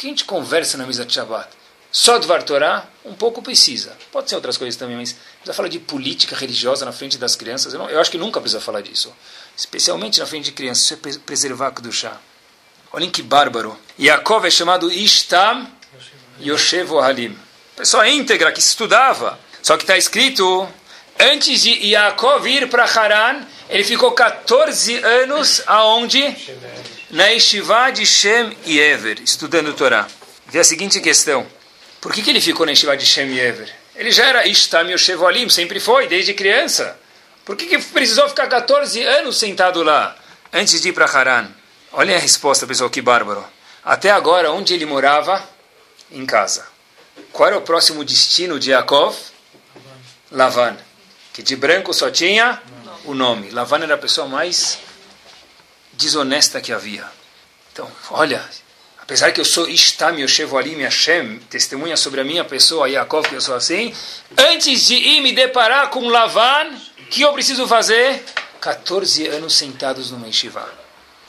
Quem 0.00 0.14
te 0.14 0.24
conversa 0.24 0.78
na 0.78 0.86
mesa 0.86 1.04
de 1.04 1.12
Shabbat? 1.12 1.46
Só 1.92 2.18
Dvar 2.18 2.42
Torah, 2.42 2.88
um 3.04 3.12
pouco 3.12 3.42
precisa. 3.42 3.94
Pode 4.10 4.30
ser 4.30 4.36
outras 4.36 4.56
coisas 4.56 4.74
também, 4.74 4.96
mas 4.96 5.12
precisa 5.12 5.52
falar 5.52 5.68
de 5.68 5.78
política 5.78 6.34
religiosa 6.34 6.86
na 6.86 6.92
frente 6.92 7.18
das 7.18 7.36
crianças. 7.36 7.74
Eu, 7.74 7.80
não, 7.80 7.90
eu 7.90 8.00
acho 8.00 8.10
que 8.10 8.16
nunca 8.16 8.40
precisa 8.40 8.62
falar 8.62 8.80
disso. 8.80 9.14
Especialmente 9.54 10.18
na 10.18 10.24
frente 10.24 10.46
de 10.46 10.52
crianças. 10.52 10.84
Isso 10.84 10.94
é 10.94 11.18
preservar 11.18 11.72
do 11.72 11.92
chá. 11.92 12.16
Olhem 12.90 13.10
que 13.10 13.20
bárbaro. 13.20 13.78
Yaakov 13.98 14.46
é 14.46 14.50
chamado 14.50 14.90
Ishtam 14.90 15.70
Yoshev 16.40 16.96
Halim. 16.98 17.36
Pessoa 17.76 18.08
íntegra 18.08 18.52
que 18.52 18.60
estudava. 18.60 19.38
Só 19.62 19.76
que 19.76 19.82
está 19.82 19.98
escrito, 19.98 20.66
antes 21.18 21.60
de 21.60 21.88
Yaakov 21.88 22.46
ir 22.48 22.70
para 22.70 22.84
Haran, 22.84 23.46
ele 23.68 23.84
ficou 23.84 24.12
14 24.12 24.96
anos 25.04 25.62
aonde? 25.66 26.34
Na 27.10 27.26
Yeshiva 27.26 27.90
de 27.90 28.06
Shem 28.06 28.56
e 28.64 28.78
Ever, 28.78 29.20
estudando 29.20 29.74
Torá. 29.74 30.06
Vê 30.46 30.60
a 30.60 30.64
seguinte 30.64 31.00
questão. 31.00 31.44
Por 32.00 32.12
que, 32.12 32.22
que 32.22 32.30
ele 32.30 32.40
ficou 32.40 32.64
na 32.64 32.70
Yeshiva 32.70 32.96
de 32.96 33.04
Shem 33.04 33.32
e 33.32 33.40
Ever? 33.40 33.68
Ele 33.96 34.12
já 34.12 34.26
era 34.26 34.46
Ishtam 34.46 34.86
Halim, 35.26 35.48
sempre 35.48 35.80
foi, 35.80 36.06
desde 36.06 36.34
criança. 36.34 36.96
Por 37.44 37.56
que, 37.56 37.66
que 37.66 37.78
precisou 37.78 38.28
ficar 38.28 38.46
14 38.46 39.02
anos 39.02 39.36
sentado 39.40 39.82
lá, 39.82 40.16
antes 40.52 40.80
de 40.80 40.90
ir 40.90 40.92
para 40.92 41.06
Haran? 41.06 41.48
Olhem 41.90 42.14
a 42.14 42.18
resposta, 42.20 42.64
pessoal, 42.64 42.88
que 42.88 43.02
bárbaro. 43.02 43.44
Até 43.84 44.12
agora, 44.12 44.52
onde 44.52 44.72
ele 44.72 44.86
morava? 44.86 45.42
Em 46.12 46.24
casa. 46.24 46.64
Qual 47.32 47.48
era 47.48 47.58
o 47.58 47.62
próximo 47.62 48.04
destino 48.04 48.56
de 48.56 48.70
Yaakov? 48.70 49.16
Lavan. 50.30 50.76
Que 51.32 51.42
de 51.42 51.56
branco 51.56 51.92
só 51.92 52.08
tinha 52.08 52.62
o 53.04 53.14
nome. 53.14 53.50
Lavan 53.50 53.82
era 53.82 53.96
a 53.96 53.98
pessoa 53.98 54.28
mais 54.28 54.78
desonesta 56.00 56.60
que 56.60 56.72
havia. 56.72 57.04
Então, 57.72 57.90
olha, 58.10 58.42
apesar 59.00 59.32
que 59.32 59.40
eu 59.40 59.44
sou 59.44 59.68
Ishtam 59.68 60.18
Yoshev 60.18 60.56
Alim 60.56 60.82
Hashem, 60.82 61.38
testemunha 61.50 61.96
sobre 61.96 62.20
a 62.20 62.24
minha 62.24 62.44
pessoa, 62.44 62.88
Yaakov, 62.88 63.28
que 63.28 63.34
eu 63.34 63.40
sou 63.40 63.54
assim, 63.54 63.94
antes 64.36 64.86
de 64.86 64.94
ir 64.94 65.20
me 65.20 65.32
deparar 65.32 65.90
com 65.90 66.08
Lavan, 66.08 66.70
que 67.10 67.22
eu 67.22 67.32
preciso 67.32 67.66
fazer? 67.68 68.24
14 68.60 69.26
anos 69.28 69.54
sentados 69.54 70.10
no 70.10 70.26
yeshiva. 70.26 70.68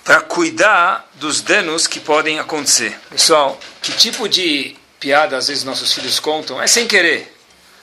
Para 0.03 0.21
cuidar 0.21 1.09
dos 1.15 1.41
danos 1.41 1.85
que 1.85 1.99
podem 1.99 2.39
acontecer. 2.39 2.97
Pessoal, 3.09 3.59
que 3.81 3.91
tipo 3.93 4.27
de 4.27 4.75
piada 4.99 5.37
às 5.37 5.47
vezes 5.47 5.63
nossos 5.63 5.93
filhos 5.93 6.19
contam? 6.19 6.61
É 6.61 6.67
sem 6.67 6.87
querer. 6.87 7.37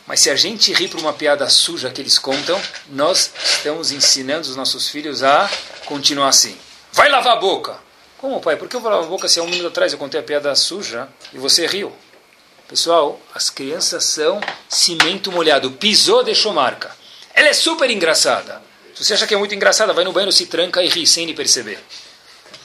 Mas 0.06 0.20
se 0.20 0.30
a 0.30 0.36
gente 0.36 0.72
ri 0.72 0.88
por 0.88 1.00
uma 1.00 1.12
piada 1.12 1.48
suja 1.48 1.90
que 1.90 2.00
eles 2.00 2.18
contam, 2.18 2.60
nós 2.88 3.30
estamos 3.44 3.92
ensinando 3.92 4.48
os 4.48 4.56
nossos 4.56 4.88
filhos 4.88 5.22
a 5.22 5.50
continuar 5.84 6.28
assim. 6.28 6.56
Vai 6.92 7.08
lavar 7.08 7.36
a 7.36 7.40
boca. 7.40 7.78
Como, 8.18 8.40
pai? 8.40 8.56
Por 8.56 8.68
que 8.68 8.76
eu 8.76 8.80
vou 8.80 8.90
lavar 8.90 9.06
a 9.06 9.08
boca 9.08 9.28
se 9.28 9.38
há 9.38 9.42
um 9.42 9.48
minuto 9.48 9.68
atrás 9.68 9.92
eu 9.92 9.98
contei 9.98 10.18
a 10.18 10.22
piada 10.22 10.54
suja 10.54 11.08
e 11.32 11.38
você 11.38 11.66
riu? 11.66 11.92
Pessoal, 12.66 13.18
as 13.34 13.48
crianças 13.48 14.04
são 14.04 14.40
cimento 14.68 15.32
molhado. 15.32 15.70
Pisou, 15.70 16.22
deixou 16.22 16.52
marca. 16.52 16.94
Ela 17.32 17.48
é 17.48 17.52
super 17.52 17.90
engraçada. 17.90 18.60
Se 18.94 19.04
você 19.04 19.14
acha 19.14 19.26
que 19.26 19.34
é 19.34 19.36
muito 19.36 19.54
engraçada, 19.54 19.92
vai 19.92 20.04
no 20.04 20.12
banheiro, 20.12 20.32
se 20.32 20.46
tranca 20.46 20.82
e 20.82 20.88
ri 20.88 21.06
sem 21.06 21.24
ele 21.24 21.34
perceber. 21.34 21.78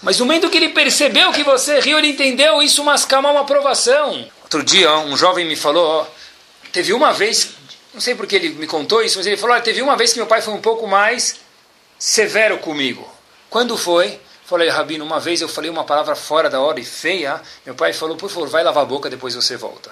Mas 0.01 0.19
no 0.19 0.25
momento 0.25 0.49
que 0.49 0.57
ele 0.57 0.69
percebeu 0.69 1.31
que 1.31 1.43
você 1.43 1.79
riu, 1.79 1.97
ele 1.97 2.09
entendeu 2.09 2.61
isso 2.61 2.83
mascama 2.83 3.31
uma 3.31 3.41
aprovação. 3.41 4.27
Outro 4.41 4.63
dia, 4.63 4.91
um 4.97 5.15
jovem 5.15 5.45
me 5.45 5.55
falou, 5.55 5.85
ó, 6.01 6.07
teve 6.71 6.91
uma 6.91 7.13
vez, 7.13 7.51
não 7.93 8.01
sei 8.01 8.15
porque 8.15 8.35
ele 8.35 8.49
me 8.49 8.67
contou 8.67 9.01
isso, 9.01 9.17
mas 9.17 9.27
ele 9.27 9.37
falou, 9.37 9.59
teve 9.61 9.81
uma 9.81 9.95
vez 9.95 10.11
que 10.11 10.19
meu 10.19 10.27
pai 10.27 10.41
foi 10.41 10.53
um 10.53 10.61
pouco 10.61 10.85
mais 10.87 11.39
severo 11.97 12.57
comigo. 12.57 13.09
Quando 13.53 13.77
foi? 13.77 14.19
Falei, 14.47 14.67
Rabino, 14.67 15.05
uma 15.05 15.19
vez 15.19 15.39
eu 15.39 15.47
falei 15.47 15.69
uma 15.69 15.83
palavra 15.83 16.15
fora 16.15 16.49
da 16.49 16.59
hora 16.59 16.79
e 16.79 16.83
feia, 16.83 17.39
meu 17.63 17.75
pai 17.75 17.93
falou, 17.93 18.17
por 18.17 18.27
favor, 18.27 18.49
vai 18.49 18.63
lavar 18.63 18.81
a 18.81 18.85
boca, 18.87 19.11
depois 19.11 19.35
você 19.35 19.55
volta. 19.55 19.91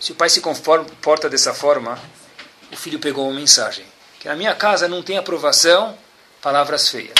Se 0.00 0.12
o 0.12 0.14
pai 0.14 0.30
se 0.30 0.40
comporta 0.40 1.28
dessa 1.28 1.52
forma, 1.52 2.00
o 2.72 2.76
filho 2.76 2.98
pegou 2.98 3.28
uma 3.28 3.38
mensagem. 3.38 3.84
Que 4.18 4.28
na 4.28 4.34
minha 4.34 4.54
casa 4.54 4.88
não 4.88 5.02
tem 5.02 5.18
aprovação, 5.18 5.94
palavras 6.40 6.88
feias. 6.88 7.12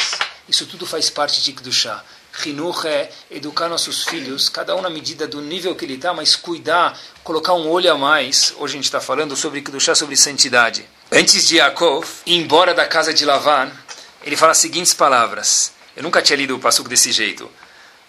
Isso 0.49 0.65
tudo 0.65 0.87
faz 0.87 1.11
parte 1.11 1.43
de 1.43 1.53
Kedushá. 1.53 2.03
Rinuch 2.33 2.87
é 2.87 3.11
educar 3.31 3.69
nossos 3.69 4.03
filhos, 4.03 4.49
cada 4.49 4.75
um 4.75 4.81
na 4.81 4.89
medida 4.89 5.27
do 5.27 5.43
nível 5.43 5.77
que 5.77 5.85
ele 5.85 5.97
está, 5.97 6.15
mas 6.15 6.35
cuidar, 6.35 6.99
colocar 7.23 7.53
um 7.53 7.69
olho 7.69 7.93
a 7.93 7.99
mais. 7.99 8.55
Hoje 8.59 8.73
a 8.73 8.79
gente 8.79 8.85
está 8.87 9.01
falando 9.01 9.37
sobre 9.37 9.61
Kedushá, 9.61 9.95
sobre 9.95 10.17
santidade. 10.17 10.89
Antes 11.13 11.47
de 11.47 11.59
Yaakov 11.59 12.09
embora 12.27 12.73
da 12.73 12.87
casa 12.87 13.13
de 13.13 13.25
Lavan, 13.25 13.71
ele 14.25 14.37
fala 14.37 14.53
as 14.53 14.59
seguintes 14.59 14.95
palavras. 14.95 15.73
Eu 15.97 16.03
nunca 16.03 16.23
tinha 16.23 16.37
lido 16.37 16.57
o 16.57 16.59
passuco 16.59 16.89
desse 16.89 17.13
jeito. 17.13 17.51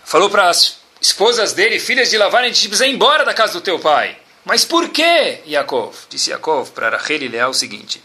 Falou 0.03 0.29
para 0.29 0.49
as 0.49 0.77
esposas 1.01 1.53
dele, 1.53 1.79
filhas 1.79 2.09
de 2.09 2.17
Lavan, 2.17 2.39
a 2.39 2.47
gente 2.47 2.67
precisa 2.67 2.87
ir 2.87 2.93
embora 2.93 3.25
da 3.25 3.33
casa 3.33 3.53
do 3.53 3.61
teu 3.61 3.79
pai. 3.79 4.17
Mas 4.43 4.63
por 4.63 4.89
que, 4.89 5.39
Yaakov? 5.45 5.95
Disse 6.09 6.29
Yaakov 6.29 6.71
para 6.71 6.89
Rachel 6.97 7.23
e 7.23 7.27
Leal 7.27 7.49
o 7.49 7.53
seguinte: 7.53 8.01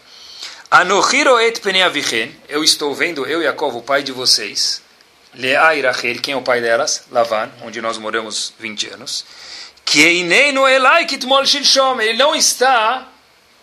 Anohiroet 0.69 1.61
peneavichen, 1.61 2.35
eu 2.49 2.63
estou 2.63 2.93
vendo, 2.93 3.25
eu, 3.25 3.41
Yaakov, 3.41 3.77
o 3.77 3.81
pai 3.81 4.03
de 4.03 4.11
vocês. 4.11 4.81
Leá 5.33 5.75
e 5.75 5.81
Rachel, 5.81 6.19
quem 6.21 6.33
é 6.33 6.37
o 6.37 6.41
pai 6.41 6.59
delas? 6.59 7.03
Lavan, 7.11 7.49
onde 7.61 7.81
nós 7.81 7.97
moramos 7.97 8.53
20 8.59 8.89
anos. 8.89 9.23
Que 9.85 10.01
ele 10.01 10.53
não 12.17 12.35
está 12.35 13.07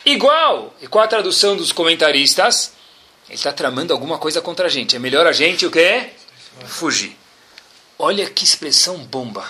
igual. 0.04 0.74
E 0.80 0.86
qual 0.86 1.04
a 1.04 1.08
tradução 1.08 1.56
dos 1.56 1.72
comentaristas? 1.72 2.77
Ele 3.28 3.34
está 3.34 3.52
tramando 3.52 3.92
alguma 3.92 4.18
coisa 4.18 4.40
contra 4.40 4.66
a 4.66 4.68
gente. 4.68 4.96
É 4.96 4.98
melhor 4.98 5.26
a 5.26 5.32
gente 5.32 5.66
o 5.66 5.70
quê? 5.70 6.10
Fugir. 6.66 7.16
Olha 7.98 8.28
que 8.30 8.44
expressão 8.44 8.98
bomba. 8.98 9.48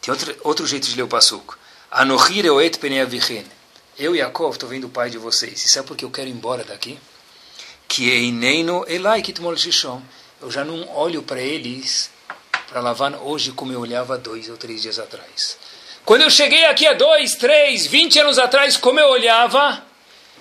Tem 0.00 0.12
outro, 0.12 0.36
outro 0.42 0.66
jeito 0.66 0.86
de 0.86 0.96
ler 0.96 1.02
o 1.02 1.08
passuco. 1.08 1.58
Anohir 1.90 2.44
eoet 2.44 2.78
peneavichen. 2.78 3.44
Eu, 3.98 4.14
Yaakov, 4.14 4.52
estou 4.52 4.68
vendo 4.68 4.86
o 4.86 4.90
pai 4.90 5.10
de 5.10 5.18
vocês. 5.18 5.64
E 5.64 5.68
sabe 5.68 5.88
por 5.88 5.96
que 5.96 6.04
eu 6.04 6.10
quero 6.10 6.28
ir 6.28 6.32
embora 6.32 6.64
daqui? 6.64 6.98
Que 7.88 8.10
eineino 8.10 8.84
elai 8.88 9.22
kitmol. 9.22 9.54
Eu 10.40 10.50
já 10.50 10.64
não 10.64 10.88
olho 10.94 11.22
para 11.22 11.40
eles, 11.40 12.10
para 12.68 12.80
Lavan, 12.80 13.16
hoje 13.18 13.52
como 13.52 13.72
eu 13.72 13.80
olhava 13.80 14.18
dois 14.18 14.48
ou 14.48 14.56
três 14.56 14.82
dias 14.82 14.98
atrás. 14.98 15.56
Quando 16.04 16.22
eu 16.22 16.30
cheguei 16.30 16.64
aqui 16.66 16.86
há 16.86 16.92
dois, 16.92 17.34
três, 17.36 17.86
vinte 17.86 18.18
anos 18.18 18.38
atrás, 18.38 18.76
como 18.76 19.00
eu 19.00 19.08
olhava, 19.08 19.82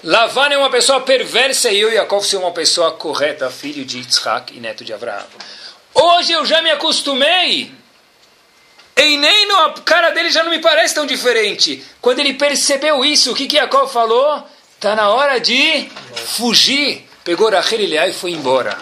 Lavan 0.04 0.50
é 0.50 0.58
uma 0.58 0.70
pessoa 0.70 1.00
perversa 1.00 1.72
e 1.72 1.80
eu, 1.80 1.90
Yaakov, 1.90 2.26
sou 2.26 2.42
uma 2.42 2.52
pessoa 2.52 2.92
correta, 2.92 3.50
filho 3.50 3.86
de 3.86 4.00
Yitzhak 4.00 4.54
e 4.54 4.60
neto 4.60 4.84
de 4.84 4.92
Abraão. 4.92 5.26
Hoje 5.94 6.34
eu 6.34 6.46
já 6.46 6.62
me 6.62 6.70
acostumei 6.70 7.72
e 8.98 9.18
nem 9.18 9.50
a 9.54 9.70
cara 9.86 10.10
dele 10.10 10.30
já 10.30 10.44
não 10.44 10.52
me 10.52 10.60
parece 10.60 10.94
tão 10.94 11.06
diferente. 11.06 11.82
Quando 12.02 12.20
ele 12.20 12.34
percebeu 12.34 13.06
isso, 13.06 13.32
o 13.32 13.36
que, 13.36 13.48
que 13.48 13.56
Jacob 13.56 13.88
falou? 13.88 14.46
Está 14.76 14.94
na 14.94 15.10
hora 15.10 15.40
de 15.40 15.90
fugir. 16.14 17.08
Pegou 17.24 17.50
Rachel 17.50 17.80
e 17.80 17.88
Leá 17.88 18.06
e 18.06 18.14
foi 18.14 18.32
embora. 18.32 18.78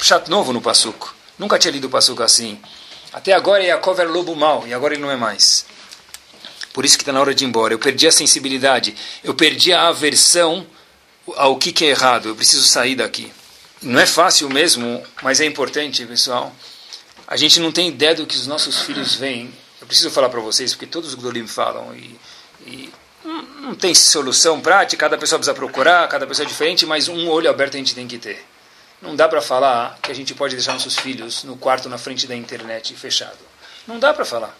Chato 0.00 0.30
novo 0.30 0.54
no 0.54 0.62
Passuco. 0.62 1.14
Nunca 1.38 1.58
tinha 1.58 1.70
lido 1.72 1.88
o 1.88 1.90
Passuco 1.90 2.22
assim. 2.22 2.58
Até 3.12 3.34
agora 3.34 3.62
Jacob 3.62 3.98
era 4.00 4.08
lobo 4.08 4.34
mau 4.34 4.66
e 4.66 4.72
agora 4.72 4.94
ele 4.94 5.02
não 5.02 5.10
é 5.10 5.16
mais. 5.16 5.66
Por 6.72 6.84
isso 6.84 6.96
que 6.96 7.02
está 7.02 7.12
na 7.12 7.20
hora 7.20 7.34
de 7.34 7.44
ir 7.44 7.48
embora. 7.48 7.74
Eu 7.74 7.78
perdi 7.78 8.06
a 8.06 8.12
sensibilidade. 8.12 8.94
Eu 9.22 9.34
perdi 9.34 9.72
a 9.72 9.88
aversão 9.88 10.66
ao 11.36 11.56
que, 11.56 11.72
que 11.72 11.84
é 11.84 11.88
errado. 11.88 12.28
Eu 12.28 12.36
preciso 12.36 12.66
sair 12.66 12.94
daqui. 12.94 13.32
Não 13.80 14.00
é 14.00 14.06
fácil 14.06 14.48
mesmo, 14.48 15.02
mas 15.22 15.40
é 15.40 15.44
importante, 15.44 16.06
pessoal 16.06 16.54
a 17.32 17.36
gente 17.36 17.60
não 17.60 17.72
tem 17.72 17.88
ideia 17.88 18.14
do 18.14 18.26
que 18.26 18.36
os 18.36 18.46
nossos 18.46 18.82
filhos 18.82 19.14
veem. 19.14 19.50
Eu 19.80 19.86
preciso 19.86 20.10
falar 20.10 20.28
para 20.28 20.40
vocês, 20.40 20.74
porque 20.74 20.86
todos 20.86 21.08
os 21.08 21.14
Gdolim 21.14 21.46
falam, 21.46 21.94
e, 21.94 22.20
e 22.66 22.92
não 23.60 23.74
tem 23.74 23.94
solução 23.94 24.60
prática, 24.60 25.00
cada 25.00 25.16
pessoa 25.16 25.38
precisa 25.38 25.54
procurar, 25.54 26.06
cada 26.08 26.26
pessoa 26.26 26.44
é 26.44 26.48
diferente, 26.48 26.84
mas 26.84 27.08
um 27.08 27.30
olho 27.30 27.48
aberto 27.48 27.74
a 27.74 27.78
gente 27.78 27.94
tem 27.94 28.06
que 28.06 28.18
ter. 28.18 28.44
Não 29.00 29.16
dá 29.16 29.26
para 29.28 29.40
falar 29.40 29.98
que 30.02 30.12
a 30.12 30.14
gente 30.14 30.34
pode 30.34 30.54
deixar 30.54 30.74
nossos 30.74 30.98
filhos 30.98 31.42
no 31.42 31.56
quarto 31.56 31.88
na 31.88 31.96
frente 31.96 32.26
da 32.26 32.36
internet 32.36 32.94
fechado. 32.96 33.38
Não 33.86 33.98
dá 33.98 34.12
para 34.12 34.26
falar. 34.26 34.54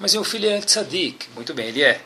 Mas 0.00 0.14
meu 0.14 0.24
filho 0.24 0.48
é 0.48 0.58
tzadik. 0.60 1.28
Muito 1.36 1.52
bem, 1.54 1.68
ele 1.68 1.82
é. 1.82 2.00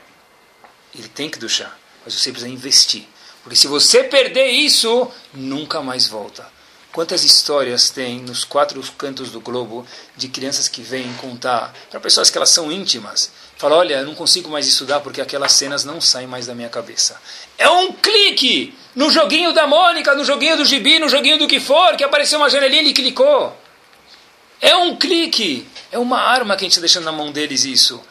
Ele 0.94 1.08
tem 1.08 1.30
que 1.30 1.38
duchar. 1.38 1.78
Mas 2.04 2.12
você 2.12 2.30
precisa 2.30 2.52
investir. 2.52 3.06
Porque 3.42 3.56
se 3.56 3.68
você 3.68 4.02
perder 4.02 4.48
isso, 4.48 5.10
nunca 5.32 5.80
mais 5.80 6.08
volta. 6.08 6.52
Quantas 6.92 7.24
histórias 7.24 7.90
tem 7.90 8.20
nos 8.20 8.44
quatro 8.44 8.80
cantos 8.96 9.30
do 9.30 9.40
globo 9.40 9.86
de 10.16 10.28
crianças 10.28 10.68
que 10.68 10.80
vêm 10.80 11.12
contar 11.14 11.74
para 11.90 11.98
pessoas 11.98 12.30
que 12.30 12.38
elas 12.38 12.50
são 12.50 12.70
íntimas? 12.70 13.32
Fala, 13.56 13.76
olha, 13.76 13.94
eu 13.94 14.06
não 14.06 14.14
consigo 14.14 14.48
mais 14.48 14.66
estudar 14.66 15.00
porque 15.00 15.20
aquelas 15.20 15.52
cenas 15.52 15.84
não 15.84 16.00
saem 16.00 16.26
mais 16.26 16.46
da 16.46 16.54
minha 16.54 16.68
cabeça. 16.68 17.20
É 17.58 17.68
um 17.68 17.92
clique 17.92 18.74
no 18.94 19.10
joguinho 19.10 19.52
da 19.52 19.66
Mônica, 19.66 20.14
no 20.14 20.24
joguinho 20.24 20.56
do 20.56 20.64
Gibi, 20.64 20.98
no 20.98 21.08
joguinho 21.08 21.38
do 21.38 21.48
que 21.48 21.60
for, 21.60 21.96
que 21.96 22.04
apareceu 22.04 22.38
uma 22.38 22.50
janelinha 22.50 22.82
e 22.82 22.86
ele 22.86 22.94
clicou. 22.94 23.56
É 24.60 24.76
um 24.76 24.96
clique. 24.96 25.68
É 25.94 25.98
uma 25.98 26.20
arma 26.20 26.56
que 26.56 26.64
a 26.64 26.66
gente 26.66 26.72
está 26.72 26.80
deixando 26.80 27.04
na 27.04 27.12
mão 27.12 27.30
deles 27.30 27.64
isso. 27.64 28.02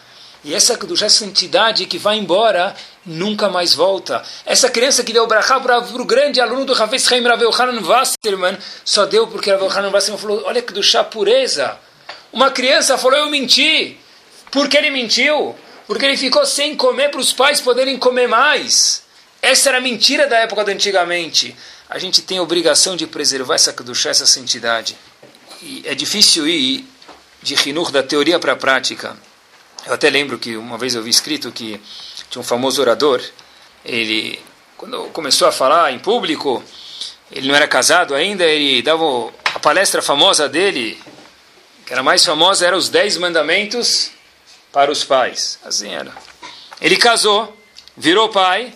E 0.41 0.53
essa 0.53 0.77
Kedushá, 0.77 1.07
essa 1.07 1.25
santidade 1.25 1.86
que 1.86 1.97
vai 1.97 2.15
embora, 2.15 2.73
nunca 3.05 3.49
mais 3.49 3.73
volta. 3.73 4.23
Essa 4.45 4.69
criança 4.69 5.03
que 5.03 5.11
deu 5.11 5.27
brachá 5.27 5.59
para 5.59 5.79
o 5.79 6.05
grande 6.05 6.39
aluno 6.39 6.63
do 6.63 6.81
Hafiz 6.81 7.03
Chaim 7.03 7.21
Rav 7.27 7.43
Yohanan 7.43 7.86
Wasserman, 7.86 8.57
só 8.86 9.05
deu 9.05 9.27
porque 9.27 9.51
Rav 9.51 9.65
Yohanan 9.65 9.89
Wasserman 9.89 10.17
falou, 10.17 10.43
olha 10.45 10.61
Kedushá, 10.61 11.03
pureza. 11.03 11.77
Uma 12.31 12.51
criança 12.51 12.97
falou, 12.97 13.19
eu 13.19 13.29
menti. 13.29 13.97
Por 14.49 14.69
que 14.69 14.77
ele 14.77 14.89
mentiu? 14.89 15.53
Porque 15.86 16.05
ele 16.05 16.15
ficou 16.15 16.45
sem 16.45 16.77
comer 16.77 17.11
para 17.11 17.19
os 17.19 17.34
pais 17.34 17.59
poderem 17.59 17.97
comer 17.97 18.29
mais. 18.29 19.03
Essa 19.41 19.67
era 19.67 19.79
a 19.79 19.81
mentira 19.81 20.25
da 20.25 20.38
época 20.38 20.63
de 20.63 20.71
antigamente. 20.71 21.53
A 21.89 21.99
gente 21.99 22.21
tem 22.21 22.38
a 22.38 22.43
obrigação 22.43 22.95
de 22.95 23.05
preservar 23.05 23.55
essa 23.55 23.73
Kedushá, 23.73 24.09
essa 24.09 24.25
santidade. 24.25 24.95
E 25.61 25.84
é 25.86 25.93
difícil 25.93 26.47
ir 26.47 26.93
de 27.44 27.70
Hinur 27.70 27.91
da 27.91 28.02
teoria 28.02 28.39
para 28.39 28.54
a 28.54 28.56
prática. 28.56 29.16
Eu 29.86 29.94
até 29.94 30.10
lembro 30.10 30.39
que 30.39 30.56
uma 30.56 30.78
vez 30.78 30.96
eu 30.96 31.04
vi 31.04 31.10
escrito 31.10 31.52
que 31.52 31.80
tinha 32.30 32.39
um 32.39 32.44
famoso 32.44 32.82
orador, 32.82 33.22
ele, 33.84 34.39
quando 34.78 35.10
começou 35.10 35.48
a 35.48 35.52
falar 35.52 35.91
em 35.91 36.00
público, 36.00 36.64
ele 37.30 37.50
não 37.50 37.56
era 37.56 37.68
casado 37.68 38.16
ainda, 38.16 38.46
ele 38.46 38.82
dava 38.82 39.32
a 39.54 39.60
palestra 39.60 40.02
famosa 40.02 40.48
dele, 40.48 40.98
que 41.86 41.91
era 41.91 42.02
mais 42.02 42.24
famosa, 42.26 42.66
era 42.66 42.78
os 42.78 42.88
Dez 42.88 43.18
Mandamentos 43.18 44.12
para 44.72 44.89
os 44.89 45.04
Pais. 45.04 45.60
Assim 45.66 45.94
era. 45.94 46.14
Ele 46.80 46.96
casou, 46.96 47.56
virou 47.98 48.30
pai, 48.30 48.74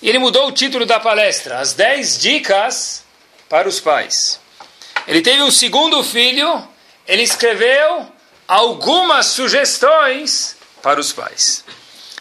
e 0.00 0.08
ele 0.08 0.18
mudou 0.18 0.46
o 0.46 0.52
título 0.52 0.86
da 0.86 1.00
palestra, 1.00 1.58
As 1.58 1.72
Dez 1.72 2.18
Dicas 2.18 3.04
para 3.48 3.68
os 3.68 3.80
Pais. 3.80 4.38
Ele 5.08 5.20
teve 5.22 5.42
um 5.42 5.50
segundo 5.50 6.02
filho, 6.04 6.68
ele 7.06 7.22
escreveu 7.22 8.06
algumas 8.46 9.26
sugestões 9.26 10.56
para 10.82 11.00
os 11.00 11.12
pais. 11.12 11.64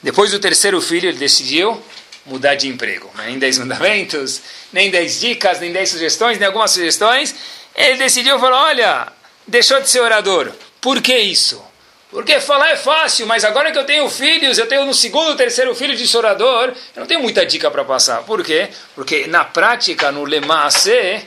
Depois 0.01 0.31
do 0.31 0.39
terceiro 0.39 0.81
filho, 0.81 1.09
ele 1.09 1.17
decidiu 1.17 1.81
mudar 2.25 2.55
de 2.55 2.67
emprego. 2.67 3.09
Nem 3.25 3.39
dez 3.39 3.57
mandamentos, 3.57 4.41
nem 4.71 4.89
dez 4.89 5.19
dicas, 5.19 5.59
nem 5.59 5.71
dez 5.71 5.89
sugestões, 5.89 6.37
nem 6.37 6.47
algumas 6.47 6.71
sugestões. 6.71 7.35
Ele 7.75 7.97
decidiu 7.97 8.39
falar: 8.39 8.63
olha, 8.65 9.07
deixou 9.47 9.79
de 9.81 9.89
ser 9.89 10.01
orador. 10.01 10.51
Por 10.81 11.01
que 11.01 11.17
isso? 11.17 11.63
Porque 12.11 12.39
falar 12.39 12.69
é 12.69 12.77
fácil, 12.77 13.27
mas 13.27 13.43
agora 13.43 13.71
que 13.71 13.77
eu 13.77 13.83
tenho 13.83 14.09
filhos, 14.09 14.57
eu 14.57 14.67
tenho 14.67 14.85
no 14.85 14.93
segundo, 14.93 15.35
terceiro 15.35 15.75
filho 15.75 15.95
de 15.97 16.17
orador, 16.17 16.69
eu 16.95 16.99
não 16.99 17.05
tenho 17.05 17.21
muita 17.21 17.45
dica 17.45 17.69
para 17.69 17.83
passar. 17.83 18.23
Por 18.23 18.43
quê? 18.43 18.69
Porque 18.93 19.27
na 19.27 19.43
prática, 19.43 20.11
no 20.11 20.23
Lemaase, 20.23 21.25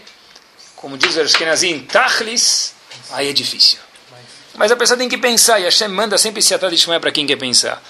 como 0.76 0.96
diz 0.96 1.16
o 1.16 1.20
Ashkenazim, 1.20 1.80
Tachlis, 1.80 2.74
aí 3.10 3.28
é 3.28 3.32
difícil. 3.32 3.78
Mas 4.54 4.72
a 4.72 4.76
pessoa 4.76 4.98
tem 4.98 5.08
que 5.08 5.18
pensar, 5.18 5.60
e 5.60 5.64
Hashem 5.64 5.88
manda 5.88 6.18
sempre 6.18 6.40
esse 6.40 6.52
atrás 6.52 6.74
de 6.74 6.80
Shmuel 6.80 7.00
para 7.00 7.12
quem 7.12 7.26
quer 7.26 7.36
pensar. 7.36 7.82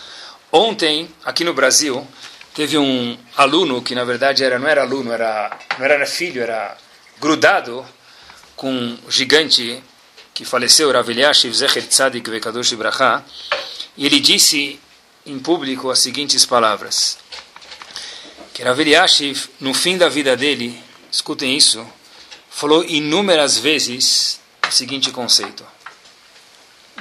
Ontem, 0.52 1.08
aqui 1.24 1.42
no 1.42 1.54
Brasil, 1.54 2.06
teve 2.54 2.76
um 2.76 3.16
aluno 3.36 3.80
que 3.80 3.94
na 3.94 4.04
verdade 4.04 4.44
era, 4.44 4.58
não 4.58 4.68
era 4.68 4.82
aluno, 4.82 5.12
era, 5.12 5.58
não 5.78 5.84
era 5.84 6.06
filho, 6.06 6.42
era 6.42 6.76
grudado 7.20 7.86
com 8.54 8.70
um 8.70 8.98
gigante 9.08 9.82
que 10.34 10.44
faleceu, 10.44 10.92
Rav 10.92 11.08
Eliashiv 11.10 11.54
Zecher 11.54 11.86
Tzadik 11.86 12.28
Vekadosh 12.28 12.72
Ibrahá, 12.72 13.24
e 13.96 14.04
ele 14.04 14.20
disse 14.20 14.78
em 15.24 15.38
público 15.38 15.90
as 15.90 16.00
seguintes 16.00 16.44
palavras. 16.44 17.18
Que 18.52 18.62
Rav 18.62 18.78
no 19.60 19.72
fim 19.72 19.96
da 19.96 20.08
vida 20.08 20.36
dele, 20.36 20.82
escutem 21.10 21.56
isso, 21.56 21.86
falou 22.50 22.84
inúmeras 22.84 23.56
vezes 23.56 24.37
o 24.68 24.72
seguinte 24.72 25.10
conceito. 25.10 25.64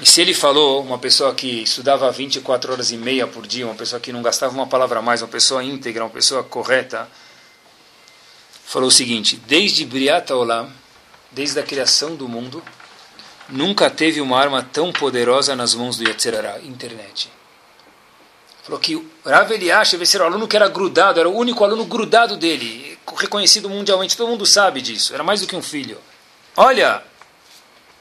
E 0.02 0.06
se 0.06 0.22
ele 0.22 0.34
falou, 0.34 0.84
uma 0.84 1.00
pessoa 1.00 1.34
que 1.34 1.64
estudava 1.64 2.12
24 2.12 2.72
horas 2.72 2.92
e 2.92 2.98
meia 2.98 3.26
por 3.26 3.48
dia, 3.48 3.66
uma 3.66 3.76
pessoa 3.76 4.00
que 4.00 4.12
não 4.12 4.22
gastava 4.22 4.54
uma 4.54 4.68
palavra 4.68 5.00
a 5.00 5.02
mais, 5.02 5.22
uma 5.22 5.28
pessoa 5.28 5.64
íntegra, 5.64 6.04
uma 6.04 6.10
pessoa 6.10 6.44
correta, 6.44 7.10
falou 8.64 8.90
o 8.90 8.92
seguinte: 8.92 9.42
desde 9.48 9.86
Briata 9.86 10.36
Olam, 10.36 10.72
desde 11.32 11.60
a 11.60 11.64
criação 11.64 12.16
do 12.16 12.28
mundo, 12.28 12.64
nunca 13.50 13.90
teve 13.90 14.22
uma 14.22 14.40
arma 14.40 14.62
tão 14.62 14.92
poderosa 14.92 15.56
nas 15.56 15.74
mãos 15.74 15.98
do 15.98 16.08
Yetzirará, 16.08 16.60
internet. 16.60 17.32
Falou 18.62 18.80
que 18.80 19.02
Rav 19.26 19.52
Eliash, 19.52 19.94
esse 19.94 20.18
era 20.18 20.26
o 20.26 20.28
aluno 20.28 20.48
que 20.48 20.56
era 20.56 20.68
grudado, 20.68 21.20
era 21.20 21.30
o 21.30 21.36
único 21.36 21.64
aluno 21.64 21.86
grudado 21.86 22.36
dele, 22.36 23.00
reconhecido 23.16 23.70
mundialmente, 23.70 24.16
todo 24.16 24.30
mundo 24.30 24.46
sabe 24.46 24.82
disso, 24.82 25.14
era 25.14 25.24
mais 25.24 25.42
do 25.42 25.48
que 25.48 25.56
um 25.56 25.62
filho. 25.62 25.98
Olha, 26.56 27.02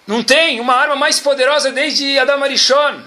não 0.06 0.22
tem 0.22 0.60
uma 0.60 0.74
arma 0.74 0.94
mais 0.94 1.18
poderosa 1.18 1.72
desde 1.72 2.18
Adam 2.18 2.42
Arishon. 2.42 3.00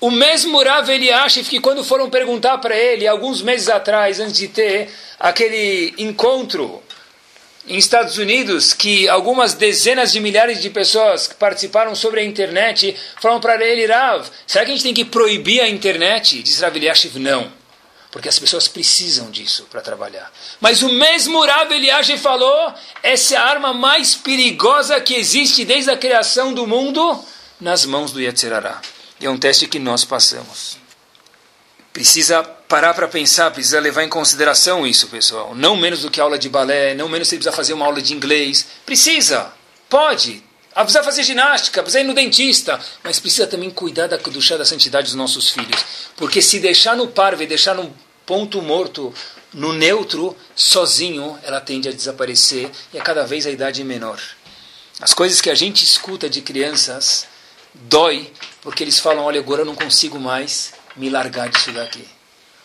O 0.00 0.10
mesmo 0.10 0.62
Rav 0.62 0.88
Eliashiv, 0.88 1.48
que 1.48 1.60
quando 1.60 1.84
foram 1.84 2.10
perguntar 2.10 2.58
para 2.58 2.76
ele, 2.76 3.06
alguns 3.06 3.42
meses 3.42 3.68
atrás, 3.68 4.18
antes 4.18 4.36
de 4.36 4.48
ter 4.48 4.90
aquele 5.20 5.94
encontro 5.98 6.82
em 7.68 7.76
Estados 7.76 8.18
Unidos, 8.18 8.72
que 8.72 9.08
algumas 9.08 9.54
dezenas 9.54 10.10
de 10.10 10.18
milhares 10.18 10.60
de 10.60 10.70
pessoas 10.70 11.28
que 11.28 11.34
participaram 11.36 11.94
sobre 11.94 12.20
a 12.20 12.24
internet, 12.24 12.96
falaram 13.20 13.40
para 13.40 13.64
ele, 13.64 13.86
Rav, 13.86 14.26
será 14.46 14.64
que 14.64 14.72
a 14.72 14.74
gente 14.74 14.82
tem 14.82 14.94
que 14.94 15.04
proibir 15.04 15.60
a 15.60 15.68
internet? 15.68 16.42
Diz 16.42 16.60
Rav 16.60 16.76
Eliashiv, 16.76 17.18
não 17.20 17.61
porque 18.12 18.28
as 18.28 18.38
pessoas 18.38 18.68
precisam 18.68 19.30
disso 19.30 19.66
para 19.70 19.80
trabalhar. 19.80 20.30
Mas 20.60 20.82
o 20.82 20.90
mesmo 20.90 21.44
Rav 21.44 21.72
Eliage 21.72 22.18
falou, 22.18 22.72
essa 23.02 23.34
é 23.34 23.38
a 23.38 23.44
arma 23.44 23.72
mais 23.72 24.14
perigosa 24.14 25.00
que 25.00 25.14
existe 25.14 25.64
desde 25.64 25.90
a 25.90 25.96
criação 25.96 26.52
do 26.52 26.66
mundo 26.66 27.18
nas 27.58 27.86
mãos 27.86 28.12
do 28.12 28.20
Yetzirará. 28.20 28.82
E 29.18 29.24
é 29.24 29.30
um 29.30 29.38
teste 29.38 29.66
que 29.66 29.78
nós 29.78 30.04
passamos. 30.04 30.76
Precisa 31.90 32.42
parar 32.42 32.92
para 32.92 33.08
pensar, 33.08 33.50
precisa 33.50 33.80
levar 33.80 34.02
em 34.02 34.10
consideração 34.10 34.86
isso, 34.86 35.08
pessoal. 35.08 35.54
Não 35.54 35.74
menos 35.74 36.02
do 36.02 36.10
que 36.10 36.20
aula 36.20 36.38
de 36.38 36.50
balé, 36.50 36.94
não 36.94 37.08
menos 37.08 37.28
se 37.28 37.36
precisa 37.36 37.56
fazer 37.56 37.72
uma 37.72 37.86
aula 37.86 38.02
de 38.02 38.12
inglês. 38.12 38.66
Precisa, 38.84 39.50
pode, 39.88 40.44
ah, 40.74 40.84
precisa 40.84 41.04
fazer 41.04 41.22
ginástica, 41.22 41.82
precisa 41.82 42.00
ir 42.00 42.04
no 42.04 42.14
dentista, 42.14 42.80
mas 43.04 43.20
precisa 43.20 43.46
também 43.46 43.70
cuidar 43.70 44.06
da 44.06 44.18
chá 44.40 44.56
da 44.56 44.64
santidade 44.64 45.06
dos 45.06 45.14
nossos 45.14 45.50
filhos. 45.50 45.84
Porque 46.16 46.40
se 46.40 46.58
deixar 46.60 46.96
no 46.96 47.08
parve, 47.08 47.46
deixar 47.46 47.74
no 47.74 47.94
ponto 48.24 48.62
morto, 48.62 49.12
no 49.52 49.72
neutro, 49.72 50.34
sozinho, 50.54 51.38
ela 51.42 51.60
tende 51.60 51.88
a 51.88 51.92
desaparecer 51.92 52.70
e 52.92 52.98
a 52.98 53.02
cada 53.02 53.24
vez 53.26 53.46
a 53.46 53.50
idade 53.50 53.82
é 53.82 53.84
menor. 53.84 54.18
As 54.98 55.12
coisas 55.12 55.40
que 55.40 55.50
a 55.50 55.54
gente 55.54 55.84
escuta 55.84 56.30
de 56.30 56.40
crianças 56.40 57.26
dói, 57.74 58.32
porque 58.62 58.82
eles 58.82 58.98
falam, 58.98 59.24
olha, 59.24 59.40
agora 59.40 59.62
eu 59.62 59.66
não 59.66 59.74
consigo 59.74 60.18
mais 60.18 60.72
me 60.96 61.10
largar 61.10 61.50
disso 61.50 61.72
daqui. 61.72 62.06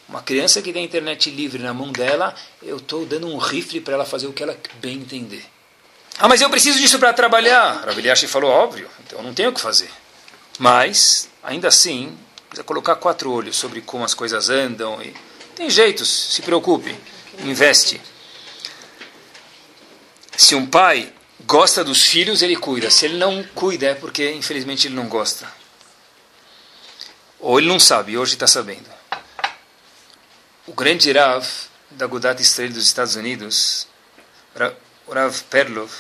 Uma 0.07 0.21
criança 0.21 0.61
que 0.61 0.71
tem 0.71 0.83
a 0.83 0.85
internet 0.85 1.29
livre 1.29 1.61
na 1.61 1.73
mão 1.73 1.91
dela, 1.91 2.33
eu 2.63 2.77
estou 2.77 3.05
dando 3.05 3.27
um 3.27 3.37
rifle 3.37 3.81
para 3.81 3.95
ela 3.95 4.05
fazer 4.05 4.27
o 4.27 4.33
que 4.33 4.41
ela 4.41 4.57
bem 4.79 4.95
entender. 4.95 5.43
Ah, 6.19 6.27
mas 6.27 6.41
eu 6.41 6.49
preciso 6.49 6.79
disso 6.79 6.97
para 6.97 7.13
trabalhar. 7.13 7.85
Rav 7.85 8.27
falou, 8.27 8.49
óbvio, 8.49 8.89
então 9.05 9.19
eu 9.19 9.23
não 9.23 9.33
tenho 9.33 9.49
o 9.49 9.53
que 9.53 9.61
fazer. 9.61 9.89
Mas, 10.57 11.29
ainda 11.43 11.67
assim, 11.67 12.17
precisa 12.47 12.63
colocar 12.63 12.95
quatro 12.95 13.31
olhos 13.31 13.55
sobre 13.55 13.81
como 13.81 14.03
as 14.03 14.13
coisas 14.13 14.49
andam. 14.49 15.01
E... 15.01 15.13
Tem 15.55 15.69
jeitos, 15.69 16.09
se 16.09 16.41
preocupe, 16.41 16.95
investe. 17.39 18.01
Se 20.35 20.55
um 20.55 20.65
pai 20.65 21.13
gosta 21.45 21.83
dos 21.83 22.03
filhos, 22.03 22.41
ele 22.41 22.55
cuida. 22.55 22.89
Se 22.89 23.05
ele 23.05 23.17
não 23.17 23.43
cuida, 23.55 23.87
é 23.87 23.93
porque, 23.95 24.31
infelizmente, 24.31 24.87
ele 24.87 24.95
não 24.95 25.07
gosta. 25.07 25.47
Ou 27.39 27.59
ele 27.59 27.67
não 27.67 27.79
sabe, 27.79 28.17
hoje 28.17 28.33
está 28.33 28.47
sabendo. 28.47 28.89
O 30.65 30.73
grande 30.73 31.11
Rav 31.11 31.45
da 31.91 32.07
Gudat 32.07 32.41
Israel 32.41 32.71
dos 32.71 32.83
Estados 32.83 33.15
Unidos, 33.15 33.87
Rav 34.55 35.43
Perlov, 35.49 35.91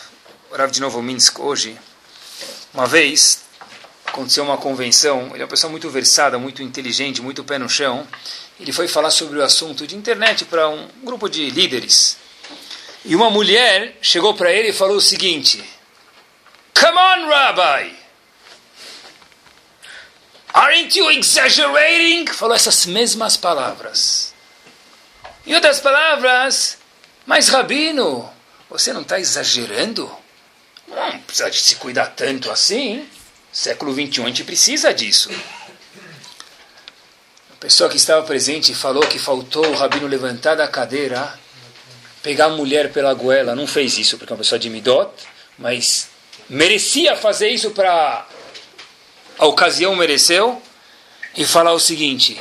Rav 0.57 0.71
de 0.71 0.81
Novo 0.81 1.03
Minsk 1.03 1.39
hoje, 1.39 1.77
uma 2.73 2.87
vez 2.87 3.43
aconteceu 4.03 4.43
uma 4.43 4.57
convenção, 4.57 5.29
ele 5.31 5.43
é 5.43 5.45
uma 5.45 5.49
pessoa 5.49 5.69
muito 5.69 5.87
versada, 5.87 6.39
muito 6.39 6.63
inteligente, 6.63 7.21
muito 7.21 7.43
pé 7.43 7.59
no 7.59 7.69
chão, 7.69 8.07
ele 8.59 8.73
foi 8.73 8.87
falar 8.87 9.11
sobre 9.11 9.37
o 9.37 9.43
assunto 9.43 9.85
de 9.85 9.95
internet 9.95 10.45
para 10.45 10.67
um 10.67 10.89
grupo 11.03 11.29
de 11.29 11.51
líderes. 11.51 12.17
E 13.05 13.15
uma 13.15 13.29
mulher 13.29 13.99
chegou 14.01 14.33
para 14.33 14.51
ele 14.51 14.69
e 14.69 14.73
falou 14.73 14.97
o 14.97 15.01
seguinte: 15.01 15.63
Come 16.73 16.97
on, 16.97 17.29
Rabbi! 17.29 17.95
Aren't 20.55 20.97
you 20.97 21.11
exaggerating? 21.11 22.25
Falou 22.33 22.55
essas 22.55 22.87
mesmas 22.87 23.37
palavras. 23.37 24.33
Em 25.45 25.53
outras 25.53 25.79
palavras, 25.79 26.79
mas 27.27 27.47
Rabino, 27.47 28.27
você 28.67 28.91
não 28.91 29.01
está 29.01 29.19
exagerando? 29.19 30.11
Não 30.87 31.19
precisa 31.21 31.49
de 31.49 31.59
se 31.59 31.75
cuidar 31.75 32.07
tanto 32.07 32.49
assim. 32.49 33.07
Século 33.51 33.93
XXI 33.93 34.23
a 34.23 34.27
gente 34.27 34.43
precisa 34.43 34.93
disso. 34.93 35.29
A 37.51 37.55
pessoa 37.59 37.89
que 37.89 37.97
estava 37.97 38.25
presente 38.25 38.73
falou 38.73 39.05
que 39.07 39.17
faltou 39.17 39.65
o 39.65 39.75
rabino 39.75 40.07
levantar 40.07 40.55
da 40.55 40.67
cadeira, 40.67 41.37
pegar 42.21 42.45
a 42.45 42.49
mulher 42.49 42.91
pela 42.93 43.13
goela. 43.13 43.55
Não 43.55 43.65
fez 43.65 43.97
isso 43.97 44.17
porque 44.17 44.31
é 44.31 44.35
uma 44.35 44.39
pessoa 44.39 44.59
de 44.59 44.69
Midot, 44.69 45.11
mas 45.57 46.09
merecia 46.47 47.15
fazer 47.15 47.49
isso 47.49 47.71
para 47.71 48.25
a 49.37 49.45
ocasião 49.45 49.95
mereceu. 49.95 50.61
e 51.35 51.45
falar 51.45 51.73
o 51.73 51.79
seguinte: 51.79 52.39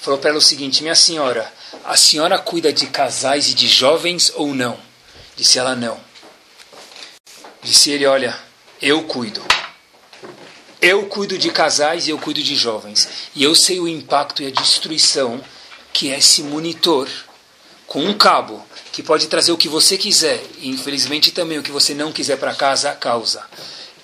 falou 0.00 0.18
para 0.18 0.30
ela 0.30 0.38
o 0.38 0.42
seguinte, 0.42 0.82
minha 0.82 0.94
senhora, 0.94 1.50
a 1.84 1.96
senhora 1.96 2.38
cuida 2.38 2.72
de 2.72 2.86
casais 2.86 3.50
e 3.50 3.54
de 3.54 3.66
jovens 3.66 4.32
ou 4.34 4.54
não? 4.54 4.78
Disse 5.36 5.58
ela, 5.58 5.74
não. 5.74 6.07
Disse 7.62 7.90
ele, 7.90 8.06
olha, 8.06 8.38
eu 8.80 9.02
cuido. 9.04 9.42
Eu 10.80 11.06
cuido 11.06 11.36
de 11.36 11.50
casais 11.50 12.06
e 12.06 12.10
eu 12.10 12.18
cuido 12.18 12.42
de 12.42 12.54
jovens. 12.54 13.08
E 13.34 13.42
eu 13.42 13.54
sei 13.54 13.80
o 13.80 13.88
impacto 13.88 14.42
e 14.42 14.46
a 14.46 14.50
destruição 14.50 15.42
que 15.92 16.10
é 16.12 16.18
esse 16.18 16.42
monitor 16.42 17.08
com 17.86 18.04
um 18.04 18.14
cabo 18.14 18.64
que 18.92 19.02
pode 19.02 19.26
trazer 19.26 19.50
o 19.50 19.56
que 19.56 19.68
você 19.68 19.96
quiser 19.96 20.40
e 20.58 20.68
infelizmente 20.68 21.32
também 21.32 21.58
o 21.58 21.62
que 21.62 21.72
você 21.72 21.94
não 21.94 22.12
quiser 22.12 22.36
para 22.36 22.54
casa 22.54 22.92
causa. 22.92 23.44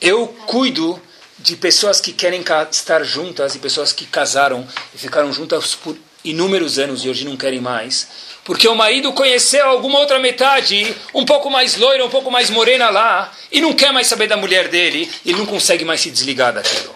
Eu 0.00 0.26
cuido 0.46 1.00
de 1.38 1.56
pessoas 1.56 2.00
que 2.00 2.12
querem 2.12 2.42
estar 2.70 3.04
juntas 3.04 3.54
e 3.54 3.58
pessoas 3.58 3.92
que 3.92 4.06
casaram 4.06 4.66
e 4.94 4.98
ficaram 4.98 5.32
juntas 5.32 5.74
por 5.74 5.96
inúmeros 6.24 6.78
anos 6.78 7.04
e 7.04 7.08
hoje 7.08 7.24
não 7.24 7.36
querem 7.36 7.60
mais, 7.60 8.08
porque 8.44 8.68
o 8.68 8.74
marido 8.74 9.12
conheceu 9.12 9.66
alguma 9.66 9.98
outra 9.98 10.18
metade, 10.18 10.94
um 11.14 11.24
pouco 11.24 11.50
mais 11.50 11.76
loira, 11.76 12.04
um 12.04 12.10
pouco 12.10 12.30
mais 12.30 12.50
morena 12.50 12.90
lá, 12.90 13.34
e 13.50 13.60
não 13.60 13.72
quer 13.72 13.92
mais 13.92 14.06
saber 14.06 14.28
da 14.28 14.36
mulher 14.36 14.68
dele, 14.68 15.10
e 15.24 15.32
não 15.32 15.46
consegue 15.46 15.84
mais 15.84 16.02
se 16.02 16.10
desligar 16.10 16.52
daquilo. 16.52 16.94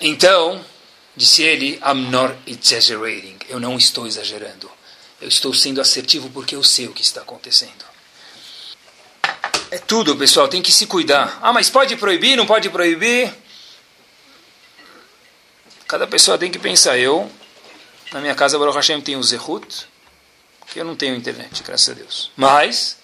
Então, 0.00 0.64
disse 1.14 1.42
ele, 1.42 1.80
I'm 1.86 2.10
not 2.10 2.34
exaggerating, 2.46 3.36
eu 3.48 3.60
não 3.60 3.76
estou 3.76 4.06
exagerando. 4.06 4.70
Eu 5.20 5.28
estou 5.28 5.52
sendo 5.52 5.80
assertivo 5.80 6.30
porque 6.30 6.56
eu 6.56 6.64
sei 6.64 6.86
o 6.88 6.94
que 6.94 7.02
está 7.02 7.20
acontecendo. 7.20 7.84
É 9.70 9.78
tudo, 9.78 10.16
pessoal, 10.16 10.48
tem 10.48 10.62
que 10.62 10.72
se 10.72 10.86
cuidar. 10.86 11.38
Ah, 11.42 11.52
mas 11.52 11.68
pode 11.68 11.94
proibir, 11.96 12.36
não 12.36 12.46
pode 12.46 12.70
proibir? 12.70 13.32
Cada 15.86 16.06
pessoa 16.06 16.38
tem 16.38 16.50
que 16.50 16.58
pensar. 16.58 16.98
Eu, 16.98 17.30
na 18.12 18.20
minha 18.20 18.34
casa, 18.34 18.58
Baruch 18.58 18.76
Hashem, 18.76 19.00
tenho 19.00 19.18
o 19.18 19.22
Zehut, 19.22 19.86
que 20.72 20.80
eu 20.80 20.84
não 20.84 20.96
tenho 20.96 21.14
internet, 21.14 21.62
graças 21.62 21.88
a 21.88 21.92
Deus. 21.92 22.30
Mas, 22.36 22.96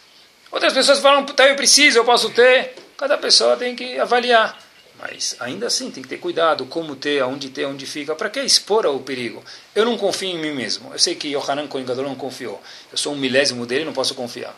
outras 0.50 0.72
pessoas 0.72 0.98
falam, 0.98 1.24
tá, 1.24 1.48
eu 1.48 1.56
preciso, 1.56 1.98
eu 1.98 2.04
posso 2.04 2.30
ter. 2.30 2.74
Cada 2.96 3.18
pessoa 3.18 3.56
tem 3.56 3.76
que 3.76 3.98
avaliar. 3.98 4.58
Mas 4.98 5.36
ainda 5.40 5.66
assim 5.66 5.90
tem 5.90 6.02
que 6.02 6.08
ter 6.08 6.16
cuidado, 6.16 6.64
como 6.66 6.96
ter, 6.96 7.20
aonde 7.20 7.50
ter, 7.50 7.66
onde 7.66 7.84
fica. 7.84 8.14
Para 8.14 8.30
que 8.30 8.40
expor 8.40 8.86
ao 8.86 8.98
perigo? 9.00 9.44
Eu 9.74 9.84
não 9.84 9.98
confio 9.98 10.30
em 10.30 10.38
mim 10.38 10.52
mesmo. 10.52 10.90
Eu 10.92 10.98
sei 10.98 11.14
que 11.14 11.28
Yohanan 11.28 11.66
Gadol 11.66 12.04
não 12.04 12.14
confiou. 12.14 12.62
Eu 12.90 12.96
sou 12.96 13.12
um 13.12 13.16
milésimo 13.16 13.66
dele, 13.66 13.84
não 13.84 13.92
posso 13.92 14.14
confiar. 14.14 14.56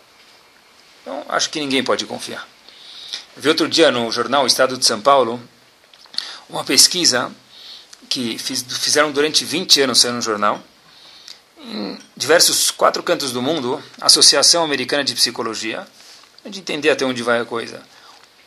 Então, 1.03 1.24
acho 1.28 1.51
que 1.51 1.59
ninguém 1.59 1.82
pode 1.82 2.07
confiar. 2.07 2.46
Eu 3.36 3.42
vi 3.42 3.49
outro 3.49 3.68
dia 3.68 3.90
no 3.90 4.11
jornal 4.12 4.46
Estado 4.46 4.78
de 4.78 4.84
São 4.84 5.01
Paulo 5.01 5.40
uma 6.49 6.64
pesquisa 6.64 7.32
que 8.09 8.38
fiz, 8.38 8.64
fizeram 8.68 9.12
durante 9.12 9.44
20 9.44 9.82
anos 9.82 10.04
no 10.04 10.22
jornal. 10.22 10.62
Em 11.61 11.98
diversos 12.16 12.70
quatro 12.70 13.02
cantos 13.02 13.32
do 13.32 13.42
mundo, 13.42 13.82
Associação 14.00 14.64
Americana 14.64 15.04
de 15.04 15.14
Psicologia, 15.14 15.86
de 16.44 16.61
entender 16.61 16.90
até 16.90 17.04
onde 17.04 17.22
vai 17.22 17.40
a 17.40 17.44
coisa. 17.44 17.82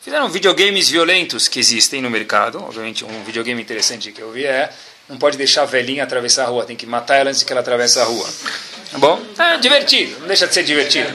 Fizeram 0.02 0.28
videogames 0.30 0.90
violentos 0.90 1.48
que 1.48 1.60
existem 1.60 2.02
no 2.02 2.10
mercado. 2.10 2.64
Obviamente, 2.64 3.06
um 3.06 3.24
videogame 3.24 3.62
interessante 3.62 4.12
que 4.12 4.22
eu 4.22 4.32
vi 4.32 4.46
é 4.46 4.72
não 5.08 5.18
pode 5.18 5.38
deixar 5.38 5.64
a 5.64 5.66
velhinha 5.66 6.04
atravessar 6.04 6.46
a 6.46 6.48
rua, 6.48 6.66
tem 6.66 6.76
que 6.76 6.86
matar 6.86 7.18
ela 7.18 7.30
antes 7.30 7.44
que 7.44 7.52
ela 7.52 7.62
atravesse 7.62 8.00
a 8.00 8.04
rua. 8.04 8.28
Tá 8.92 8.98
bom? 8.98 9.22
É 9.38 9.58
divertido, 9.58 10.20
não 10.22 10.28
deixa 10.28 10.48
de 10.48 10.54
ser 10.54 10.64
divertido. 10.64 11.10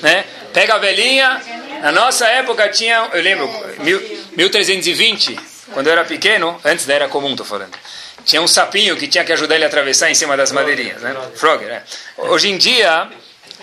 Né? 0.00 0.24
Pega 0.52 0.74
a 0.74 0.78
velhinha. 0.78 1.42
Na 1.82 1.92
nossa 1.92 2.26
época 2.26 2.68
tinha, 2.68 3.10
eu 3.12 3.22
lembro, 3.22 3.48
1320, 4.36 5.36
quando 5.72 5.86
eu 5.86 5.92
era 5.92 6.04
pequeno, 6.04 6.60
antes 6.64 6.86
da 6.86 6.94
era 6.94 7.08
comum, 7.08 7.30
estou 7.30 7.46
falando. 7.46 7.76
Tinha 8.24 8.42
um 8.42 8.48
sapinho 8.48 8.96
que 8.96 9.08
tinha 9.08 9.24
que 9.24 9.32
ajudar 9.32 9.54
ele 9.54 9.64
a 9.64 9.66
atravessar 9.68 10.10
em 10.10 10.14
cima 10.14 10.36
das 10.36 10.52
madeirinhas, 10.52 11.00
né? 11.02 11.16
Frogger, 11.34 11.68
né? 11.68 11.82
Hoje 12.18 12.50
em 12.50 12.58
dia, 12.58 13.08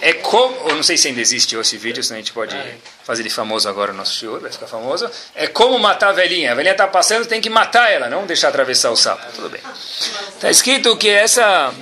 é 0.01 0.14
como. 0.14 0.70
Eu 0.70 0.76
não 0.76 0.84
sei 0.84 0.97
se 0.97 1.08
ainda 1.08 1.22
existe 1.22 1.55
esse 1.55 1.78
vídeo, 1.78 2.03
senão 2.03 2.18
a 2.18 2.22
gente 2.22 2.34
pode 2.34 2.55
fazer 3.03 3.22
ele 3.22 3.30
famoso 3.30 3.70
agora, 3.70 3.91
o 3.91 3.95
nosso 3.95 4.20
senhor 4.20 4.39
vai 4.39 4.51
ficar 4.51 4.68
famoso. 4.68 5.10
É 5.36 5.47
como 5.47 5.78
matar 5.80 6.10
a 6.10 6.14
velhinha. 6.14 6.51
A 6.51 6.55
velhinha 6.55 6.74
está 6.74 6.88
passando, 6.88 7.26
tem 7.26 7.41
que 7.41 7.49
matar 7.49 7.91
ela, 7.91 8.10
não 8.10 8.26
deixar 8.26 8.49
atravessar 8.49 8.91
o 8.91 8.95
sapo. 8.95 9.24
Tudo 9.34 9.49
bem. 9.49 9.62
Está 10.36 10.49
escrito 10.49 10.95
que 10.97 11.10
essa 11.10 11.74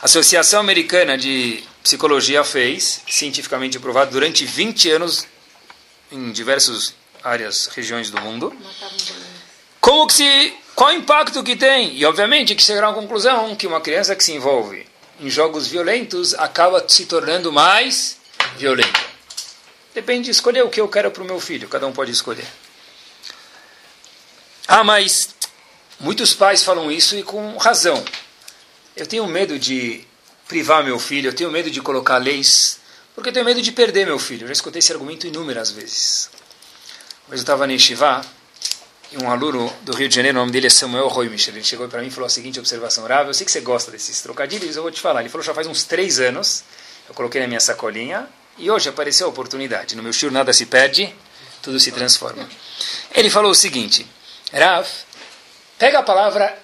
Associação 0.00 0.60
Americana 0.60 1.16
de 1.16 1.62
Psicologia 1.82 2.44
fez, 2.44 3.02
cientificamente 3.08 3.78
provado, 3.78 4.10
durante 4.10 4.44
20 4.44 4.90
anos, 4.90 5.26
em 6.12 6.30
diversas 6.32 6.94
áreas, 7.28 7.66
regiões 7.66 8.10
do 8.10 8.20
mundo. 8.20 8.56
Como 9.80 10.06
que 10.06 10.14
se. 10.14 10.54
Qual 10.74 10.90
o 10.90 10.92
impacto 10.92 11.42
que 11.42 11.56
tem? 11.56 11.96
E, 11.96 12.04
obviamente, 12.04 12.54
que 12.54 12.62
chegaram 12.62 12.90
à 12.90 12.94
conclusão 12.94 13.56
que 13.56 13.66
uma 13.66 13.80
criança 13.80 14.14
que 14.14 14.22
se 14.22 14.32
envolve 14.32 14.86
em 15.20 15.28
jogos 15.28 15.66
violentos 15.66 16.34
acaba 16.34 16.84
se 16.88 17.06
tornando 17.06 17.52
mais 17.52 18.16
violenta. 18.56 19.00
Depende 19.94 20.26
de 20.26 20.30
escolher 20.30 20.62
o 20.62 20.70
que 20.70 20.80
eu 20.80 20.88
quero 20.88 21.10
para 21.10 21.22
o 21.22 21.26
meu 21.26 21.40
filho, 21.40 21.68
cada 21.68 21.86
um 21.86 21.92
pode 21.92 22.12
escolher. 22.12 22.46
Ah, 24.68 24.84
mas 24.84 25.34
muitos 25.98 26.34
pais 26.34 26.62
falam 26.62 26.92
isso 26.92 27.16
e 27.16 27.22
com 27.22 27.56
razão. 27.56 28.04
Eu 28.94 29.06
tenho 29.06 29.26
medo 29.26 29.58
de 29.58 30.04
privar 30.46 30.84
meu 30.84 30.98
filho, 30.98 31.28
eu 31.28 31.34
tenho 31.34 31.50
medo 31.50 31.70
de 31.70 31.80
colocar 31.80 32.18
leis, 32.18 32.78
porque 33.14 33.30
eu 33.30 33.32
tenho 33.32 33.44
medo 33.44 33.60
de 33.60 33.72
perder 33.72 34.06
meu 34.06 34.18
filho. 34.18 34.44
Eu 34.44 34.48
já 34.48 34.52
escutei 34.52 34.78
esse 34.78 34.92
argumento 34.92 35.26
inúmeras 35.26 35.70
vezes. 35.70 36.30
Mas 37.28 37.40
eu 37.40 37.42
estava 37.42 37.66
na 37.66 37.74
Yeshiva, 37.74 38.24
e 39.12 39.22
um 39.22 39.30
aluno 39.30 39.70
do 39.82 39.94
Rio 39.94 40.08
de 40.08 40.14
Janeiro, 40.14 40.38
o 40.38 40.40
nome 40.40 40.50
dele 40.50 40.66
é 40.66 40.70
Samuel 40.70 41.08
Roy 41.08 41.28
Michel, 41.28 41.54
ele 41.54 41.64
chegou 41.64 41.86
para 41.86 42.00
mim 42.00 42.08
e 42.08 42.10
falou 42.10 42.26
a 42.26 42.30
seguinte 42.30 42.58
observação, 42.58 43.06
Rav, 43.06 43.28
eu 43.28 43.34
sei 43.34 43.44
que 43.44 43.52
você 43.52 43.60
gosta 43.60 43.90
desses 43.90 44.22
trocadilhos, 44.22 44.76
eu 44.76 44.82
vou 44.82 44.90
te 44.90 44.98
falar. 44.98 45.20
Ele 45.20 45.28
falou, 45.28 45.44
já 45.44 45.52
faz 45.52 45.66
uns 45.66 45.84
três 45.84 46.20
anos, 46.20 46.64
eu 47.06 47.14
coloquei 47.14 47.38
na 47.40 47.46
minha 47.46 47.60
sacolinha, 47.60 48.26
e 48.56 48.70
hoje 48.70 48.88
apareceu 48.88 49.26
a 49.26 49.30
oportunidade. 49.30 49.94
No 49.94 50.02
meu 50.02 50.12
shur 50.12 50.30
nada 50.30 50.54
se 50.54 50.64
perde, 50.64 51.14
tudo 51.62 51.78
se 51.78 51.92
transforma. 51.92 52.48
Ele 53.14 53.28
falou 53.28 53.50
o 53.50 53.54
seguinte, 53.54 54.06
Rav, 54.50 54.88
pega 55.78 55.98
a 55.98 56.02
palavra 56.02 56.58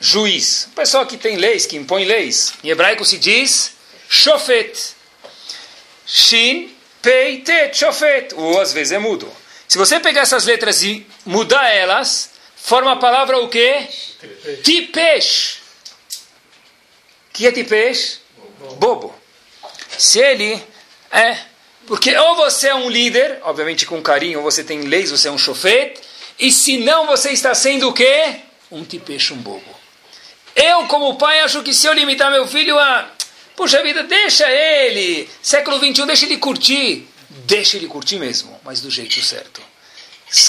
juiz, 0.00 0.68
o 0.72 0.74
pessoal 0.76 1.04
que 1.04 1.18
tem 1.18 1.36
leis, 1.36 1.66
que 1.66 1.76
impõe 1.76 2.06
leis. 2.06 2.54
Em 2.64 2.70
hebraico 2.70 3.04
se 3.04 3.18
diz 3.18 3.72
shofet. 4.08 4.96
Shin, 6.06 6.74
pei, 7.02 7.42
tet, 7.42 7.76
shofet. 7.76 8.34
O 8.34 8.58
às 8.58 8.72
vezes 8.72 8.92
é 8.92 8.98
mudo. 8.98 9.30
Se 9.68 9.78
você 9.78 9.98
pegar 10.00 10.22
essas 10.22 10.44
letras 10.44 10.82
e 10.82 11.06
mudar 11.24 11.68
elas, 11.68 12.30
forma 12.56 12.92
a 12.92 12.96
palavra 12.96 13.38
o 13.38 13.48
quê? 13.48 13.86
Tipesh. 14.62 15.58
Que 17.32 17.46
é 17.46 17.52
tipesh? 17.52 18.20
Bobo. 18.78 19.14
Se 19.98 20.18
ele 20.18 20.62
é... 21.10 21.38
Porque 21.86 22.16
ou 22.16 22.36
você 22.36 22.68
é 22.68 22.74
um 22.74 22.90
líder, 22.90 23.38
obviamente 23.42 23.86
com 23.86 24.02
carinho, 24.02 24.40
ou 24.40 24.44
você 24.44 24.64
tem 24.64 24.82
leis, 24.82 25.10
você 25.10 25.28
é 25.28 25.30
um 25.30 25.38
chofete, 25.38 26.00
e 26.38 26.50
se 26.50 26.78
não, 26.78 27.06
você 27.06 27.30
está 27.30 27.54
sendo 27.54 27.88
o 27.88 27.92
quê? 27.92 28.40
Um 28.70 28.84
tipesh, 28.84 29.30
um 29.30 29.36
bobo. 29.36 29.76
Eu, 30.54 30.86
como 30.86 31.16
pai, 31.16 31.40
acho 31.40 31.62
que 31.62 31.72
se 31.72 31.86
eu 31.86 31.92
limitar 31.92 32.30
meu 32.30 32.46
filho 32.46 32.78
a... 32.78 33.10
Puxa 33.54 33.82
vida, 33.82 34.02
deixa 34.02 34.50
ele, 34.50 35.28
século 35.40 35.78
XXI, 35.78 36.06
deixa 36.06 36.26
ele 36.26 36.38
curtir. 36.38 37.08
Deixa 37.44 37.76
ele 37.76 37.86
curtir 37.86 38.18
mesmo, 38.18 38.58
mas 38.64 38.80
do 38.80 38.90
jeito 38.90 39.22
certo. 39.22 39.60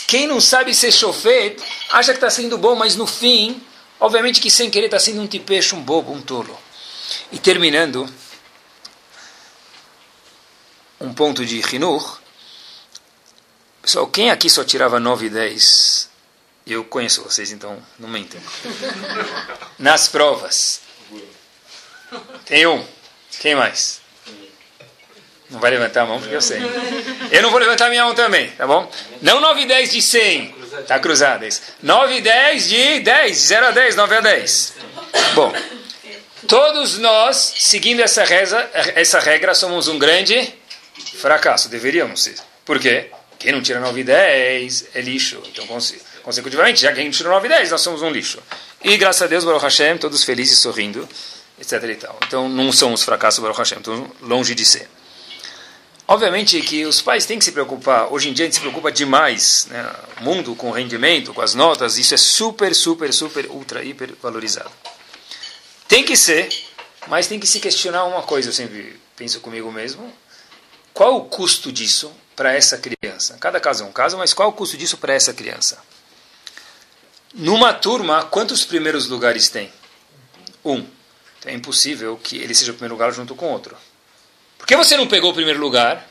Quem 0.07 0.25
não 0.25 0.41
sabe 0.41 0.73
ser 0.73 0.91
chofete, 0.91 1.63
acha 1.91 2.11
que 2.11 2.17
está 2.17 2.29
sendo 2.29 2.57
bom, 2.57 2.75
mas 2.75 2.95
no 2.95 3.05
fim, 3.05 3.61
obviamente 3.99 4.41
que 4.41 4.49
sem 4.49 4.69
querer 4.69 4.85
está 4.85 4.99
sendo 4.99 5.21
um 5.21 5.27
tipecho, 5.27 5.75
um 5.75 5.81
bobo, 5.81 6.11
um 6.11 6.21
tolo. 6.21 6.57
E 7.31 7.37
terminando, 7.37 8.11
um 10.99 11.13
ponto 11.13 11.45
de 11.45 11.61
Rinur. 11.61 12.19
Pessoal, 13.81 14.07
quem 14.07 14.31
aqui 14.31 14.49
só 14.49 14.63
tirava 14.63 14.99
9 14.99 15.27
e 15.27 15.29
10? 15.29 16.09
Eu 16.65 16.83
conheço 16.83 17.23
vocês, 17.23 17.51
então 17.51 17.81
não 17.97 18.09
mentem. 18.09 18.41
Nas 19.79 20.07
provas. 20.09 20.81
Tem 22.45 22.67
um. 22.67 22.85
Quem 23.39 23.55
mais? 23.55 24.01
Não 25.49 25.59
vai 25.59 25.71
levantar 25.71 26.01
a 26.01 26.05
mão 26.05 26.19
porque 26.19 26.35
eu 26.35 26.41
sei. 26.41 26.61
Eu 27.31 27.41
não 27.41 27.49
vou 27.49 27.59
levantar 27.59 27.89
minha 27.89 28.03
mão 28.03 28.13
também, 28.13 28.49
tá 28.51 28.67
bom? 28.67 28.91
Não 29.21 29.39
9 29.39 29.61
e 29.61 29.65
10 29.65 29.91
de 29.91 30.01
100. 30.01 30.55
Tá 30.87 30.99
cruzado 30.99 31.45
isso. 31.45 31.61
9 31.81 32.17
e 32.17 32.21
10 32.21 32.67
de 32.67 32.99
10. 32.99 33.37
0 33.37 33.65
a 33.67 33.71
10, 33.71 33.95
9 33.95 34.15
a 34.15 34.21
10. 34.21 34.73
Bom, 35.33 35.53
todos 36.47 36.97
nós, 36.97 37.53
seguindo 37.59 38.01
essa, 38.01 38.25
reza, 38.25 38.69
essa 38.73 39.19
regra, 39.19 39.55
somos 39.55 39.87
um 39.87 39.97
grande 39.97 40.53
fracasso. 41.15 41.69
Deveríamos 41.69 42.23
ser. 42.23 42.35
Por 42.65 42.77
quê? 42.79 43.09
Quem 43.39 43.53
não 43.53 43.61
tira 43.61 43.79
9 43.79 44.01
e 44.01 44.03
10 44.03 44.87
é 44.95 45.01
lixo. 45.01 45.41
Então, 45.47 45.65
consecutivamente, 46.23 46.81
já 46.81 46.89
que 46.89 46.95
quem 46.95 47.09
tira 47.09 47.29
9 47.29 47.45
e 47.45 47.49
10, 47.49 47.71
nós 47.71 47.81
somos 47.81 48.01
um 48.01 48.09
lixo. 48.09 48.39
E 48.83 48.97
graças 48.97 49.21
a 49.21 49.27
Deus, 49.27 49.45
Baruch 49.45 49.63
Hashem, 49.63 49.97
todos 49.97 50.23
felizes, 50.25 50.59
sorrindo, 50.59 51.07
etc. 51.57 51.83
E 51.83 51.95
tal. 51.95 52.19
Então, 52.27 52.49
não 52.49 52.71
somos 52.73 53.03
fracassos, 53.03 53.39
Baruch 53.39 53.59
Hashem. 53.59 53.77
Então, 53.79 54.11
longe 54.21 54.53
de 54.53 54.65
ser. 54.65 54.89
Obviamente 56.07 56.61
que 56.61 56.85
os 56.85 57.01
pais 57.01 57.25
têm 57.25 57.37
que 57.37 57.43
se 57.43 57.51
preocupar. 57.51 58.11
Hoje 58.13 58.29
em 58.29 58.33
dia 58.33 58.45
a 58.45 58.47
gente 58.47 58.55
se 58.55 58.61
preocupa 58.61 58.89
demais. 58.89 59.67
Né? 59.69 59.95
O 60.21 60.23
mundo 60.23 60.55
com 60.55 60.69
o 60.69 60.71
rendimento, 60.71 61.33
com 61.33 61.41
as 61.41 61.53
notas, 61.53 61.97
isso 61.97 62.13
é 62.13 62.17
super, 62.17 62.73
super, 62.73 63.13
super, 63.13 63.47
ultra, 63.47 63.83
hiper 63.83 64.15
valorizado. 64.21 64.71
Tem 65.85 66.05
que 66.05 66.15
ser, 66.15 66.49
mas 67.07 67.27
tem 67.27 67.37
que 67.37 67.45
se 67.45 67.59
questionar 67.59 68.05
uma 68.05 68.23
coisa, 68.23 68.49
eu 68.49 68.53
sempre 68.53 68.97
penso 69.17 69.41
comigo 69.41 69.69
mesmo. 69.69 70.13
Qual 70.93 71.17
o 71.17 71.25
custo 71.25 71.73
disso 71.73 72.11
para 72.37 72.53
essa 72.53 72.77
criança? 72.77 73.37
Cada 73.39 73.59
caso 73.59 73.83
é 73.83 73.85
um 73.85 73.91
caso, 73.91 74.17
mas 74.17 74.33
qual 74.33 74.49
o 74.49 74.53
custo 74.53 74.77
disso 74.77 74.97
para 74.97 75.13
essa 75.13 75.33
criança? 75.33 75.77
Numa 77.33 77.73
turma, 77.73 78.23
quantos 78.23 78.63
primeiros 78.63 79.07
lugares 79.07 79.49
tem? 79.49 79.71
Um. 80.63 80.85
Então 81.39 81.51
é 81.51 81.53
impossível 81.53 82.17
que 82.21 82.37
ele 82.37 82.55
seja 82.55 82.71
o 82.71 82.75
primeiro 82.75 82.95
lugar 82.95 83.11
junto 83.11 83.35
com 83.35 83.51
outro. 83.51 83.77
Por 84.57 84.67
que 84.67 84.75
você 84.75 84.97
não 84.97 85.07
pegou 85.07 85.31
o 85.31 85.33
primeiro 85.33 85.59
lugar? 85.59 86.07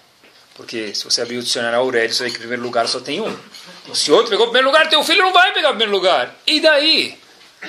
Porque 0.55 0.95
se 0.95 1.05
você 1.05 1.21
abrir 1.21 1.37
o 1.37 1.43
dicionário 1.43 1.79
Aurélio, 1.79 2.15
você 2.15 2.25
vê 2.25 2.31
que 2.31 2.37
o 2.37 2.41
primeiro 2.41 2.63
lugar 2.63 2.89
só 2.89 2.99
tem 2.99 3.21
um. 3.21 3.37
Então, 3.83 3.95
se 3.95 4.11
outro 4.11 4.31
pegou 4.31 4.47
o 4.47 4.49
primeiro 4.49 4.69
lugar, 4.69 4.89
teu 4.89 5.03
filho 5.05 5.23
não 5.23 5.33
vai 5.33 5.53
pegar 5.53 5.69
o 5.69 5.73
primeiro 5.73 5.93
lugar. 5.93 6.35
E 6.47 6.61
daí? 6.61 7.19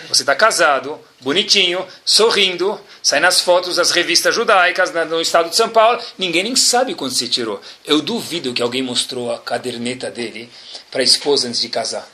Você 0.10 0.22
está 0.22 0.36
casado, 0.36 1.00
bonitinho, 1.20 1.86
sorrindo, 2.06 2.80
sai 3.02 3.20
nas 3.20 3.42
fotos 3.42 3.78
das 3.78 3.92
revistas 3.92 4.36
judaicas 4.36 4.92
no 5.10 5.20
estado 5.20 5.50
de 5.50 5.56
São 5.56 5.70
Paulo, 5.70 6.00
ninguém 6.18 6.44
nem 6.44 6.56
sabe 6.56 6.94
quando 6.94 7.14
você 7.14 7.28
tirou. 7.28 7.62
Eu 7.84 8.02
duvido 8.02 8.54
que 8.54 8.62
alguém 8.62 8.82
mostrou 8.82 9.34
a 9.34 9.40
caderneta 9.40 10.12
dele 10.12 10.50
para 10.92 11.02
a 11.02 11.04
esposa 11.04 11.48
antes 11.48 11.62
de 11.62 11.70
casar. 11.70 12.08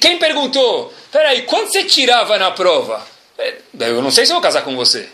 Quem 0.00 0.18
perguntou? 0.18 0.92
Peraí, 1.10 1.42
quando 1.42 1.68
você 1.68 1.84
tirava 1.84 2.38
na 2.38 2.50
prova? 2.50 3.06
É, 3.38 3.56
eu 3.78 4.02
não 4.02 4.10
sei 4.10 4.26
se 4.26 4.32
eu 4.32 4.34
vou 4.34 4.42
casar 4.42 4.62
com 4.62 4.76
você. 4.76 5.08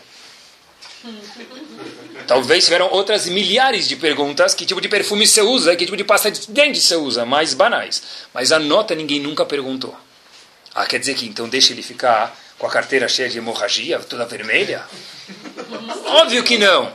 Talvez 2.27 2.65
tiveram 2.65 2.89
outras 2.91 3.27
milhares 3.27 3.87
de 3.87 3.95
perguntas: 3.95 4.53
que 4.53 4.65
tipo 4.65 4.81
de 4.81 4.89
perfume 4.89 5.27
você 5.27 5.41
usa, 5.41 5.75
que 5.75 5.85
tipo 5.85 5.97
de 5.97 6.03
pasta 6.03 6.31
de 6.31 6.49
dente 6.51 6.79
você 6.79 6.95
usa, 6.95 7.25
mais 7.25 7.53
banais. 7.53 8.01
Mas 8.33 8.51
a 8.51 8.59
nota 8.59 8.95
ninguém 8.95 9.19
nunca 9.19 9.45
perguntou. 9.45 9.95
Ah, 10.73 10.85
quer 10.85 10.99
dizer 10.99 11.15
que 11.15 11.25
então 11.25 11.47
deixa 11.47 11.71
ele 11.71 11.81
ficar 11.81 12.37
com 12.57 12.67
a 12.67 12.69
carteira 12.69 13.07
cheia 13.07 13.29
de 13.29 13.37
hemorragia, 13.37 13.99
toda 13.99 14.25
vermelha? 14.25 14.83
Óbvio 16.05 16.43
que 16.43 16.57
não. 16.57 16.91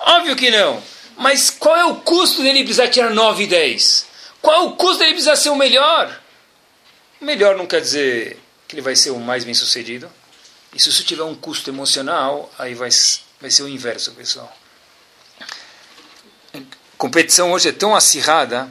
Óbvio 0.00 0.36
que 0.36 0.50
não. 0.50 0.82
Mas 1.16 1.50
qual 1.50 1.76
é 1.76 1.84
o 1.84 1.96
custo 1.96 2.42
dele 2.42 2.64
precisar 2.64 2.88
tirar 2.88 3.10
9 3.10 3.44
e 3.44 3.46
10? 3.46 4.06
Qual 4.42 4.56
é 4.56 4.60
o 4.66 4.72
custo 4.72 4.98
dele 4.98 5.12
precisar 5.12 5.36
ser 5.36 5.50
o 5.50 5.56
melhor? 5.56 6.20
O 7.20 7.24
melhor 7.24 7.56
não 7.56 7.66
quer 7.66 7.80
dizer 7.80 8.38
que 8.66 8.74
ele 8.74 8.82
vai 8.82 8.96
ser 8.96 9.10
o 9.10 9.18
mais 9.18 9.44
bem 9.44 9.54
sucedido. 9.54 10.10
E 10.74 10.82
se 10.82 10.88
isso 10.88 11.04
tiver 11.04 11.22
um 11.22 11.34
custo 11.34 11.70
emocional, 11.70 12.52
aí 12.58 12.74
vai, 12.74 12.90
vai 13.44 13.50
ser 13.50 13.62
o 13.62 13.68
inverso, 13.68 14.12
pessoal. 14.12 14.50
A 16.54 16.60
competição 16.96 17.52
hoje 17.52 17.68
é 17.68 17.72
tão 17.72 17.94
acirrada. 17.94 18.70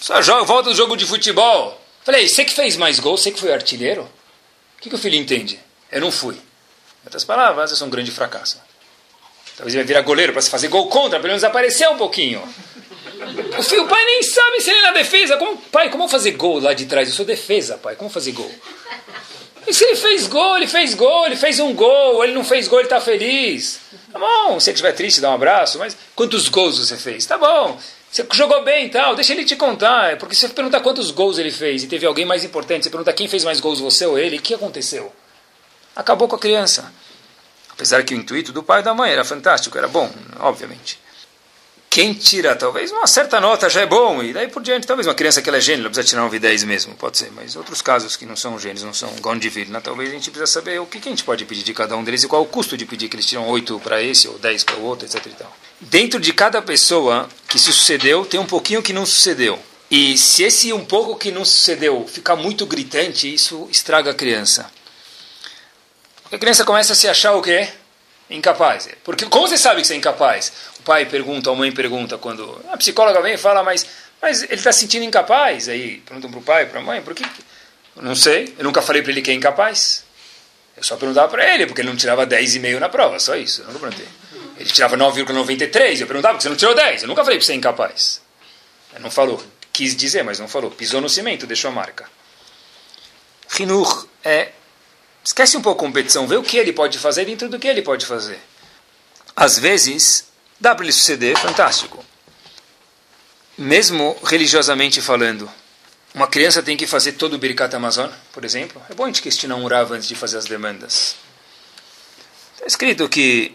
Só 0.00 0.20
joga, 0.20 0.42
volta 0.42 0.70
do 0.70 0.74
jogo 0.74 0.96
de 0.96 1.06
futebol. 1.06 1.80
Falei, 2.02 2.28
você 2.28 2.44
que 2.44 2.52
fez 2.52 2.76
mais 2.76 2.98
gols, 2.98 3.22
você 3.22 3.30
que 3.30 3.38
foi 3.38 3.52
artilheiro? 3.52 4.02
O 4.02 4.82
que, 4.82 4.88
que 4.88 4.96
o 4.96 4.98
filho 4.98 5.14
entende? 5.14 5.60
Eu 5.92 6.00
não 6.00 6.10
fui. 6.10 6.34
Em 6.34 7.04
outras 7.04 7.22
palavras, 7.22 7.70
eu 7.70 7.76
sou 7.76 7.86
um 7.86 7.90
grande 7.90 8.10
fracasso. 8.10 8.60
Talvez 9.56 9.74
ele 9.74 9.84
vai 9.84 9.86
virar 9.86 10.00
goleiro 10.00 10.32
para 10.32 10.42
se 10.42 10.50
fazer 10.50 10.66
gol 10.66 10.88
contra, 10.88 11.20
pelo 11.20 11.28
menos 11.28 11.44
aparecer 11.44 11.88
um 11.88 11.96
pouquinho. 11.96 12.42
O, 13.56 13.62
filho, 13.62 13.84
o 13.84 13.88
pai 13.88 14.04
nem 14.04 14.24
sabe 14.24 14.60
se 14.60 14.70
ele 14.70 14.80
é 14.80 14.82
na 14.82 14.90
defesa. 14.90 15.36
Como, 15.36 15.56
pai, 15.56 15.88
como 15.88 16.08
fazer 16.08 16.32
gol 16.32 16.58
lá 16.58 16.74
de 16.74 16.86
trás? 16.86 17.08
Eu 17.08 17.14
sou 17.14 17.24
defesa, 17.24 17.78
pai. 17.78 17.94
Como 17.94 18.10
fazer 18.10 18.32
gol? 18.32 18.52
E 19.66 19.72
se 19.72 19.84
ele 19.84 19.96
fez 19.96 20.26
gol, 20.26 20.56
ele 20.56 20.66
fez 20.66 20.94
gol, 20.94 21.26
ele 21.26 21.36
fez 21.36 21.60
um 21.60 21.72
gol, 21.72 22.24
ele 22.24 22.32
não 22.32 22.44
fez 22.44 22.66
gol, 22.66 22.80
ele 22.80 22.86
está 22.86 23.00
feliz. 23.00 23.80
Tá 24.12 24.18
bom, 24.18 24.58
se 24.58 24.70
ele 24.70 24.74
estiver 24.74 24.92
triste, 24.92 25.20
dá 25.20 25.30
um 25.30 25.34
abraço, 25.34 25.78
mas 25.78 25.96
quantos 26.14 26.48
gols 26.48 26.78
você 26.78 26.96
fez? 26.96 27.24
Tá 27.24 27.38
bom, 27.38 27.78
você 28.10 28.26
jogou 28.32 28.62
bem 28.64 28.86
e 28.86 28.90
tal, 28.90 29.14
deixa 29.14 29.32
ele 29.32 29.44
te 29.44 29.56
contar. 29.56 30.18
Porque 30.18 30.34
se 30.34 30.42
você 30.42 30.48
perguntar 30.52 30.80
quantos 30.80 31.10
gols 31.10 31.38
ele 31.38 31.50
fez 31.50 31.84
e 31.84 31.86
teve 31.86 32.04
alguém 32.04 32.24
mais 32.24 32.44
importante, 32.44 32.84
você 32.84 32.90
pergunta 32.90 33.12
quem 33.12 33.28
fez 33.28 33.44
mais 33.44 33.60
gols, 33.60 33.80
você 33.80 34.04
ou 34.04 34.18
ele, 34.18 34.36
o 34.36 34.42
que 34.42 34.54
aconteceu? 34.54 35.12
Acabou 35.94 36.28
com 36.28 36.36
a 36.36 36.38
criança. 36.38 36.92
Apesar 37.70 38.02
que 38.04 38.14
o 38.14 38.16
intuito 38.16 38.52
do 38.52 38.62
pai 38.62 38.80
e 38.80 38.84
da 38.84 38.92
mãe 38.92 39.10
era 39.10 39.24
fantástico, 39.24 39.78
era 39.78 39.88
bom, 39.88 40.10
obviamente. 40.40 41.01
Quem 41.92 42.14
tira, 42.14 42.56
talvez, 42.56 42.90
uma 42.90 43.06
certa 43.06 43.38
nota 43.38 43.68
já 43.68 43.82
é 43.82 43.86
bom, 43.86 44.22
e 44.22 44.32
daí 44.32 44.48
por 44.48 44.62
diante, 44.62 44.86
talvez 44.86 45.06
uma 45.06 45.14
criança 45.14 45.42
que 45.42 45.50
ela 45.50 45.58
é 45.58 45.60
gênio, 45.60 45.82
ela 45.82 45.90
precisa 45.90 46.08
tirar 46.08 46.24
um 46.24 46.30
V10 46.30 46.64
mesmo, 46.64 46.94
pode 46.94 47.18
ser, 47.18 47.30
mas 47.32 47.54
outros 47.54 47.82
casos 47.82 48.16
que 48.16 48.24
não 48.24 48.34
são 48.34 48.58
gênios, 48.58 48.82
não 48.82 48.94
são 48.94 49.10
Gondivirna, 49.20 49.78
talvez 49.78 50.08
a 50.08 50.12
gente 50.14 50.30
precisa 50.30 50.50
saber 50.50 50.80
o 50.80 50.86
que, 50.86 50.98
que 50.98 51.10
a 51.10 51.12
gente 51.12 51.22
pode 51.22 51.44
pedir 51.44 51.62
de 51.62 51.74
cada 51.74 51.94
um 51.94 52.02
deles 52.02 52.22
e 52.22 52.28
qual 52.28 52.40
o 52.40 52.46
custo 52.46 52.78
de 52.78 52.86
pedir 52.86 53.10
que 53.10 53.16
eles 53.16 53.26
tiram 53.26 53.46
8 53.46 53.78
para 53.80 54.02
esse 54.02 54.26
ou 54.26 54.38
10 54.38 54.64
para 54.64 54.76
o 54.76 54.84
outro, 54.84 55.04
etc. 55.04 55.26
E 55.26 55.30
tal. 55.34 55.54
Dentro 55.82 56.18
de 56.18 56.32
cada 56.32 56.62
pessoa 56.62 57.28
que 57.46 57.58
se 57.58 57.70
sucedeu, 57.70 58.24
tem 58.24 58.40
um 58.40 58.46
pouquinho 58.46 58.82
que 58.82 58.94
não 58.94 59.04
sucedeu. 59.04 59.58
E 59.90 60.16
se 60.16 60.44
esse 60.44 60.72
um 60.72 60.86
pouco 60.86 61.14
que 61.14 61.30
não 61.30 61.44
sucedeu 61.44 62.06
ficar 62.08 62.36
muito 62.36 62.64
gritante, 62.64 63.34
isso 63.34 63.68
estraga 63.70 64.12
a 64.12 64.14
criança. 64.14 64.70
A 66.32 66.38
criança 66.38 66.64
começa 66.64 66.94
a 66.94 66.96
se 66.96 67.06
achar 67.06 67.34
o 67.34 67.42
quê? 67.42 67.68
Incapaz. 68.32 68.88
Porque 69.04 69.26
como 69.26 69.46
você 69.46 69.58
sabe 69.58 69.80
que 69.82 69.86
você 69.86 69.94
é 69.94 69.96
incapaz? 69.96 70.52
O 70.80 70.82
pai 70.82 71.06
pergunta, 71.06 71.50
a 71.50 71.54
mãe 71.54 71.70
pergunta 71.70 72.16
quando 72.16 72.60
a 72.70 72.76
psicóloga 72.76 73.20
vem 73.20 73.34
e 73.34 73.38
fala, 73.38 73.62
mas, 73.62 73.86
mas 74.20 74.42
ele 74.42 74.54
está 74.54 74.72
se 74.72 74.80
sentindo 74.80 75.04
incapaz. 75.04 75.68
Aí 75.68 75.98
perguntam 76.06 76.30
para 76.30 76.40
o 76.40 76.42
pai, 76.42 76.66
para 76.66 76.80
a 76.80 76.82
mãe, 76.82 77.02
por 77.02 77.14
que? 77.14 77.24
Não 77.96 78.16
sei, 78.16 78.54
eu 78.58 78.64
nunca 78.64 78.80
falei 78.80 79.02
para 79.02 79.12
ele 79.12 79.20
que 79.20 79.30
é 79.30 79.34
incapaz. 79.34 80.04
Eu 80.76 80.82
só 80.82 80.96
perguntava 80.96 81.28
para 81.28 81.54
ele, 81.54 81.66
porque 81.66 81.82
ele 81.82 81.90
não 81.90 81.96
tirava 81.96 82.26
10,5 82.26 82.78
na 82.78 82.88
prova, 82.88 83.18
só 83.18 83.36
isso. 83.36 83.60
Eu 83.60 83.66
nunca 83.68 83.80
perguntei. 83.80 84.08
Ele 84.56 84.70
tirava 84.70 84.96
9,93, 84.96 86.00
eu 86.00 86.06
perguntava, 86.06 86.34
porque 86.34 86.42
você 86.42 86.48
não 86.48 86.56
tirou 86.56 86.74
10. 86.74 87.02
Eu 87.02 87.08
nunca 87.08 87.22
falei 87.22 87.38
para 87.38 87.46
você 87.46 87.52
é 87.52 87.56
incapaz. 87.56 88.22
Ele 88.94 89.02
não 89.02 89.10
falou. 89.10 89.42
Quis 89.72 89.94
dizer, 89.94 90.22
mas 90.22 90.38
não 90.38 90.48
falou. 90.48 90.70
Pisou 90.70 91.00
no 91.00 91.08
cimento, 91.08 91.46
deixou 91.46 91.70
a 91.70 91.74
marca. 91.74 92.08
Rinur 93.48 94.08
é 94.24 94.52
Esquece 95.24 95.56
um 95.56 95.62
pouco 95.62 95.84
a 95.84 95.86
competição, 95.86 96.26
vê 96.26 96.36
o 96.36 96.42
que 96.42 96.56
ele 96.56 96.72
pode 96.72 96.98
fazer 96.98 97.24
dentro 97.24 97.48
do 97.48 97.58
que 97.58 97.68
ele 97.68 97.82
pode 97.82 98.04
fazer. 98.04 98.40
Às 99.36 99.58
vezes, 99.58 100.26
dá 100.60 100.74
para 100.74 100.84
ele 100.84 100.92
suceder, 100.92 101.38
fantástico. 101.38 102.04
Mesmo 103.56 104.18
religiosamente 104.24 105.00
falando, 105.00 105.48
uma 106.12 106.26
criança 106.26 106.62
tem 106.62 106.76
que 106.76 106.86
fazer 106.86 107.12
todo 107.12 107.34
o 107.34 107.38
Birkat 107.38 107.74
Amazon, 107.74 108.10
por 108.32 108.44
exemplo. 108.44 108.82
É 108.90 108.94
bom 108.94 109.04
a 109.04 109.06
gente 109.06 109.22
questionar 109.22 109.56
um 109.56 109.66
Rav 109.66 109.92
antes 109.92 110.08
de 110.08 110.16
fazer 110.16 110.38
as 110.38 110.46
demandas. 110.46 111.14
Está 112.54 112.66
escrito 112.66 113.08
que, 113.08 113.54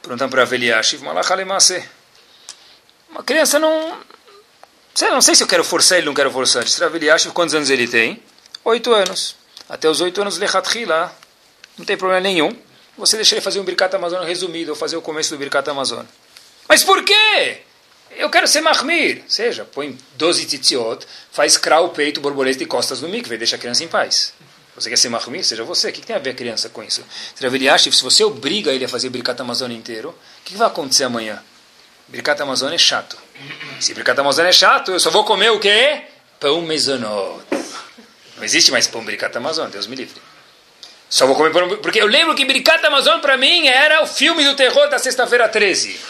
perguntando 0.00 0.30
para 0.30 0.44
Veliashiv, 0.46 1.02
uma 1.02 1.22
criança 3.22 3.58
não... 3.58 4.00
Sei, 4.94 5.10
não 5.10 5.20
sei 5.20 5.34
se 5.34 5.42
eu 5.42 5.46
quero 5.46 5.62
forçar 5.62 5.98
ele, 5.98 6.06
não 6.06 6.14
quero 6.14 6.30
forçar. 6.30 6.64
Veliashiv, 6.90 7.32
quantos 7.32 7.54
anos 7.54 7.68
ele 7.68 7.86
tem? 7.86 8.22
Oito 8.64 8.92
anos 8.92 9.39
até 9.70 9.88
os 9.88 10.00
oito 10.00 10.20
anos 10.20 10.36
Lechatchila, 10.36 11.16
não 11.78 11.84
tem 11.84 11.96
problema 11.96 12.20
nenhum. 12.20 12.54
Você 12.98 13.16
deixa 13.16 13.34
ele 13.34 13.40
fazer 13.40 13.60
um 13.60 13.64
Birkat 13.64 13.94
Amazon 13.94 14.24
resumido, 14.24 14.72
ou 14.72 14.76
fazer 14.76 14.96
o 14.96 15.00
começo 15.00 15.30
do 15.30 15.38
Birkat 15.38 15.70
Amazon. 15.70 16.04
Mas 16.68 16.82
por 16.82 17.02
quê? 17.04 17.58
Eu 18.10 18.28
quero 18.28 18.48
ser 18.48 18.60
mahmir. 18.60 19.22
Seja, 19.28 19.64
põe 19.64 19.96
12 20.16 20.44
titziot, 20.46 21.06
faz 21.30 21.56
krau, 21.56 21.90
peito, 21.90 22.20
borboleta 22.20 22.62
e 22.62 22.66
costas 22.66 23.00
no 23.00 23.08
mikve, 23.08 23.38
deixa 23.38 23.54
a 23.54 23.58
criança 23.58 23.84
em 23.84 23.88
paz. 23.88 24.34
Você 24.74 24.90
quer 24.90 24.96
ser 24.96 25.08
mahmir? 25.08 25.44
Seja 25.44 25.62
você. 25.62 25.88
O 25.88 25.92
que 25.92 26.00
tem 26.00 26.16
a 26.16 26.18
ver 26.18 26.30
a 26.30 26.34
criança 26.34 26.68
com 26.68 26.82
isso? 26.82 27.04
Se 27.34 28.02
você 28.02 28.24
obriga 28.24 28.72
ele 28.72 28.84
a 28.84 28.88
fazer 28.88 29.08
Birkat 29.08 29.40
Amazon 29.40 29.70
inteiro, 29.70 30.10
o 30.10 30.44
que 30.44 30.56
vai 30.56 30.66
acontecer 30.66 31.04
amanhã? 31.04 31.40
Birkat 32.08 32.42
Amazon 32.42 32.72
é 32.72 32.78
chato. 32.78 33.16
Se 33.78 33.94
Birkat 33.94 34.18
Amazon 34.18 34.46
é 34.46 34.52
chato, 34.52 34.90
eu 34.90 34.98
só 34.98 35.10
vou 35.10 35.24
comer 35.24 35.50
o 35.50 35.60
quê? 35.60 36.02
Pão 36.40 36.60
mezonot. 36.62 37.40
Não 38.40 38.44
existe 38.46 38.72
mais 38.72 38.86
pão 38.86 39.04
Biricata 39.04 39.38
Amazon, 39.38 39.68
Deus 39.68 39.86
me 39.86 39.94
livre. 39.94 40.18
Só 41.10 41.26
vou 41.26 41.36
comer 41.36 41.52
pão, 41.52 41.68
porque 41.82 42.00
eu 42.00 42.06
lembro 42.06 42.34
que 42.34 42.42
Biricata 42.42 42.86
Amazon 42.86 43.20
para 43.20 43.36
mim 43.36 43.68
era 43.68 44.02
o 44.02 44.06
filme 44.06 44.42
do 44.42 44.56
terror 44.56 44.88
da 44.88 44.98
sexta-feira 44.98 45.46
13. 45.46 46.00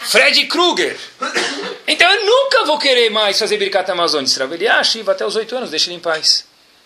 Fred 0.00 0.44
Krueger. 0.48 0.98
Então 1.86 2.10
eu 2.10 2.26
nunca 2.26 2.66
vou 2.66 2.78
querer 2.78 3.08
mais 3.08 3.38
fazer 3.38 3.56
Biricata 3.56 3.92
Amazon. 3.92 4.22
Disse 4.22 4.38
Raveliashi, 4.38 5.00
vai 5.00 5.14
até 5.14 5.24
os 5.24 5.34
oito 5.34 5.56
anos, 5.56 5.70
deixa 5.70 5.88
ele 5.88 5.96
em 5.96 6.00
paz. 6.00 6.44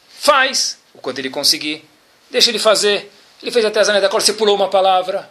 Faz 0.08 0.78
o 0.94 0.98
quanto 0.98 1.18
ele 1.18 1.30
conseguir. 1.30 1.84
Deixa 2.30 2.50
ele 2.50 2.60
fazer. 2.60 3.10
Ele 3.42 3.50
fez 3.50 3.64
até 3.64 3.80
as 3.80 3.88
anéis 3.88 4.02
da 4.04 4.08
você 4.08 4.34
pulou 4.34 4.54
uma 4.54 4.70
palavra. 4.70 5.28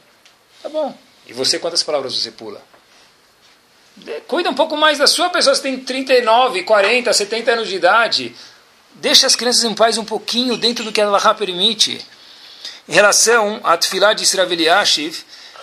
Tá 0.61 0.67
bom. 0.67 0.97
E 1.25 1.31
você, 1.31 1.57
quantas 1.59 1.81
palavras 1.81 2.13
você 2.13 2.29
pula? 2.29 2.61
Cuida 4.27 4.49
um 4.49 4.53
pouco 4.53 4.75
mais 4.75 4.97
da 4.97 5.07
sua 5.07 5.29
pessoa. 5.29 5.55
Você 5.55 5.61
tem 5.61 5.79
39, 5.79 6.63
40, 6.63 7.13
70 7.13 7.51
anos 7.51 7.69
de 7.69 7.75
idade. 7.77 8.35
Deixa 8.95 9.27
as 9.27 9.35
crianças 9.35 9.63
em 9.63 9.73
paz 9.73 9.97
um 9.97 10.05
pouquinho 10.05 10.57
dentro 10.57 10.83
do 10.83 10.91
que 10.91 11.01
a 11.01 11.05
Allah 11.05 11.33
permite. 11.33 12.05
Em 12.87 12.93
relação 12.93 13.59
a 13.63 13.77
Tfilah 13.77 14.13
de 14.13 14.23
Israel 14.23 14.47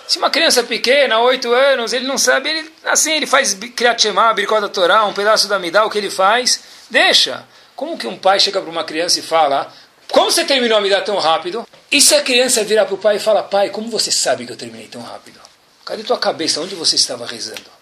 se 0.09 0.17
uma 0.17 0.31
criança 0.31 0.63
pequena, 0.63 1.19
8 1.19 1.53
anos, 1.53 1.93
ele 1.93 2.07
não 2.07 2.17
sabe, 2.17 2.49
ele, 2.49 2.73
assim, 2.83 3.11
ele 3.11 3.27
faz 3.27 3.53
Kriyat 3.53 4.01
Shema, 4.01 4.33
Birkot 4.33 4.67
Torá, 4.69 5.05
um 5.05 5.13
pedaço 5.13 5.47
da 5.47 5.59
Midá, 5.59 5.85
o 5.85 5.89
que 5.91 5.99
ele 5.99 6.09
faz, 6.09 6.61
deixa. 6.89 7.45
Como 7.75 7.95
que 7.95 8.07
um 8.07 8.17
pai 8.17 8.39
chega 8.39 8.59
para 8.59 8.71
uma 8.71 8.83
criança 8.83 9.19
e 9.19 9.21
fala, 9.21 9.71
como 10.11 10.31
você 10.31 10.43
terminou 10.43 10.79
a 10.79 10.81
Midá 10.81 10.99
tão 11.01 11.19
rápido? 11.19 11.67
E 11.91 12.01
se 12.01 12.15
a 12.15 12.23
criança 12.23 12.63
virar 12.63 12.85
para 12.85 12.95
o 12.95 12.97
pai 12.97 13.17
e 13.17 13.19
fala, 13.19 13.43
pai, 13.43 13.69
como 13.69 13.87
você 13.91 14.11
sabe 14.11 14.47
que 14.47 14.51
eu 14.51 14.57
terminei 14.57 14.87
tão 14.87 15.03
rápido? 15.03 15.39
Cadê 15.85 16.01
tua 16.01 16.17
cabeça? 16.17 16.59
Onde 16.59 16.73
você 16.73 16.95
estava 16.95 17.27
rezando? 17.27 17.78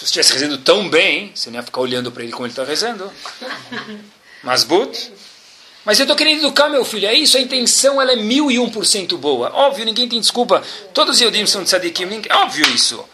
Se 0.00 0.06
você 0.06 0.20
estivesse 0.20 0.32
rezando 0.32 0.56
tão 0.56 0.88
bem, 0.88 1.30
você 1.34 1.50
não 1.50 1.58
ia 1.58 1.62
ficar 1.62 1.82
olhando 1.82 2.10
para 2.10 2.22
ele 2.22 2.32
como 2.32 2.46
ele 2.46 2.52
está 2.52 2.64
rezando. 2.64 3.12
Mas 4.42 4.64
but. 4.64 4.96
Mas 5.84 5.98
eu 5.98 6.04
estou 6.04 6.16
querendo 6.16 6.38
educar 6.38 6.70
meu 6.70 6.86
filho. 6.86 7.06
É 7.06 7.12
isso, 7.12 7.36
a 7.36 7.40
intenção 7.40 8.00
ela 8.00 8.12
é 8.12 8.16
mil 8.16 8.50
e 8.50 8.58
um 8.58 8.70
por 8.70 8.86
cento 8.86 9.18
boa. 9.18 9.50
Óbvio, 9.52 9.84
ninguém 9.84 10.08
tem 10.08 10.18
desculpa. 10.18 10.62
Todos 10.94 11.16
os 11.16 11.20
Yodim 11.20 11.44
são 11.44 11.64
tzadikim. 11.64 12.06
Ninguém... 12.06 12.32
Óbvio 12.34 12.66
isso. 12.70 13.04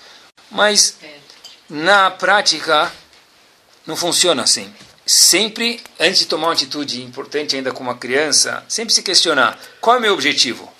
Mas 0.48 0.96
na 1.68 2.08
prática 2.08 2.92
não 3.84 3.96
funciona 3.96 4.44
assim. 4.44 4.72
Sempre, 5.04 5.82
antes 5.98 6.20
de 6.20 6.26
tomar 6.26 6.46
uma 6.46 6.52
atitude 6.52 7.02
importante 7.02 7.56
ainda 7.56 7.72
com 7.72 7.82
uma 7.82 7.96
criança, 7.96 8.64
sempre 8.68 8.94
se 8.94 9.02
questionar 9.02 9.58
qual 9.80 9.96
é 9.96 9.98
o 9.98 10.02
meu 10.02 10.14
objetivo. 10.14 10.72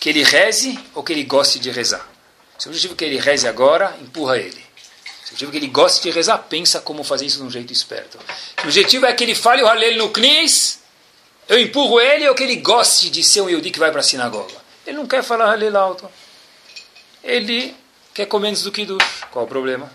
Que 0.00 0.08
ele 0.08 0.24
reze 0.24 0.76
ou 0.96 1.04
que 1.04 1.12
ele 1.12 1.22
goste 1.22 1.60
de 1.60 1.70
rezar? 1.70 2.04
Se 2.58 2.66
o 2.66 2.70
objetivo 2.70 2.94
é 2.94 2.96
que 2.96 3.04
ele 3.04 3.18
reze 3.20 3.46
agora, 3.46 3.96
empurra 4.02 4.36
ele. 4.36 4.63
Objetivo 5.34 5.50
é 5.50 5.52
que 5.52 5.58
ele 5.58 5.72
goste 5.72 6.02
de 6.02 6.10
rezar, 6.10 6.38
pensa 6.38 6.80
como 6.80 7.02
fazer 7.02 7.26
isso 7.26 7.38
de 7.38 7.42
um 7.42 7.50
jeito 7.50 7.72
esperto. 7.72 8.18
O 8.62 8.66
objetivo 8.66 9.04
é 9.04 9.12
que 9.12 9.24
ele 9.24 9.34
fale 9.34 9.62
o 9.62 9.66
Halel 9.66 9.96
no 9.96 10.10
Knis, 10.10 10.78
eu 11.48 11.58
empurro 11.58 12.00
ele 12.00 12.28
ou 12.28 12.36
que 12.36 12.44
ele 12.44 12.56
goste 12.56 13.10
de 13.10 13.24
ser 13.24 13.40
um 13.40 13.48
Yehudi 13.48 13.72
que 13.72 13.78
vai 13.80 13.90
para 13.90 13.98
a 13.98 14.02
sinagoga. 14.02 14.54
Ele 14.86 14.96
não 14.96 15.08
quer 15.08 15.24
falar 15.24 15.50
Halel 15.50 15.76
alto. 15.76 16.08
Ele 17.22 17.74
quer 18.14 18.26
comer 18.26 18.46
menos 18.46 18.62
do 18.62 18.70
Kiddush. 18.70 19.24
Qual 19.32 19.44
o 19.44 19.48
problema? 19.48 19.90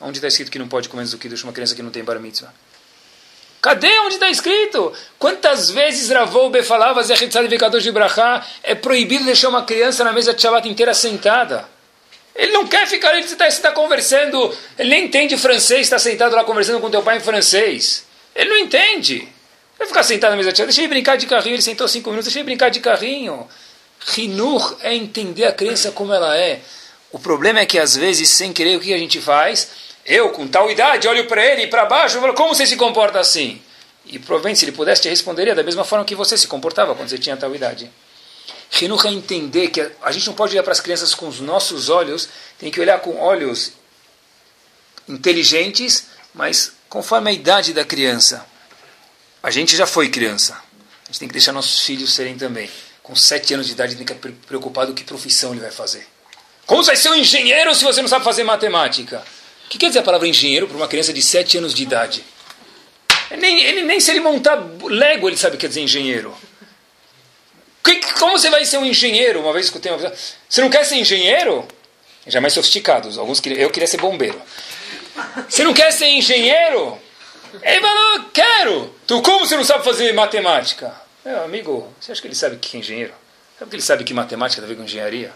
Onde 0.00 0.18
está 0.18 0.26
escrito 0.26 0.50
que 0.50 0.58
não 0.58 0.66
pode 0.66 0.88
comer 0.88 1.02
menos 1.02 1.12
do 1.12 1.18
Kiddush 1.18 1.44
uma 1.44 1.52
criança 1.52 1.76
que 1.76 1.82
não 1.82 1.90
tem 1.90 2.02
bar 2.02 2.18
mitzvah? 2.18 2.52
Cadê 3.62 3.96
onde 4.00 4.14
está 4.14 4.28
escrito? 4.28 4.92
Quantas 5.20 5.70
vezes 5.70 6.10
Ravoube 6.10 6.64
falava 6.64 7.02
Zechet 7.02 7.30
Tzadivikador 7.30 7.80
de 7.80 7.92
Brachá 7.92 8.44
é 8.62 8.74
proibido 8.74 9.24
deixar 9.24 9.50
uma 9.50 9.62
criança 9.62 10.02
na 10.02 10.12
mesa 10.12 10.34
de 10.34 10.42
Shabbat 10.42 10.68
inteira 10.68 10.94
sentada? 10.94 11.77
Ele 12.38 12.52
não 12.52 12.68
quer 12.68 12.86
ficar, 12.86 13.16
ele 13.16 13.26
está 13.26 13.50
tá 13.50 13.72
conversando, 13.72 14.56
ele 14.78 14.90
nem 14.90 15.06
entende 15.06 15.36
francês, 15.36 15.80
está 15.80 15.98
sentado 15.98 16.36
lá 16.36 16.44
conversando 16.44 16.80
com 16.80 16.88
teu 16.88 17.02
pai 17.02 17.16
em 17.16 17.20
francês. 17.20 18.06
Ele 18.32 18.50
não 18.50 18.58
entende. 18.58 19.26
Vai 19.76 19.88
ficar 19.88 20.04
sentado 20.04 20.30
na 20.30 20.36
mesa 20.36 20.52
de 20.52 20.62
deixa 20.62 20.80
ele 20.80 20.86
brincar 20.86 21.16
de 21.16 21.26
carrinho, 21.26 21.56
ele 21.56 21.62
sentou 21.62 21.88
cinco 21.88 22.10
minutos, 22.10 22.26
deixa 22.26 22.38
ele 22.38 22.44
brincar 22.44 22.68
de 22.68 22.78
carrinho. 22.78 23.48
Rinur 23.98 24.76
é 24.82 24.94
entender 24.94 25.46
a 25.46 25.52
criança 25.52 25.90
como 25.90 26.14
ela 26.14 26.38
é. 26.38 26.60
O 27.10 27.18
problema 27.18 27.58
é 27.58 27.66
que 27.66 27.76
às 27.76 27.96
vezes, 27.96 28.28
sem 28.28 28.52
querer, 28.52 28.76
o 28.76 28.80
que 28.80 28.94
a 28.94 28.98
gente 28.98 29.20
faz? 29.20 29.70
Eu, 30.06 30.30
com 30.30 30.46
tal 30.46 30.70
idade, 30.70 31.08
olho 31.08 31.26
para 31.26 31.44
ele 31.44 31.62
e 31.62 31.66
para 31.66 31.86
baixo 31.86 32.18
e 32.18 32.20
falo, 32.20 32.34
como 32.34 32.54
você 32.54 32.64
se 32.64 32.76
comporta 32.76 33.18
assim? 33.18 33.60
E 34.06 34.16
provavelmente, 34.16 34.60
se 34.60 34.64
ele 34.64 34.72
pudesse, 34.72 35.02
te 35.02 35.08
responderia 35.08 35.56
da 35.56 35.64
mesma 35.64 35.82
forma 35.82 36.04
que 36.04 36.14
você 36.14 36.38
se 36.38 36.46
comportava 36.46 36.94
quando 36.94 37.08
você 37.08 37.18
tinha 37.18 37.36
tal 37.36 37.52
idade. 37.52 37.90
Rinur 38.70 39.06
é 39.06 39.10
entender 39.10 39.68
que 39.68 39.80
a 40.02 40.12
gente 40.12 40.26
não 40.26 40.34
pode 40.34 40.52
olhar 40.52 40.62
para 40.62 40.72
as 40.72 40.80
crianças 40.80 41.14
com 41.14 41.28
os 41.28 41.40
nossos 41.40 41.88
olhos, 41.88 42.28
tem 42.58 42.70
que 42.70 42.80
olhar 42.80 43.00
com 43.00 43.16
olhos 43.18 43.72
inteligentes, 45.08 46.06
mas 46.34 46.72
conforme 46.88 47.30
a 47.30 47.32
idade 47.32 47.72
da 47.72 47.84
criança. 47.84 48.46
A 49.42 49.50
gente 49.50 49.76
já 49.76 49.86
foi 49.86 50.08
criança. 50.08 50.54
A 51.04 51.06
gente 51.06 51.20
tem 51.20 51.28
que 51.28 51.32
deixar 51.32 51.52
nossos 51.52 51.80
filhos 51.80 52.12
serem 52.12 52.36
também. 52.36 52.68
Com 53.02 53.16
sete 53.16 53.54
anos 53.54 53.66
de 53.66 53.72
idade, 53.72 53.96
tem 53.96 54.04
que 54.04 54.12
estar 54.12 54.30
preocupado 54.46 54.92
que 54.92 55.02
profissão 55.02 55.52
ele 55.52 55.60
vai 55.60 55.70
fazer. 55.70 56.06
Como 56.66 56.84
você 56.84 56.90
vai 56.90 56.96
ser 56.96 57.10
um 57.10 57.14
engenheiro 57.14 57.74
se 57.74 57.82
você 57.82 58.02
não 58.02 58.08
sabe 58.08 58.24
fazer 58.24 58.44
matemática? 58.44 59.24
O 59.64 59.68
que 59.70 59.78
quer 59.78 59.88
dizer 59.88 60.00
a 60.00 60.02
palavra 60.02 60.28
engenheiro 60.28 60.68
para 60.68 60.76
uma 60.76 60.88
criança 60.88 61.12
de 61.12 61.22
7 61.22 61.58
anos 61.58 61.72
de 61.72 61.82
idade? 61.82 62.24
Nem, 63.38 63.60
ele, 63.60 63.82
nem 63.82 64.00
se 64.00 64.10
ele 64.10 64.20
montar 64.20 64.62
Lego, 64.82 65.28
ele 65.28 65.36
sabe 65.36 65.54
o 65.54 65.58
que 65.58 65.62
quer 65.62 65.68
dizer 65.68 65.80
engenheiro. 65.80 66.36
Que, 67.96 68.12
como 68.14 68.38
você 68.38 68.50
vai 68.50 68.64
ser 68.64 68.78
um 68.78 68.84
engenheiro? 68.84 69.40
Uma 69.40 69.52
vez 69.52 69.66
escutei 69.66 69.90
uma 69.90 69.98
pessoa, 69.98 70.14
você 70.48 70.60
não 70.60 70.68
quer 70.68 70.84
ser 70.84 70.96
engenheiro? 70.96 71.66
Já 72.26 72.40
mais 72.40 72.52
sofisticados, 72.52 73.16
alguns 73.16 73.40
queriam, 73.40 73.60
eu 73.60 73.70
queria 73.70 73.86
ser 73.86 73.96
bombeiro. 73.96 74.40
Você 75.48 75.64
não 75.64 75.72
quer 75.72 75.90
ser 75.92 76.08
engenheiro? 76.08 76.98
Ele 77.62 77.80
falou, 77.80 78.24
quero. 78.32 78.94
Tu 79.06 79.22
como 79.22 79.46
você 79.46 79.56
não 79.56 79.64
sabe 79.64 79.82
fazer 79.82 80.12
matemática? 80.12 80.94
Meu 81.24 81.42
amigo, 81.42 81.90
você 81.98 82.12
acha 82.12 82.20
que 82.20 82.28
ele 82.28 82.34
sabe 82.34 82.56
o 82.56 82.58
que 82.58 82.76
é 82.76 82.80
engenheiro? 82.80 83.14
Sabe 83.58 83.70
que 83.70 83.76
ele 83.76 83.82
sabe 83.82 84.04
que 84.04 84.12
matemática 84.12 84.60
tem 84.60 84.66
a 84.66 84.68
ver 84.68 84.76
com 84.76 84.84
engenharia? 84.84 85.32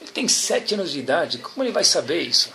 Ele 0.00 0.10
tem 0.10 0.28
sete 0.28 0.74
anos 0.74 0.92
de 0.92 1.00
idade, 1.00 1.38
como 1.38 1.64
ele 1.64 1.72
vai 1.72 1.84
saber 1.84 2.20
isso? 2.20 2.50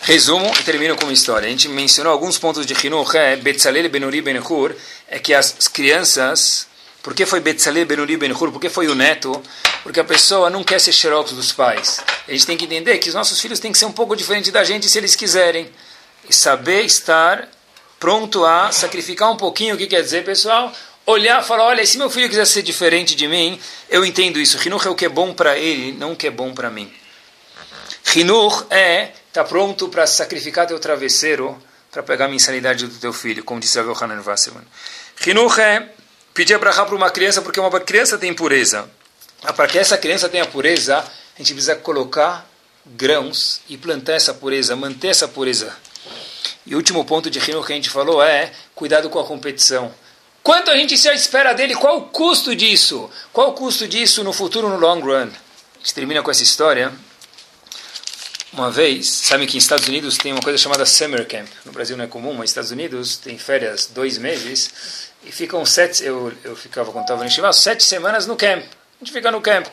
Resumo 0.00 0.50
e 0.58 0.62
termino 0.62 0.96
com 0.96 1.04
uma 1.04 1.12
história. 1.12 1.46
A 1.46 1.50
gente 1.50 1.68
mencionou 1.68 2.12
alguns 2.12 2.38
pontos 2.38 2.64
de 2.64 2.74
Hinuch, 2.74 3.16
é 3.16 3.36
Betzalel 3.36 3.88
Benuri 3.88 4.22
Benhur, 4.22 4.74
é 5.08 5.18
que 5.18 5.34
as 5.34 5.68
crianças, 5.68 6.66
por 7.04 7.14
que 7.14 7.26
foi 7.26 7.38
Betzalel 7.38 7.84
Benuri 7.84 8.16
Benhur, 8.16 8.50
por 8.50 8.58
que 8.58 8.70
foi 8.70 8.88
o 8.88 8.94
neto? 8.94 9.40
Porque 9.82 10.00
a 10.00 10.04
pessoa 10.04 10.48
não 10.48 10.64
quer 10.64 10.80
ser 10.80 10.92
xerox 10.92 11.32
dos 11.32 11.52
pais. 11.52 12.00
A 12.26 12.32
gente 12.32 12.46
tem 12.46 12.56
que 12.56 12.64
entender 12.64 12.96
que 12.96 13.10
os 13.10 13.14
nossos 13.14 13.38
filhos 13.38 13.60
têm 13.60 13.70
que 13.70 13.78
ser 13.78 13.84
um 13.84 13.92
pouco 13.92 14.16
diferentes 14.16 14.50
da 14.50 14.64
gente 14.64 14.88
se 14.88 14.96
eles 14.96 15.14
quiserem. 15.14 15.70
E 16.26 16.34
saber 16.34 16.82
estar 16.86 17.46
pronto 18.00 18.46
a 18.46 18.72
sacrificar 18.72 19.30
um 19.30 19.36
pouquinho, 19.36 19.74
o 19.74 19.78
que 19.78 19.86
quer 19.86 20.02
dizer, 20.02 20.24
pessoal? 20.24 20.72
olhar 21.06 21.42
e 21.42 21.44
falar, 21.44 21.64
olha, 21.64 21.84
se 21.84 21.98
meu 21.98 22.08
filho 22.08 22.28
quiser 22.28 22.46
ser 22.46 22.62
diferente 22.62 23.14
de 23.14 23.28
mim, 23.28 23.60
eu 23.88 24.04
entendo 24.04 24.40
isso. 24.40 24.58
Hinuch 24.66 24.86
é 24.86 24.90
o 24.90 24.94
que 24.94 25.04
é 25.04 25.08
bom 25.08 25.34
para 25.34 25.58
ele, 25.58 25.92
não 25.92 26.12
o 26.12 26.16
que 26.16 26.26
é 26.26 26.30
bom 26.30 26.54
para 26.54 26.70
mim. 26.70 26.90
Hinuch 28.16 28.64
é 28.70 29.10
tá 29.32 29.44
pronto 29.44 29.88
para 29.88 30.06
sacrificar 30.06 30.66
teu 30.66 30.78
travesseiro 30.78 31.60
para 31.90 32.02
pegar 32.02 32.24
a 32.24 32.28
mensalidade 32.28 32.86
do 32.86 32.98
teu 32.98 33.12
filho, 33.12 33.44
como 33.44 33.60
disse 33.60 33.78
Rav 33.78 34.02
Hanan 34.02 34.22
Wasserman. 34.24 34.64
Hinuch 35.26 35.60
é 35.60 35.88
pedir 36.34 36.54
abrahá 36.54 36.84
para 36.84 36.96
uma 36.96 37.10
criança 37.10 37.40
porque 37.40 37.60
uma 37.60 37.70
criança 37.80 38.18
tem 38.18 38.34
pureza. 38.34 38.90
Ah, 39.42 39.52
para 39.52 39.68
que 39.68 39.78
essa 39.78 39.96
criança 39.96 40.28
tenha 40.28 40.44
pureza, 40.44 40.98
a 40.98 41.38
gente 41.38 41.54
precisa 41.54 41.76
colocar 41.76 42.46
grãos 42.84 43.60
e 43.68 43.78
plantar 43.78 44.14
essa 44.14 44.34
pureza, 44.34 44.74
manter 44.74 45.08
essa 45.08 45.28
pureza. 45.28 45.74
E 46.66 46.74
o 46.74 46.78
último 46.78 47.04
ponto 47.04 47.30
de 47.30 47.38
Hinuch 47.38 47.66
que 47.66 47.72
a 47.72 47.76
gente 47.76 47.90
falou 47.90 48.22
é 48.22 48.52
cuidado 48.74 49.08
com 49.08 49.18
a 49.18 49.24
competição. 49.24 49.94
Quanto 50.42 50.70
a 50.70 50.76
gente 50.76 50.98
se 50.98 51.08
espera 51.08 51.54
dele? 51.54 51.74
Qual 51.74 51.98
o 51.98 52.02
custo 52.02 52.54
disso? 52.54 53.08
Qual 53.32 53.50
o 53.50 53.52
custo 53.52 53.86
disso 53.86 54.24
no 54.24 54.32
futuro, 54.32 54.68
no 54.68 54.76
long 54.76 55.00
run? 55.00 55.28
A 55.28 55.78
gente 55.78 55.94
termina 55.94 56.22
com 56.22 56.30
essa 56.30 56.42
história. 56.42 56.92
Uma 58.52 58.70
vez, 58.70 59.08
sabe 59.08 59.46
que 59.46 59.56
em 59.56 59.58
Estados 59.58 59.88
Unidos 59.88 60.16
tem 60.16 60.32
uma 60.32 60.42
coisa 60.42 60.58
chamada 60.58 60.86
summer 60.86 61.26
camp. 61.26 61.48
No 61.64 61.72
Brasil 61.72 61.96
não 61.96 62.04
é 62.04 62.08
comum, 62.08 62.30
mas 62.30 62.40
nos 62.40 62.50
Estados 62.50 62.70
Unidos 62.70 63.16
tem 63.16 63.38
férias 63.38 63.86
dois 63.92 64.16
meses 64.16 65.12
e 65.26 65.32
ficam 65.32 65.64
sete. 65.64 66.04
Eu, 66.04 66.32
eu 66.42 66.56
ficava 66.56 66.90
quando 66.92 67.04
estava 67.04 67.24
no 67.24 67.30
Shiva, 67.30 67.52
sete 67.52 67.84
semanas 67.84 68.26
no 68.26 68.36
camp. 68.36 68.62
A 68.64 69.04
gente 69.04 69.12
fica 69.12 69.30
no 69.30 69.40
camp. 69.40 69.66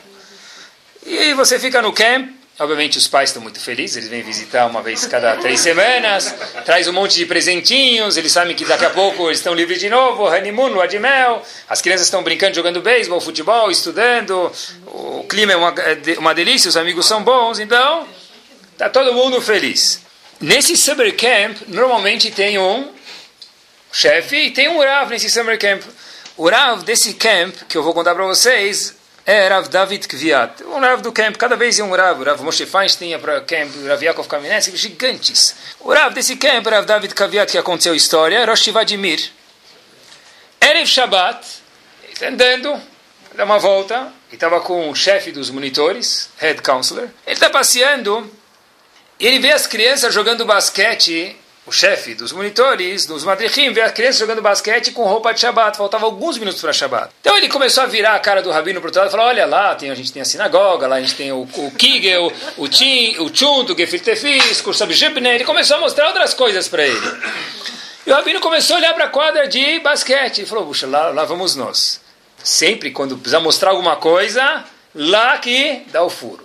E 1.04 1.34
você 1.34 1.58
fica 1.58 1.82
no 1.82 1.92
camp 1.92 2.42
Obviamente 2.58 2.98
os 2.98 3.08
pais 3.08 3.30
estão 3.30 3.42
muito 3.42 3.58
felizes, 3.58 3.96
eles 3.96 4.08
vêm 4.10 4.22
visitar 4.22 4.66
uma 4.66 4.82
vez 4.82 5.06
cada 5.06 5.36
três 5.36 5.58
semanas, 5.58 6.34
traz 6.66 6.86
um 6.86 6.92
monte 6.92 7.16
de 7.16 7.24
presentinhos, 7.24 8.18
eles 8.18 8.30
sabem 8.30 8.54
que 8.54 8.64
daqui 8.64 8.84
a 8.84 8.90
pouco 8.90 9.26
eles 9.26 9.38
estão 9.38 9.54
livres 9.54 9.80
de 9.80 9.88
novo, 9.88 10.24
honeymoon, 10.24 10.68
lua 10.68 10.86
de 10.86 10.98
mel, 10.98 11.42
as 11.66 11.80
crianças 11.80 12.06
estão 12.06 12.22
brincando, 12.22 12.54
jogando 12.54 12.82
beisebol, 12.82 13.20
futebol, 13.20 13.70
estudando, 13.70 14.52
o 14.86 15.24
clima 15.24 15.52
é 15.52 15.56
uma, 15.56 15.70
é 15.70 16.18
uma 16.18 16.34
delícia, 16.34 16.68
os 16.68 16.76
amigos 16.76 17.06
são 17.06 17.24
bons, 17.24 17.58
então 17.58 18.06
está 18.74 18.90
todo 18.90 19.14
mundo 19.14 19.40
feliz. 19.40 20.02
Nesse 20.38 20.76
summer 20.76 21.16
camp, 21.16 21.56
normalmente 21.68 22.30
tem 22.30 22.58
um 22.58 22.90
chefe 23.92 24.36
e 24.36 24.50
tem 24.50 24.68
um 24.68 24.80
Rav 24.80 25.10
nesse 25.10 25.30
summer 25.30 25.58
camp. 25.58 25.82
O 26.36 26.48
Rav 26.48 26.82
desse 26.82 27.14
camp, 27.14 27.54
que 27.68 27.76
eu 27.76 27.82
vou 27.82 27.92
contar 27.92 28.14
para 28.14 28.24
vocês, 28.24 28.96
é 29.26 29.46
Rav 29.48 29.68
David 29.68 30.08
Kviat, 30.08 30.64
um 30.64 30.80
Rav 30.80 31.02
do 31.02 31.12
camp, 31.12 31.36
cada 31.36 31.54
vez 31.54 31.78
um 31.78 31.90
Rav, 31.94 32.22
Rav 32.22 32.42
Moshe 32.42 32.64
Feinstein 32.64 33.10
ia 33.10 33.18
para 33.18 33.38
o 33.38 33.42
camp, 33.42 33.70
Rav 33.86 34.02
Yaakov 34.02 34.26
Kamenetsky, 34.26 34.76
gigantes. 34.76 35.54
O 35.78 35.92
Rav 35.92 36.14
desse 36.14 36.36
camp, 36.36 36.66
Rav 36.66 36.86
David 36.86 37.14
Kviat, 37.14 37.52
que 37.52 37.58
aconteceu 37.58 37.92
a 37.92 37.96
história, 37.96 38.44
Rosh 38.46 38.68
Vladimir. 38.68 39.30
Erev 40.60 40.86
Shabbat, 40.86 41.46
andando, 42.22 42.80
dá 43.34 43.44
uma 43.44 43.58
volta, 43.58 44.12
e 44.30 44.34
estava 44.34 44.60
com 44.60 44.88
o 44.88 44.94
chefe 44.94 45.30
dos 45.30 45.50
monitores, 45.50 46.30
head 46.38 46.62
counselor, 46.62 47.08
ele 47.26 47.34
está 47.34 47.50
passeando, 47.50 48.30
e 49.20 49.26
ele 49.26 49.38
vê 49.38 49.52
as 49.52 49.66
crianças 49.66 50.14
jogando 50.14 50.46
basquete 50.46 51.36
o 51.64 51.70
chefe 51.70 52.14
dos 52.14 52.32
monitores, 52.32 53.06
dos 53.06 53.22
madrichim, 53.22 53.72
vê 53.72 53.82
a 53.82 53.90
criança 53.90 54.18
jogando 54.18 54.42
basquete 54.42 54.90
com 54.90 55.04
roupa 55.04 55.32
de 55.32 55.40
Shabbat. 55.40 55.76
Faltava 55.76 56.04
alguns 56.06 56.36
minutos 56.36 56.60
para 56.60 56.72
Shabbat. 56.72 57.10
Então 57.20 57.36
ele 57.36 57.48
começou 57.48 57.84
a 57.84 57.86
virar 57.86 58.14
a 58.14 58.18
cara 58.18 58.42
do 58.42 58.50
rabino 58.50 58.80
para 58.80 58.90
o 58.90 58.94
lado 58.94 59.06
e 59.06 59.10
falou, 59.10 59.26
olha 59.26 59.46
lá, 59.46 59.74
tem, 59.76 59.88
a 59.88 59.94
gente 59.94 60.12
tem 60.12 60.22
a 60.22 60.24
sinagoga, 60.24 60.88
lá 60.88 60.96
a 60.96 61.00
gente 61.00 61.14
tem 61.14 61.30
o, 61.30 61.42
o 61.42 61.70
Kigel, 61.70 62.32
o 62.56 62.68
Tim, 62.68 63.16
o 63.18 63.34
Chunto, 63.34 63.74
o 63.74 63.76
Gefir 63.76 64.02
Tefis, 64.02 64.60
o 64.60 64.64
Kursab 64.64 64.92
Ele 64.92 65.44
começou 65.44 65.76
a 65.76 65.80
mostrar 65.80 66.08
outras 66.08 66.34
coisas 66.34 66.66
para 66.66 66.84
ele. 66.84 67.06
E 68.04 68.10
o 68.10 68.14
rabino 68.14 68.40
começou 68.40 68.74
a 68.74 68.78
olhar 68.80 68.94
para 68.94 69.04
a 69.04 69.08
quadra 69.08 69.46
de 69.46 69.78
basquete 69.78 70.42
e 70.42 70.46
falou, 70.46 70.66
puxa, 70.66 70.88
lá, 70.88 71.10
lá 71.10 71.24
vamos 71.24 71.54
nós. 71.54 72.00
Sempre 72.42 72.90
quando 72.90 73.16
precisa 73.16 73.38
mostrar 73.38 73.70
alguma 73.70 73.94
coisa, 73.94 74.64
lá 74.92 75.38
que 75.38 75.84
dá 75.92 76.02
o 76.02 76.10
furo. 76.10 76.44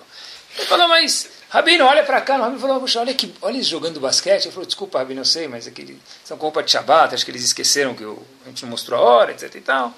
Ele 0.56 0.68
falou, 0.68 0.88
mas 0.88 1.37
Rabino, 1.50 1.86
olha 1.86 2.04
para 2.04 2.22
cá. 2.22 2.38
O 2.38 2.42
Rabino 2.42 2.60
falou, 2.60 2.80
Poxa, 2.80 3.00
olha, 3.00 3.14
que, 3.14 3.34
olha 3.42 3.56
eles 3.56 3.68
jogando 3.68 4.00
basquete. 4.00 4.46
Ele 4.46 4.52
falou, 4.52 4.66
desculpa, 4.66 5.00
Rabino, 5.00 5.22
eu 5.22 5.26
sei, 5.26 5.48
mas 5.48 5.68
aquele, 5.68 5.94
é 5.94 5.98
são 6.24 6.38
roupa 6.38 6.62
de 6.62 6.72
Shabbat, 6.72 7.16
acho 7.16 7.24
que 7.24 7.32
eles 7.32 7.44
esqueceram 7.44 7.96
que 7.96 8.04
eu, 8.04 8.22
a 8.46 8.50
gente 8.50 8.64
não 8.64 8.72
mostrou 8.72 9.00
a 9.00 9.04
hora, 9.04 9.32
etc 9.32 9.54
e 9.56 9.62
tal. 9.62 9.88
O 9.88 9.94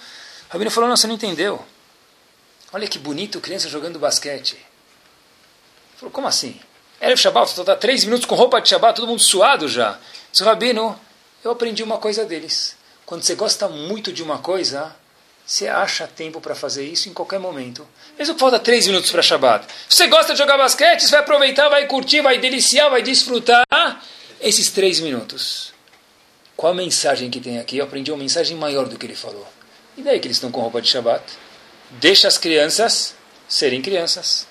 Rabino 0.54 0.70
falou, 0.72 0.90
não, 0.90 0.96
você 0.96 1.08
não 1.08 1.16
entendeu. 1.16 1.64
Olha 2.72 2.88
que 2.88 3.00
bonito 3.00 3.42
criança 3.42 3.68
jogando 3.68 3.98
basquete. 3.98 4.58
Falou, 5.98 6.12
como 6.12 6.28
assim? 6.28 6.60
Erev 7.02 7.18
Shabbat, 7.18 7.50
estou 7.50 7.76
três 7.78 8.04
minutos 8.04 8.26
com 8.26 8.36
roupa 8.36 8.62
de 8.62 8.70
Shabbat, 8.70 8.96
todo 8.96 9.08
mundo 9.08 9.22
suado 9.22 9.68
já. 9.68 9.98
Disse, 10.32 10.44
Rabino, 10.44 11.00
eu 11.44 11.52
aprendi 11.52 11.82
uma 11.82 11.98
coisa 11.98 12.26
deles. 12.26 12.78
Quando 13.06 13.24
você 13.24 13.34
gosta 13.34 13.68
muito 13.68 14.14
de 14.14 14.22
uma 14.22 14.38
coisa, 14.38 14.96
você 15.50 15.68
acha 15.68 16.06
tempo 16.06 16.40
para 16.40 16.54
fazer 16.54 16.86
isso 16.86 17.10
em 17.10 17.14
qualquer 17.14 17.40
momento. 17.40 17.86
Mesmo 18.20 18.36
que 18.36 18.40
falta 18.40 18.60
três 18.60 18.86
minutos 18.86 19.10
para 19.10 19.24
Shabbat. 19.24 19.66
Você 19.90 20.06
gosta 20.06 20.34
de 20.34 20.38
jogar 20.38 20.60
basquete, 20.60 21.02
você 21.02 21.10
vai 21.10 21.22
aproveitar, 21.22 21.68
vai 21.70 21.88
curtir, 21.88 22.22
vai 22.22 22.38
deliciar, 22.38 22.88
vai 22.88 23.02
desfrutar 23.02 23.66
esses 24.40 24.70
três 24.70 25.00
minutos. 25.00 25.74
Qual 26.56 26.72
a 26.72 26.76
mensagem 26.76 27.32
que 27.32 27.40
tem 27.40 27.58
aqui? 27.58 27.80
Eu 27.80 27.86
aprendi 27.86 28.12
uma 28.12 28.20
mensagem 28.20 28.56
maior 28.56 28.88
do 28.88 28.96
que 28.96 29.08
ele 29.08 29.16
falou. 29.16 29.48
E 29.98 30.04
daí 30.04 30.20
que 30.20 30.28
eles 30.28 30.38
estão 30.38 30.52
com 30.52 30.62
roupa 30.62 30.84
de 30.84 30.88
Shabbat? 30.88 31.24
Deixa 31.94 32.28
as 32.28 32.38
crianças 32.38 33.16
serem 33.48 33.82
crianças. 33.82 34.46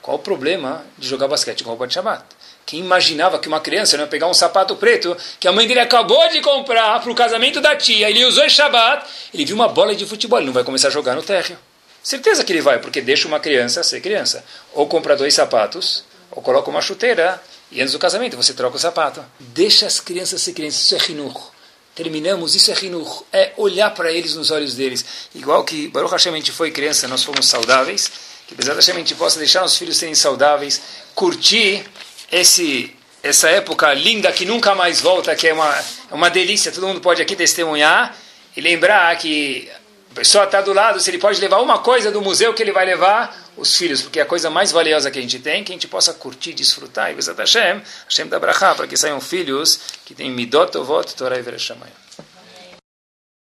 Qual 0.00 0.16
o 0.16 0.20
problema 0.20 0.82
de 0.96 1.06
jogar 1.06 1.28
basquete 1.28 1.62
com 1.62 1.68
roupa 1.68 1.86
de 1.86 1.92
Shabbat? 1.92 2.24
Quem 2.68 2.80
imaginava 2.80 3.38
que 3.38 3.48
uma 3.48 3.60
criança 3.60 3.96
ia 3.96 4.06
pegar 4.06 4.26
um 4.26 4.34
sapato 4.34 4.76
preto 4.76 5.16
que 5.40 5.48
a 5.48 5.52
mãe 5.52 5.66
dele 5.66 5.80
acabou 5.80 6.28
de 6.28 6.42
comprar 6.42 7.00
para 7.00 7.10
o 7.10 7.14
casamento 7.14 7.62
da 7.62 7.74
tia, 7.74 8.10
ele 8.10 8.22
usou 8.26 8.44
em 8.44 8.50
Shabbat, 8.50 9.06
ele 9.32 9.46
viu 9.46 9.56
uma 9.56 9.68
bola 9.68 9.94
de 9.94 10.04
futebol, 10.04 10.38
ele 10.38 10.48
não 10.48 10.52
vai 10.52 10.62
começar 10.62 10.88
a 10.88 10.90
jogar 10.90 11.14
no 11.14 11.22
térreo. 11.22 11.56
Certeza 12.02 12.44
que 12.44 12.52
ele 12.52 12.60
vai, 12.60 12.78
porque 12.78 13.00
deixa 13.00 13.26
uma 13.26 13.40
criança 13.40 13.82
ser 13.82 14.02
criança. 14.02 14.44
Ou 14.74 14.86
compra 14.86 15.16
dois 15.16 15.32
sapatos, 15.32 16.04
ou 16.30 16.42
coloca 16.42 16.68
uma 16.68 16.82
chuteira, 16.82 17.42
e 17.72 17.80
antes 17.80 17.94
do 17.94 17.98
casamento 17.98 18.36
você 18.36 18.52
troca 18.52 18.76
o 18.76 18.78
sapato. 18.78 19.24
Deixa 19.40 19.86
as 19.86 19.98
crianças 19.98 20.42
ser 20.42 20.52
crianças, 20.52 20.82
isso 20.82 20.94
é 20.94 20.98
rinur. 20.98 21.50
Terminamos, 21.94 22.54
isso 22.54 22.70
é 22.70 22.74
rinur. 22.74 23.24
É 23.32 23.52
olhar 23.56 23.94
para 23.94 24.12
eles 24.12 24.34
nos 24.34 24.50
olhos 24.50 24.74
deles. 24.74 25.06
Igual 25.34 25.64
que 25.64 25.88
Baruch 25.88 26.12
Hashem 26.12 26.34
a 26.34 26.36
gente 26.36 26.52
foi 26.52 26.70
criança, 26.70 27.08
nós 27.08 27.24
fomos 27.24 27.48
saudáveis, 27.48 28.10
que 28.46 28.52
apesar 28.52 28.74
da 28.74 28.82
gente 28.82 29.14
possa 29.14 29.38
deixar 29.38 29.64
os 29.64 29.74
filhos 29.74 29.96
serem 29.96 30.14
saudáveis, 30.14 30.82
curtir 31.14 31.86
esse 32.30 32.94
essa 33.22 33.48
época 33.48 33.92
linda 33.94 34.30
que 34.30 34.44
nunca 34.44 34.74
mais 34.74 35.00
volta, 35.00 35.34
que 35.34 35.48
é 35.48 35.52
uma, 35.52 35.74
é 36.10 36.14
uma 36.14 36.30
delícia, 36.30 36.70
todo 36.70 36.86
mundo 36.86 37.00
pode 37.00 37.20
aqui 37.20 37.34
testemunhar 37.34 38.16
e 38.56 38.60
lembrar 38.60 39.16
que 39.18 39.68
a 40.10 40.14
pessoa 40.14 40.44
está 40.44 40.60
do 40.60 40.72
lado, 40.72 41.00
se 41.00 41.10
ele 41.10 41.18
pode 41.18 41.40
levar 41.40 41.60
uma 41.60 41.80
coisa 41.80 42.12
do 42.12 42.22
museu 42.22 42.54
que 42.54 42.62
ele 42.62 42.72
vai 42.72 42.86
levar, 42.86 43.48
os 43.58 43.76
filhos, 43.76 44.02
porque 44.02 44.20
é 44.20 44.22
a 44.22 44.26
coisa 44.26 44.48
mais 44.48 44.70
valiosa 44.70 45.10
que 45.10 45.18
a 45.18 45.22
gente 45.22 45.38
tem, 45.38 45.64
que 45.64 45.72
a 45.72 45.74
gente 45.74 45.88
possa 45.88 46.14
curtir, 46.14 46.54
desfrutar, 46.54 47.10
e 47.10 47.14
Bezat 47.14 47.36
Hashem, 47.36 47.82
Hashem 48.04 48.26
da 48.28 48.38
Brachá, 48.38 48.74
para 48.74 48.86
que 48.86 48.96
saiam 48.96 49.20
filhos 49.20 49.80
que 50.04 50.14
têm 50.14 50.30
Midot 50.30 50.70
Tovot, 50.70 51.14
Torah 51.14 51.38
e 51.38 51.42
Vereshamayim. 51.42 51.92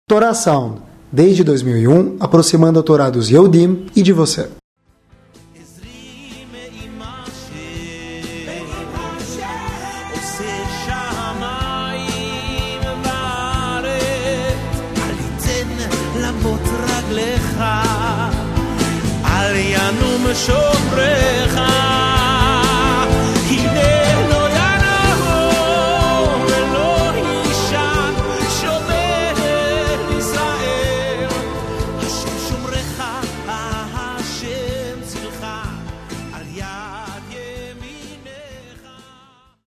Torá 0.07 0.33
Sound, 0.33 0.81
desde 1.11 1.43
2001, 1.43 2.17
aproximando 2.19 2.79
a 2.79 2.83
Torá 2.83 3.09
dos 3.09 3.29
Yehudim 3.29 3.87
e 3.95 4.01
de 4.01 4.13
você. 4.13 4.49
sonreír. 20.35 21.44